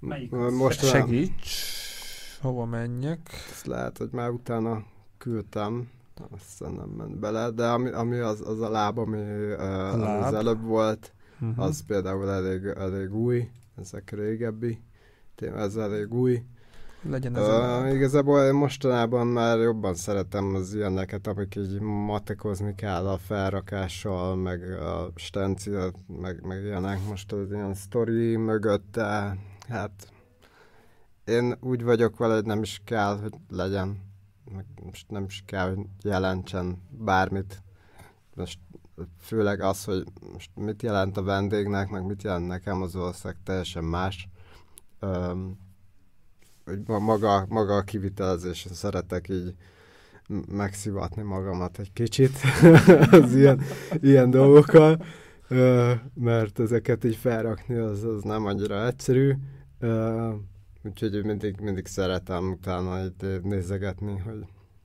melyik 0.00 0.30
most 0.30 0.84
segíts, 0.84 1.66
hova 2.40 2.64
menjek? 2.64 3.20
Ezt 3.52 3.66
lehet, 3.66 3.98
hogy 3.98 4.08
már 4.12 4.30
utána 4.30 4.84
küldtem 5.18 5.88
aztán 6.30 6.72
nem 6.72 6.88
ment 6.88 7.18
bele, 7.18 7.50
de 7.50 7.66
ami, 7.66 7.90
ami 7.90 8.18
az, 8.18 8.40
az 8.40 8.60
a 8.60 8.70
láb, 8.70 8.98
ami, 8.98 9.20
a 9.50 9.96
láb. 9.96 10.00
ami 10.00 10.22
az 10.22 10.34
előbb 10.34 10.62
volt, 10.62 11.12
uh-huh. 11.40 11.64
az 11.64 11.84
például 11.86 12.30
elég, 12.30 12.64
elég 12.64 13.14
új, 13.14 13.48
ezek 13.76 14.10
régebbi, 14.10 14.80
ez 15.36 15.76
elég 15.76 16.14
új. 16.14 16.42
Legyen 17.02 17.36
ez 17.36 17.48
uh, 17.48 17.94
Igazából 17.94 18.44
én 18.44 18.54
mostanában 18.54 19.26
már 19.26 19.58
jobban 19.58 19.94
szeretem 19.94 20.54
az 20.54 20.74
ilyeneket, 20.74 21.26
amik 21.26 21.56
így 21.56 21.80
matekozni 21.80 22.74
kell 22.74 23.06
a 23.08 23.18
felrakással, 23.18 24.36
meg 24.36 24.62
a 24.80 25.12
stencilt, 25.14 25.96
meg, 26.20 26.46
meg 26.46 26.62
ilyenek. 26.62 26.98
Most 27.08 27.32
az 27.32 27.52
ilyen 27.52 27.74
sztori 27.74 28.36
mögötte, 28.36 29.36
hát 29.68 30.12
én 31.24 31.56
úgy 31.60 31.84
vagyok 31.84 32.16
vele, 32.16 32.34
hogy 32.34 32.44
nem 32.44 32.62
is 32.62 32.80
kell, 32.84 33.18
hogy 33.18 33.32
legyen 33.48 34.05
most 34.84 35.10
nem 35.10 35.24
is 35.24 35.42
kell, 35.46 35.68
hogy 35.68 35.86
jelentsen 36.02 36.82
bármit. 36.90 37.62
Most 38.34 38.58
főleg 39.20 39.60
az, 39.60 39.84
hogy 39.84 40.04
most 40.32 40.50
mit 40.54 40.82
jelent 40.82 41.16
a 41.16 41.22
vendégnek, 41.22 41.88
meg 41.88 42.06
mit 42.06 42.22
jelent 42.22 42.46
nekem, 42.46 42.82
az 42.82 42.96
ország 42.96 43.36
teljesen 43.44 43.84
más. 43.84 44.28
Um, 45.00 45.58
hogy 46.64 46.80
maga, 46.86 47.46
maga 47.48 47.76
a 47.76 47.82
kivitelezés, 47.82 48.66
szeretek 48.72 49.28
így 49.28 49.54
megszivatni 50.48 51.22
magamat 51.22 51.78
egy 51.78 51.92
kicsit 51.92 52.38
az 53.10 53.34
ilyen, 53.34 53.60
ilyen 54.00 54.30
dolgokkal, 54.30 55.04
mert 56.14 56.58
ezeket 56.58 57.04
így 57.04 57.16
felrakni 57.16 57.74
az, 57.74 58.04
az 58.04 58.22
nem 58.22 58.46
annyira 58.46 58.86
egyszerű. 58.86 59.34
Úgyhogy 60.86 61.24
mindig, 61.24 61.60
mindig 61.60 61.86
szeretem 61.86 62.50
utána 62.50 63.04
itt 63.04 63.42
nézegetni, 63.42 64.18
hogy... 64.18 64.38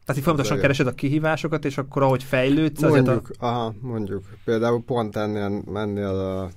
Tehát 0.05 0.17
így 0.17 0.23
folyamatosan 0.23 0.59
keresed 0.59 0.87
a 0.87 0.93
kihívásokat, 0.93 1.65
és 1.65 1.77
akkor 1.77 2.01
ahogy 2.01 2.23
fejlődsz... 2.23 2.81
Mondjuk, 2.81 3.31
a... 3.39 3.45
aha, 3.45 3.73
mondjuk. 3.81 4.23
Például 4.45 4.83
pont 4.83 5.15
ennél, 5.15 5.63
ennél 5.73 6.07
a 6.07 6.49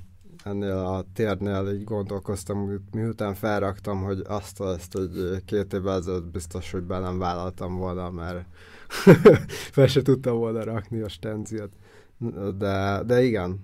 ennél 0.44 0.76
a 0.76 1.04
térnél 1.12 1.70
így 1.74 1.84
gondolkoztam, 1.84 2.84
miután 2.92 3.34
felraktam, 3.34 4.02
hogy 4.02 4.22
azt, 4.26 4.60
ezt, 4.60 4.92
hogy 4.92 5.44
két 5.44 5.72
évvel 5.72 5.98
ezelőtt 5.98 6.32
biztos, 6.32 6.70
hogy 6.70 6.82
be 6.82 6.98
nem 6.98 7.18
vállaltam 7.18 7.76
volna, 7.76 8.10
mert 8.10 8.46
fel 9.74 9.86
se 9.86 10.02
tudtam 10.02 10.36
volna 10.36 10.64
rakni 10.64 11.00
a 11.00 11.08
stenziat. 11.08 11.72
De, 12.58 13.02
de 13.06 13.22
igen, 13.22 13.60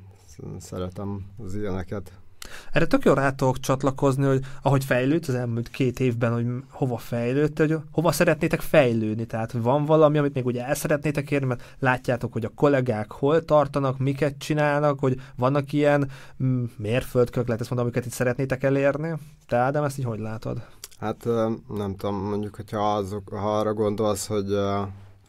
szeretem 0.59 1.27
az 1.39 1.55
ilyeneket. 1.55 2.13
Erre 2.73 2.87
tök 2.87 3.05
jól 3.05 3.15
rá 3.15 3.31
tudok 3.31 3.61
csatlakozni, 3.61 4.25
hogy 4.25 4.45
ahogy 4.63 4.85
fejlődt 4.85 5.29
az 5.29 5.35
elmúlt 5.35 5.69
két 5.69 6.01
évben, 6.01 6.33
hogy 6.33 6.47
hova 6.71 6.97
fejlődt, 6.97 7.59
hogy 7.59 7.77
hova 7.93 8.13
szeretnétek 8.13 8.61
fejlődni. 8.61 9.27
Tehát 9.27 9.53
van 9.53 9.85
valami, 9.85 10.19
amit 10.19 10.35
még 10.35 10.47
ugye 10.47 10.67
el 10.67 10.75
szeretnétek 10.75 11.31
érni, 11.31 11.47
mert 11.47 11.77
látjátok, 11.79 12.33
hogy 12.33 12.45
a 12.45 12.53
kollégák 12.55 13.13
hol 13.13 13.45
tartanak, 13.45 13.99
miket 13.99 14.39
csinálnak, 14.39 14.99
hogy 14.99 15.21
vannak 15.37 15.73
ilyen 15.73 16.11
mm, 16.43 16.65
mérföldkök, 16.77 17.47
lehet 17.47 17.61
ezt 17.61 17.71
mondani, 17.71 17.91
amiket 17.91 18.11
itt 18.11 18.19
szeretnétek 18.19 18.63
elérni. 18.63 19.15
Te 19.47 19.57
Ádám, 19.57 19.85
ezt 19.85 19.99
így 19.99 20.05
hogy 20.05 20.21
látod? 20.21 20.63
Hát 20.99 21.25
nem 21.69 21.97
tudom, 21.97 22.15
mondjuk, 22.15 22.55
hogyha 22.55 22.95
azok, 22.95 23.29
ha 23.29 23.59
arra 23.59 23.75
gondolsz, 23.75 24.27
hogy 24.27 24.55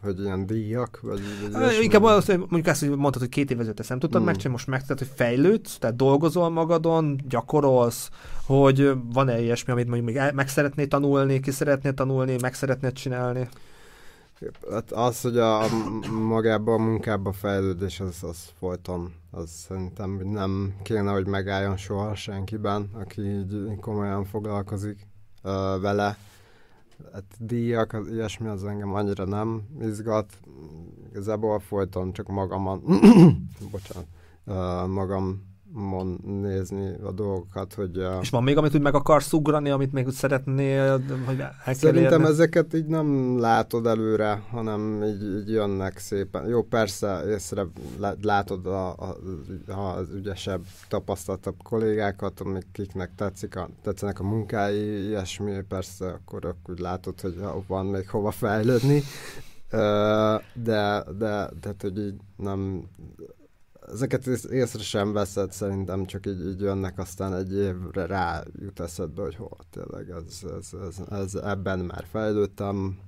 hogy 0.01 0.19
ilyen 0.19 0.45
díjak? 0.45 0.99
Vagy, 1.01 1.21
vagy 1.51 1.81
Inkább 1.81 2.03
az, 2.03 2.25
hogy 2.25 2.37
mondjuk 2.37 2.67
azt, 2.67 2.79
hogy 2.79 2.89
mondtad, 2.89 3.21
hogy 3.21 3.31
két 3.31 3.51
évezőt 3.51 3.79
ezt 3.79 3.89
nem 3.89 3.99
tudtad 3.99 4.17
hmm. 4.17 4.25
megcsinálni, 4.25 4.57
most 4.57 4.67
megtudtad, 4.67 4.97
hogy 4.97 5.11
fejlődsz, 5.15 5.77
tehát 5.77 5.95
dolgozol 5.95 6.49
magadon, 6.49 7.19
gyakorolsz, 7.29 8.09
hogy 8.45 8.91
van-e 9.13 9.41
ilyesmi, 9.41 9.71
amit 9.71 9.87
mondjuk 9.87 10.15
még 10.15 10.33
meg 10.33 10.47
szeretnél 10.47 10.87
tanulni, 10.87 11.39
ki 11.39 11.51
szeretnél 11.51 11.93
tanulni, 11.93 12.35
meg 12.41 12.53
szeretnél 12.53 12.91
csinálni? 12.91 13.49
Hát 14.71 14.91
az, 14.91 15.21
hogy 15.21 15.37
a, 15.37 15.65
magában 16.11 16.79
a 16.79 16.83
munkában 16.83 17.33
fejlődés, 17.33 17.99
az, 17.99 18.23
az 18.23 18.37
folyton, 18.59 19.13
az 19.31 19.49
szerintem 19.49 20.21
nem 20.23 20.73
kéne, 20.83 21.11
hogy 21.11 21.27
megálljon 21.27 21.77
soha 21.77 22.15
senkiben, 22.15 22.89
aki 22.93 23.21
így 23.21 23.79
komolyan 23.79 24.25
foglalkozik 24.25 25.07
uh, 25.43 25.51
vele 25.81 26.17
hát 27.13 27.23
díjak, 27.39 28.01
ilyesmi 28.11 28.47
az 28.47 28.65
engem 28.65 28.93
annyira 28.93 29.25
nem 29.25 29.61
izgat. 29.81 30.39
Igazából 31.09 31.59
folyton 31.59 32.13
csak 32.13 32.27
magaman, 32.27 32.81
bocsánat, 33.71 34.07
magam 34.87 35.50
mon 35.73 36.19
nézni 36.41 36.93
a 37.03 37.11
dolgokat, 37.11 37.73
hogy... 37.73 37.97
Uh, 37.97 38.17
És 38.21 38.29
van 38.29 38.43
még, 38.43 38.57
amit 38.57 38.75
úgy 38.75 38.81
meg 38.81 38.95
akarsz 38.95 39.33
ugrani, 39.33 39.69
amit 39.69 39.91
még 39.91 40.05
úgy 40.05 40.13
szeretnél, 40.13 41.03
hogy 41.25 41.43
Szerintem 41.65 42.21
érni? 42.21 42.33
ezeket 42.33 42.73
így 42.73 42.85
nem 42.85 43.39
látod 43.39 43.85
előre, 43.85 44.43
hanem 44.49 45.03
így, 45.03 45.23
így 45.23 45.49
jönnek 45.49 45.97
szépen. 45.97 46.47
Jó, 46.47 46.63
persze 46.63 47.23
észre 47.29 47.65
látod 48.21 48.65
a, 48.65 48.89
a, 48.89 49.17
a, 49.67 49.79
az 49.79 50.09
ügyesebb, 50.13 50.61
tapasztaltabb 50.87 51.55
kollégákat, 51.63 52.39
akiknek 52.39 53.11
tetszik 53.15 53.55
a, 53.55 53.69
tetszenek 53.81 54.19
a 54.19 54.23
munkái, 54.23 55.07
ilyesmi, 55.07 55.61
persze 55.67 56.07
akkor, 56.07 56.45
akkor 56.45 56.73
úgy 56.73 56.79
látod, 56.79 57.21
hogy 57.21 57.39
van 57.67 57.85
még 57.85 58.09
hova 58.09 58.31
fejlődni. 58.31 59.01
De, 60.53 61.03
de, 61.17 61.49
de 61.61 61.75
hogy 61.79 61.97
így 61.97 62.15
nem 62.35 62.83
ezeket 63.87 64.27
észre 64.27 64.79
sem 64.79 65.13
veszed, 65.13 65.51
szerintem 65.51 66.05
csak 66.05 66.25
így, 66.25 66.47
így 66.47 66.59
jönnek, 66.59 66.97
aztán 66.97 67.33
egy 67.33 67.53
évre 67.53 68.05
rá 68.05 68.43
jut 68.59 68.79
eszedbe, 68.79 69.21
hogy 69.21 69.35
hol 69.35 69.57
tényleg 69.69 70.09
ez, 70.09 70.43
ez, 70.57 70.69
ez, 70.87 71.17
ez, 71.19 71.35
ebben 71.35 71.79
már 71.79 72.05
fejlődtem. 72.11 72.99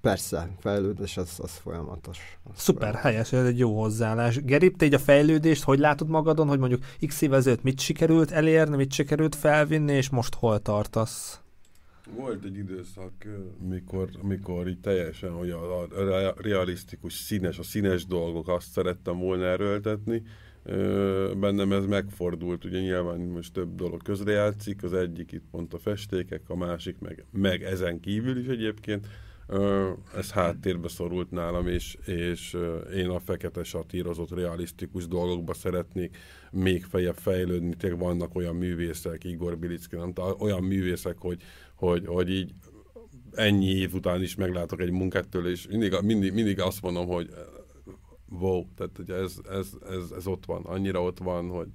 Persze, 0.00 0.50
fejlődés 0.60 1.16
az, 1.16 1.38
az 1.38 1.50
folyamatos. 1.50 2.38
Az 2.44 2.60
Szuper, 2.60 2.82
folyamatos. 2.82 3.10
helyes, 3.10 3.32
ez 3.32 3.46
egy 3.46 3.58
jó 3.58 3.80
hozzáállás. 3.80 4.44
Gerib, 4.44 4.76
te 4.76 4.84
így 4.84 4.94
a 4.94 4.98
fejlődést 4.98 5.62
hogy 5.62 5.78
látod 5.78 6.08
magadon, 6.08 6.48
hogy 6.48 6.58
mondjuk 6.58 6.82
x 7.06 7.20
évezőt 7.20 7.62
mit 7.62 7.80
sikerült 7.80 8.30
elérni, 8.30 8.76
mit 8.76 8.92
sikerült 8.92 9.34
felvinni, 9.34 9.92
és 9.92 10.08
most 10.08 10.34
hol 10.34 10.58
tartasz? 10.58 11.43
Volt 12.10 12.44
egy 12.44 12.56
időszak, 12.56 13.12
mikor, 13.68 14.08
mikor 14.22 14.68
így 14.68 14.80
teljesen, 14.80 15.30
hogy 15.30 15.50
a, 15.50 15.80
a 15.82 16.34
realisztikus, 16.36 17.12
színes, 17.12 17.58
a 17.58 17.62
színes 17.62 18.06
dolgok 18.06 18.48
azt 18.48 18.70
szerettem 18.70 19.18
volna 19.18 19.44
erőltetni, 19.44 20.22
bennem 21.36 21.72
ez 21.72 21.86
megfordult, 21.86 22.64
ugye 22.64 22.80
nyilván 22.80 23.20
most 23.20 23.52
több 23.52 23.74
dolog 23.74 24.02
közrejátszik, 24.02 24.82
az 24.82 24.92
egyik 24.92 25.32
itt 25.32 25.44
pont 25.50 25.74
a 25.74 25.78
festékek, 25.78 26.42
a 26.46 26.56
másik 26.56 26.98
meg, 26.98 27.24
meg 27.30 27.62
ezen 27.62 28.00
kívül 28.00 28.38
is 28.38 28.46
egyébként, 28.46 29.06
ez 30.16 30.30
háttérbe 30.30 30.88
szorult 30.88 31.30
nálam, 31.30 31.66
és, 31.66 31.96
és 32.06 32.56
én 32.94 33.08
a 33.08 33.20
fekete 33.20 33.64
satírozott, 33.64 34.30
realisztikus 34.30 35.06
dolgokba 35.06 35.54
szeretnék 35.54 36.16
még 36.50 36.84
feljebb 36.84 37.16
fejlődni. 37.16 37.74
Tényleg 37.74 37.98
vannak 37.98 38.34
olyan 38.34 38.54
művészek, 38.54 39.24
Igor 39.24 39.58
Bilicki, 39.58 39.96
nem, 39.96 40.12
olyan 40.38 40.62
művészek, 40.62 41.16
hogy, 41.18 41.42
hogy, 41.74 42.06
hogy 42.06 42.30
így 42.30 42.52
ennyi 43.32 43.66
év 43.66 43.94
után 43.94 44.22
is 44.22 44.34
meglátok 44.34 44.80
egy 44.80 44.90
munkát 44.90 45.28
tőle, 45.28 45.50
és 45.50 45.66
mindig, 45.66 45.94
mindig, 46.02 46.32
mindig 46.32 46.60
azt 46.60 46.82
mondom, 46.82 47.06
hogy 47.06 47.30
wow, 48.28 48.64
tehát 48.76 48.96
hogy 48.96 49.10
ez, 49.10 49.36
ez, 49.50 49.68
ez, 49.88 50.10
ez 50.16 50.26
ott 50.26 50.44
van, 50.44 50.64
annyira 50.64 51.02
ott 51.02 51.18
van, 51.18 51.48
hogy, 51.48 51.68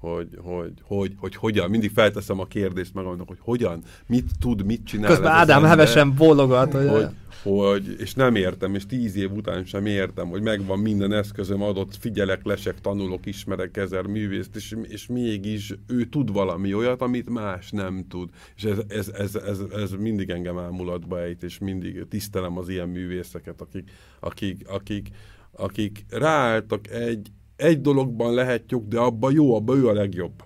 hogy, 0.00 0.28
hogy, 0.42 0.72
hogy, 0.82 1.12
hogy 1.16 1.36
hogyan, 1.36 1.70
mindig 1.70 1.90
felteszem 1.90 2.40
a 2.40 2.44
kérdést 2.44 2.94
magamnak, 2.94 3.28
hogy 3.28 3.38
hogyan, 3.40 3.82
mit 4.06 4.26
tud, 4.38 4.64
mit 4.64 4.84
csinál. 4.84 5.08
Közben 5.08 5.32
Ádám 5.32 5.64
hevesen 5.64 6.14
bólogat, 6.14 6.72
hogy, 6.72 6.88
hogy, 6.88 7.06
hogy, 7.42 7.96
és 7.98 8.14
nem 8.14 8.34
értem, 8.34 8.74
és 8.74 8.86
tíz 8.86 9.16
év 9.16 9.32
után 9.32 9.64
sem 9.64 9.86
értem, 9.86 10.28
hogy 10.28 10.42
megvan 10.42 10.78
minden 10.78 11.12
eszközöm 11.12 11.62
adott, 11.62 11.96
figyelek, 11.96 12.44
lesek, 12.44 12.80
tanulok, 12.80 13.26
ismerek 13.26 13.76
ezer 13.76 14.06
művészt, 14.06 14.56
és, 14.56 14.76
és 14.82 15.06
mégis 15.06 15.74
ő 15.86 16.04
tud 16.04 16.32
valami 16.32 16.74
olyat, 16.74 17.02
amit 17.02 17.30
más 17.30 17.70
nem 17.70 18.04
tud. 18.08 18.30
És 18.56 18.64
ez, 18.64 18.78
ez, 18.88 19.08
ez, 19.08 19.34
ez, 19.34 19.60
ez 19.72 19.90
mindig 19.90 20.30
engem 20.30 20.58
ámulatba 20.58 21.20
ejt, 21.20 21.42
és 21.42 21.58
mindig 21.58 22.06
tisztelem 22.08 22.58
az 22.58 22.68
ilyen 22.68 22.88
művészeket, 22.88 23.60
akik, 23.60 23.90
akik, 24.20 24.68
akik, 24.68 25.08
akik 25.52 26.04
ráálltak 26.10 26.90
egy, 26.90 27.30
egy 27.60 27.80
dologban 27.80 28.34
lehet 28.34 28.70
jobb, 28.70 28.88
de 28.88 28.98
abban 28.98 29.32
jó, 29.32 29.54
abban 29.54 29.78
ő 29.78 29.88
a 29.88 29.92
legjobb. 29.92 30.42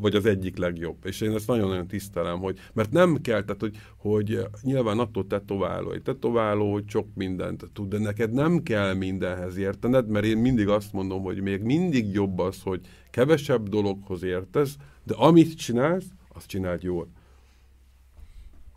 vagy 0.00 0.14
az 0.14 0.26
egyik 0.26 0.56
legjobb. 0.56 0.96
És 1.04 1.20
én 1.20 1.34
ezt 1.34 1.46
nagyon-nagyon 1.46 1.86
tisztelem, 1.86 2.38
hogy, 2.38 2.58
mert 2.72 2.90
nem 2.90 3.16
kell, 3.20 3.42
tehát, 3.42 3.60
hogy, 3.60 3.76
hogy 3.96 4.38
nyilván 4.62 4.98
attól 4.98 5.26
tetováló, 5.26 5.90
egy 5.90 6.02
tetováló, 6.02 6.72
hogy 6.72 6.84
sok 6.86 7.06
mindent 7.14 7.64
tud, 7.72 7.88
de 7.88 7.98
neked 7.98 8.32
nem 8.32 8.62
kell 8.62 8.94
mindenhez 8.94 9.56
értened, 9.56 10.08
mert 10.08 10.24
én 10.24 10.38
mindig 10.38 10.68
azt 10.68 10.92
mondom, 10.92 11.22
hogy 11.22 11.40
még 11.40 11.62
mindig 11.62 12.12
jobb 12.12 12.38
az, 12.38 12.62
hogy 12.62 12.80
kevesebb 13.10 13.68
dologhoz 13.68 14.22
értesz, 14.22 14.76
de 15.04 15.14
amit 15.14 15.56
csinálsz, 15.56 16.06
azt 16.28 16.46
csináld 16.46 16.82
jól. 16.82 17.08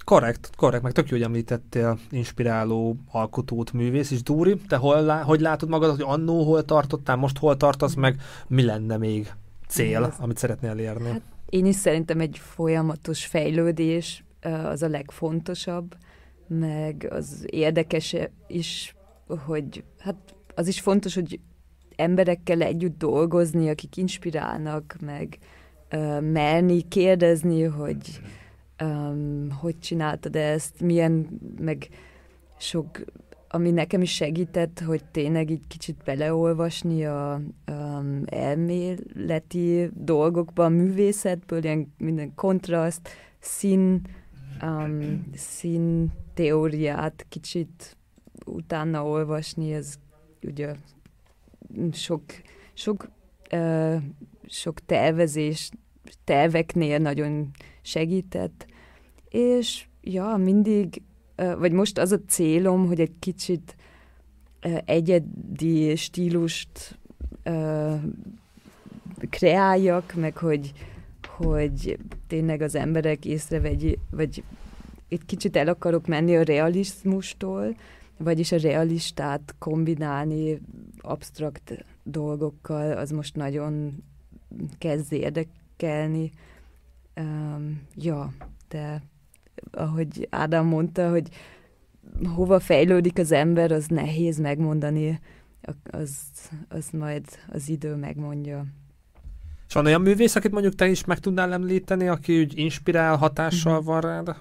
Korrekt, 0.03 0.49
korrekt, 0.55 0.83
meg 0.83 0.91
tök 0.91 1.09
jó, 1.09 1.15
hogy 1.17 1.25
említettél 1.25 1.99
inspiráló 2.09 2.95
alkotót, 3.11 3.73
művész, 3.73 4.11
és 4.11 4.23
Dúri, 4.23 4.55
te 4.67 4.75
hol, 4.75 5.01
lá, 5.01 5.21
hogy 5.21 5.39
látod 5.39 5.69
magad, 5.69 5.89
hogy 5.89 6.05
annó 6.07 6.43
hol 6.43 6.65
tartottál, 6.65 7.15
most 7.15 7.37
hol 7.37 7.57
tartasz, 7.57 7.93
meg? 7.93 8.21
Mi 8.47 8.63
lenne 8.63 8.97
még 8.97 9.33
cél, 9.67 10.03
Ez, 10.03 10.15
amit 10.19 10.37
szeretnél 10.37 10.69
elérni? 10.69 11.09
Hát 11.09 11.21
én 11.49 11.65
is 11.65 11.75
szerintem 11.75 12.19
egy 12.19 12.37
folyamatos 12.37 13.25
fejlődés 13.25 14.23
az 14.63 14.81
a 14.81 14.87
legfontosabb, 14.87 15.95
meg 16.47 17.07
az 17.09 17.45
érdekes 17.49 18.15
is, 18.47 18.95
hogy 19.45 19.83
hát 19.99 20.15
az 20.55 20.67
is 20.67 20.79
fontos, 20.79 21.13
hogy 21.13 21.39
emberekkel 21.95 22.61
együtt 22.61 22.97
dolgozni, 22.97 23.69
akik 23.69 23.97
inspirálnak, 23.97 24.95
meg 25.01 25.37
merni 26.19 26.87
kérdezni, 26.87 27.63
hogy 27.63 28.21
um, 28.81 29.49
hogy 29.51 29.79
csináltad 29.79 30.35
ezt, 30.35 30.81
milyen, 30.81 31.27
meg 31.59 31.89
sok, 32.57 33.01
ami 33.49 33.71
nekem 33.71 34.01
is 34.01 34.13
segített, 34.13 34.79
hogy 34.79 35.03
tényleg 35.11 35.49
így 35.49 35.67
kicsit 35.67 35.95
beleolvasni 36.05 37.05
a 37.05 37.41
um, 37.71 38.23
elméleti 38.25 39.89
dolgokba, 39.93 40.65
a 40.65 40.69
művészetből, 40.69 41.63
ilyen 41.63 41.93
minden 41.97 42.35
kontraszt, 42.35 43.09
szín, 43.39 44.01
um, 44.61 45.29
szín 45.33 46.11
teóriát 46.33 47.25
kicsit 47.29 47.97
utána 48.45 49.05
olvasni, 49.05 49.73
ez 49.73 49.95
ugye 50.43 50.75
sok, 51.91 52.23
sok, 52.73 53.09
uh, 53.51 54.01
sok 54.47 54.79
tervezés, 54.85 55.71
terveknél 56.23 56.97
nagyon 56.97 57.51
segített, 57.81 58.65
és 59.31 59.85
ja, 60.01 60.35
mindig, 60.35 61.01
vagy 61.35 61.71
most 61.71 61.97
az 61.97 62.11
a 62.11 62.19
célom, 62.27 62.87
hogy 62.87 62.99
egy 62.99 63.13
kicsit 63.19 63.75
egyedi 64.85 65.95
stílust 65.95 66.99
kreáljak, 69.29 70.13
meg 70.13 70.37
hogy, 70.37 70.71
hogy 71.27 71.99
tényleg 72.27 72.61
az 72.61 72.75
emberek 72.75 73.25
észrevegy, 73.25 73.99
vagy 74.09 74.43
egy 75.09 75.25
kicsit 75.25 75.55
el 75.55 75.67
akarok 75.67 76.07
menni 76.07 76.35
a 76.35 76.43
realizmustól, 76.43 77.75
vagyis 78.17 78.51
a 78.51 78.57
realistát 78.57 79.55
kombinálni 79.59 80.61
absztrakt 81.01 81.85
dolgokkal, 82.03 82.97
az 82.97 83.11
most 83.11 83.35
nagyon 83.35 84.03
kezd 84.77 85.13
érdekelni. 85.13 86.31
Um, 87.15 87.81
ja, 87.95 88.33
de 88.67 89.01
ahogy 89.71 90.27
Ádám 90.29 90.65
mondta, 90.65 91.09
hogy 91.09 91.27
hova 92.35 92.59
fejlődik 92.59 93.17
az 93.17 93.31
ember, 93.31 93.71
az 93.71 93.85
nehéz 93.87 94.39
megmondani, 94.39 95.19
az, 95.83 96.17
az 96.69 96.89
majd 96.91 97.25
az 97.51 97.69
idő 97.69 97.95
megmondja. 97.95 98.65
És 99.67 99.73
van 99.73 99.85
olyan 99.85 100.01
művész, 100.01 100.35
akit 100.35 100.51
mondjuk 100.51 100.75
te 100.75 100.87
is 100.87 101.05
meg 101.05 101.19
tudnál 101.19 101.53
említeni, 101.53 102.07
aki 102.07 102.39
úgy 102.39 102.57
inspirál, 102.57 103.15
hatással 103.15 103.77
mhm. 103.77 103.85
van 103.85 104.01
rád? 104.01 104.35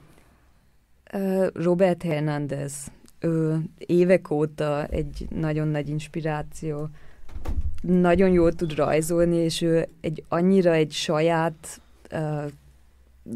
Robert 1.54 2.02
Hernández. 2.02 2.90
Ő 3.18 3.60
évek 3.76 4.30
óta 4.30 4.86
egy 4.86 5.26
nagyon 5.30 5.68
nagy 5.68 5.88
inspiráció. 5.88 6.88
Nagyon 7.82 8.30
jól 8.30 8.52
tud 8.52 8.74
rajzolni, 8.74 9.36
és 9.36 9.62
ő 9.62 9.88
egy 10.00 10.24
annyira 10.28 10.72
egy 10.72 10.92
saját 10.92 11.80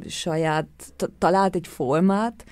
saját, 0.08 0.66
talált 1.18 1.54
egy 1.54 1.66
formát, 1.66 2.44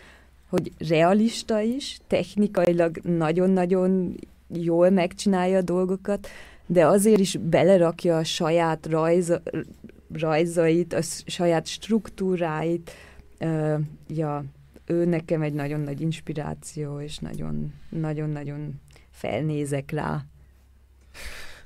hogy 0.49 0.73
realista 0.89 1.61
is, 1.61 1.99
technikailag 2.07 2.97
nagyon-nagyon 2.97 4.17
jól 4.49 4.91
megcsinálja 4.91 5.57
a 5.59 5.63
dolgokat, 5.63 6.29
de 6.67 6.87
azért 6.87 7.21
is 7.21 7.37
belerakja 7.37 8.17
a 8.17 8.25
saját 8.25 8.87
rajz, 8.87 9.41
rajzait, 10.13 10.93
a 10.93 11.03
saját 11.27 11.67
struktúráit. 11.67 12.91
Uh, 13.41 13.81
ja, 14.09 14.45
ő 14.87 15.05
nekem 15.05 15.43
egy 15.43 15.53
nagyon 15.53 15.81
nagy 15.81 16.01
inspiráció, 16.01 17.01
és 17.01 17.19
nagyon-nagyon 17.89 18.81
felnézek 19.11 19.91
rá. 19.91 20.25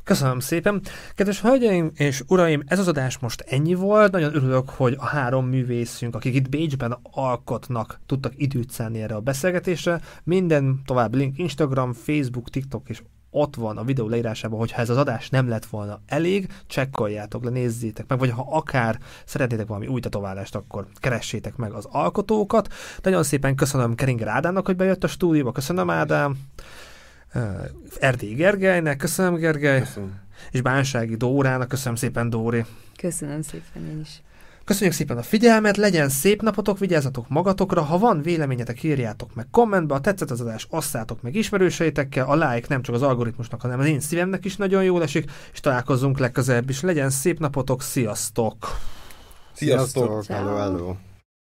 Köszönöm 0.06 0.40
szépen. 0.40 0.80
Kedves 1.14 1.40
hölgyeim 1.40 1.90
és 1.94 2.22
uraim, 2.28 2.62
ez 2.66 2.78
az 2.78 2.88
adás 2.88 3.18
most 3.18 3.40
ennyi 3.40 3.74
volt. 3.74 4.12
Nagyon 4.12 4.34
örülök, 4.34 4.68
hogy 4.68 4.96
a 4.98 5.06
három 5.06 5.46
művészünk, 5.46 6.14
akik 6.14 6.34
itt 6.34 6.48
Bécsben 6.48 6.98
alkotnak, 7.02 8.00
tudtak 8.06 8.32
időt 8.36 8.70
szállni 8.70 9.02
erre 9.02 9.14
a 9.14 9.20
beszélgetésre. 9.20 10.00
Minden 10.24 10.82
tovább 10.84 11.14
link 11.14 11.38
Instagram, 11.38 11.92
Facebook, 11.92 12.50
TikTok 12.50 12.88
és 12.88 13.02
ott 13.30 13.54
van 13.54 13.76
a 13.76 13.84
videó 13.84 14.08
leírásában, 14.08 14.58
hogyha 14.58 14.80
ez 14.80 14.90
az 14.90 14.96
adás 14.96 15.30
nem 15.30 15.48
lett 15.48 15.66
volna 15.66 16.00
elég, 16.06 16.48
csekkoljátok 16.66 17.44
le, 17.44 17.50
nézzétek 17.50 18.06
meg, 18.08 18.18
vagy 18.18 18.30
ha 18.30 18.46
akár 18.50 18.98
szeretnétek 19.24 19.66
valami 19.66 19.86
új 19.86 20.00
tetoválást, 20.00 20.54
akkor 20.54 20.86
keressétek 20.94 21.56
meg 21.56 21.72
az 21.72 21.86
alkotókat. 21.90 22.72
Nagyon 23.02 23.22
szépen 23.22 23.54
köszönöm 23.54 23.94
Keringer 23.94 24.28
Ádámnak, 24.28 24.66
hogy 24.66 24.76
bejött 24.76 25.04
a 25.04 25.08
stúdióba, 25.08 25.52
köszönöm 25.52 25.90
Ádám. 25.90 26.36
Erdély 28.00 28.34
Gergelynek, 28.34 28.96
köszönöm 28.96 29.34
Gergely. 29.34 29.80
Köszönöm. 29.80 30.20
És 30.50 30.60
Bánsági 30.60 31.16
Dórának, 31.16 31.68
köszönöm 31.68 31.94
szépen 31.94 32.30
Dóri. 32.30 32.64
Köszönöm 32.96 33.42
szépen 33.42 33.86
én 33.90 34.00
is. 34.00 34.22
Köszönjük 34.64 34.94
szépen 34.94 35.16
a 35.16 35.22
figyelmet, 35.22 35.76
legyen 35.76 36.08
szép 36.08 36.42
napotok, 36.42 36.78
vigyázzatok 36.78 37.28
magatokra, 37.28 37.82
ha 37.82 37.98
van 37.98 38.22
véleményetek, 38.22 38.82
írjátok 38.82 39.34
meg 39.34 39.46
kommentbe, 39.50 39.94
ha 39.94 40.00
tetszett 40.00 40.30
az 40.30 40.40
adás, 40.40 40.66
osszátok 40.70 41.22
meg 41.22 41.34
ismerőseitekkel, 41.34 42.26
a 42.26 42.34
like 42.34 42.66
nem 42.68 42.82
csak 42.82 42.94
az 42.94 43.02
algoritmusnak, 43.02 43.60
hanem 43.60 43.78
az 43.78 43.86
én 43.86 44.00
szívemnek 44.00 44.44
is 44.44 44.56
nagyon 44.56 44.84
jól 44.84 45.02
esik, 45.02 45.30
és 45.52 45.60
találkozzunk 45.60 46.18
legközelebb 46.18 46.70
is. 46.70 46.80
Legyen 46.80 47.10
szép 47.10 47.38
napotok, 47.38 47.82
sziasztok! 47.82 48.56
Sziasztok! 49.52 50.24
Hello, 50.24 50.56
hello. 50.56 50.94